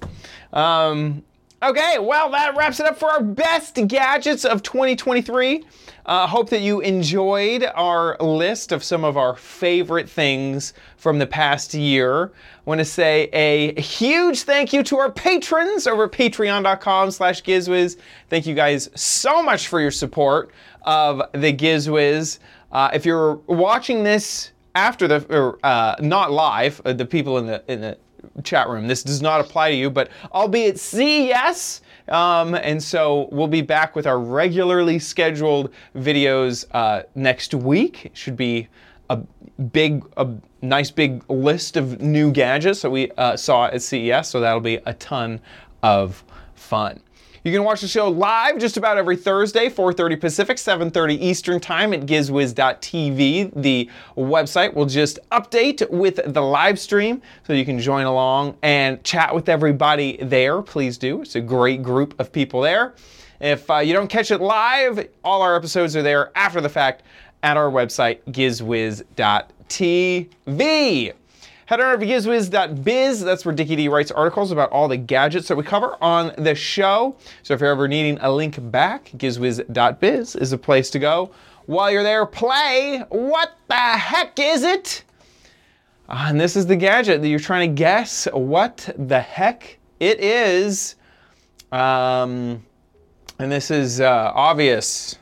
Um, 0.52 1.22
okay, 1.64 1.98
well 1.98 2.30
that 2.30 2.56
wraps 2.56 2.80
it 2.80 2.86
up 2.86 2.98
for 2.98 3.10
our 3.10 3.22
best 3.22 3.78
gadgets 3.88 4.44
of 4.44 4.62
2023. 4.62 5.64
Uh, 6.06 6.26
hope 6.26 6.50
that 6.50 6.60
you 6.60 6.80
enjoyed 6.80 7.64
our 7.74 8.16
list 8.20 8.72
of 8.72 8.84
some 8.84 9.04
of 9.04 9.16
our 9.16 9.34
favorite 9.36 10.08
things 10.08 10.74
from 10.98 11.18
the 11.18 11.26
past 11.26 11.72
year. 11.72 12.26
I 12.26 12.30
want 12.66 12.80
to 12.80 12.84
say 12.84 13.30
a 13.32 13.80
huge 13.80 14.42
thank 14.42 14.74
you 14.74 14.82
to 14.84 14.98
our 14.98 15.10
patrons 15.10 15.86
over 15.86 16.04
at 16.04 16.12
patreon.com 16.12 17.10
slash 17.10 17.42
gizwiz. 17.42 17.96
Thank 18.28 18.46
you 18.46 18.54
guys 18.54 18.90
so 18.94 19.42
much 19.42 19.68
for 19.68 19.80
your 19.80 19.90
support 19.90 20.50
of 20.82 21.22
the 21.32 21.52
Gizwiz. 21.54 22.38
Uh, 22.70 22.90
if 22.92 23.06
you're 23.06 23.36
watching 23.46 24.04
this 24.04 24.50
after 24.74 25.08
the 25.08 25.24
or 25.30 25.58
uh, 25.62 25.96
not 26.00 26.32
live, 26.32 26.82
uh, 26.84 26.92
the 26.92 27.06
people 27.06 27.38
in 27.38 27.46
the 27.46 27.64
in 27.68 27.80
the 27.80 27.96
chat 28.42 28.68
room, 28.68 28.86
this 28.88 29.02
does 29.02 29.22
not 29.22 29.40
apply 29.40 29.70
to 29.70 29.76
you. 29.76 29.90
But 29.90 30.10
albeit 30.32 30.78
CES 30.78 31.80
Um, 32.08 32.54
and 32.54 32.82
so 32.82 33.28
we'll 33.32 33.48
be 33.48 33.62
back 33.62 33.96
with 33.96 34.06
our 34.06 34.18
regularly 34.18 34.98
scheduled 34.98 35.72
videos 35.96 36.66
uh, 36.72 37.04
next 37.14 37.54
week. 37.54 38.06
It 38.06 38.16
should 38.16 38.36
be 38.36 38.68
a 39.08 39.16
big, 39.72 40.04
a 40.16 40.28
nice 40.60 40.90
big 40.90 41.28
list 41.30 41.76
of 41.76 42.00
new 42.00 42.30
gadgets 42.30 42.82
that 42.82 42.90
we 42.90 43.10
uh, 43.12 43.36
saw 43.36 43.66
at 43.66 43.80
CES. 43.80 44.28
So 44.28 44.40
that'll 44.40 44.60
be 44.60 44.80
a 44.84 44.94
ton 44.94 45.40
of 45.82 46.22
fun. 46.54 47.00
You 47.44 47.52
can 47.52 47.62
watch 47.62 47.82
the 47.82 47.88
show 47.88 48.08
live 48.08 48.58
just 48.58 48.78
about 48.78 48.96
every 48.96 49.16
Thursday, 49.18 49.68
4:30 49.68 50.16
Pacific, 50.18 50.56
7:30 50.56 51.20
Eastern 51.20 51.60
Time 51.60 51.92
at 51.92 52.06
gizwiz.tv. 52.06 53.52
The 53.54 53.90
website 54.16 54.72
will 54.72 54.86
just 54.86 55.18
update 55.30 55.86
with 55.90 56.20
the 56.24 56.40
live 56.40 56.78
stream 56.78 57.20
so 57.46 57.52
you 57.52 57.66
can 57.66 57.78
join 57.78 58.06
along 58.06 58.56
and 58.62 59.04
chat 59.04 59.34
with 59.34 59.50
everybody 59.50 60.16
there. 60.22 60.62
Please 60.62 60.96
do. 60.96 61.20
It's 61.20 61.34
a 61.34 61.40
great 61.42 61.82
group 61.82 62.18
of 62.18 62.32
people 62.32 62.62
there. 62.62 62.94
If 63.42 63.70
uh, 63.70 63.80
you 63.80 63.92
don't 63.92 64.08
catch 64.08 64.30
it 64.30 64.40
live, 64.40 65.06
all 65.22 65.42
our 65.42 65.54
episodes 65.54 65.94
are 65.96 66.02
there 66.02 66.32
after 66.34 66.62
the 66.62 66.70
fact 66.70 67.02
at 67.42 67.58
our 67.58 67.70
website 67.70 68.20
gizwiz.tv. 68.30 69.04
Head 71.66 71.80
on 71.80 71.94
over 71.94 72.04
to 72.04 72.06
gizwiz.biz. 72.06 73.22
That's 73.22 73.44
where 73.46 73.54
Dickie 73.54 73.76
D 73.76 73.88
writes 73.88 74.10
articles 74.10 74.50
about 74.50 74.70
all 74.70 74.86
the 74.86 74.98
gadgets 74.98 75.48
that 75.48 75.56
we 75.56 75.62
cover 75.62 75.96
on 76.02 76.34
the 76.36 76.54
show. 76.54 77.16
So 77.42 77.54
if 77.54 77.60
you're 77.60 77.70
ever 77.70 77.88
needing 77.88 78.18
a 78.20 78.30
link 78.30 78.58
back, 78.70 79.10
gizwiz.biz 79.16 80.36
is 80.36 80.52
a 80.52 80.58
place 80.58 80.90
to 80.90 80.98
go. 80.98 81.30
While 81.66 81.90
you're 81.90 82.02
there, 82.02 82.26
play 82.26 83.02
What 83.08 83.56
the 83.68 83.74
Heck 83.74 84.38
Is 84.38 84.62
It? 84.62 85.04
Uh, 86.06 86.26
and 86.28 86.38
this 86.38 86.54
is 86.54 86.66
the 86.66 86.76
gadget 86.76 87.22
that 87.22 87.28
you're 87.28 87.38
trying 87.38 87.70
to 87.70 87.74
guess 87.74 88.28
what 88.32 88.90
the 88.98 89.20
heck 89.20 89.78
it 90.00 90.20
is. 90.20 90.96
Um, 91.72 92.62
and 93.38 93.50
this 93.50 93.70
is 93.70 94.02
uh, 94.02 94.32
obvious 94.34 95.16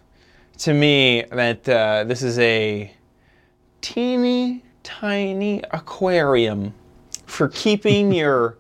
to 0.59 0.75
me 0.75 1.23
that 1.31 1.69
uh, 1.69 2.03
this 2.05 2.23
is 2.23 2.39
a 2.41 2.93
teeny 3.81 4.65
tiny 4.83 5.63
aquarium 5.71 6.75
for 7.27 7.49
keeping 7.49 8.13
your 8.23 8.59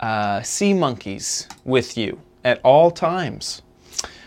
uh, 0.00 0.42
sea 0.42 0.72
monkeys 0.72 1.46
with 1.64 1.96
you 1.96 2.20
at 2.44 2.60
all 2.64 2.90
times. 2.90 3.62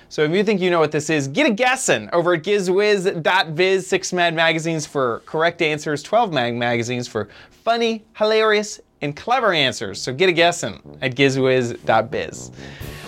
So 0.10 0.22
if 0.24 0.32
you 0.32 0.44
think 0.44 0.62
you 0.62 0.70
know 0.70 0.80
what 0.80 0.92
this 0.92 1.10
is, 1.10 1.28
get 1.28 1.48
a 1.48 1.52
guessing 1.52 2.08
over 2.14 2.36
at 2.36 2.44
gizwiz.biz, 2.44 3.88
six 3.88 4.14
mad 4.14 4.36
magazines 4.36 4.86
for 4.86 5.24
correct 5.26 5.64
answers, 5.64 6.04
12 6.04 6.32
mag 6.32 6.54
magazines 6.54 7.08
for 7.08 7.30
funny, 7.50 8.06
hilarious, 8.16 8.80
and 9.02 9.16
clever 9.16 9.54
answers. 9.54 10.00
So 10.00 10.14
get 10.14 10.30
a 10.30 10.32
guessing 10.32 11.00
at 11.02 11.16
gizwiz.biz. 11.16 12.52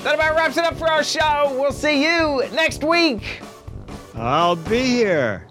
That 0.03 0.15
about 0.15 0.35
wraps 0.35 0.57
it 0.57 0.63
up 0.63 0.77
for 0.77 0.89
our 0.89 1.03
show. 1.03 1.55
We'll 1.59 1.71
see 1.71 2.03
you 2.03 2.43
next 2.53 2.83
week. 2.83 3.41
I'll 4.15 4.55
be 4.55 4.81
here. 4.81 5.47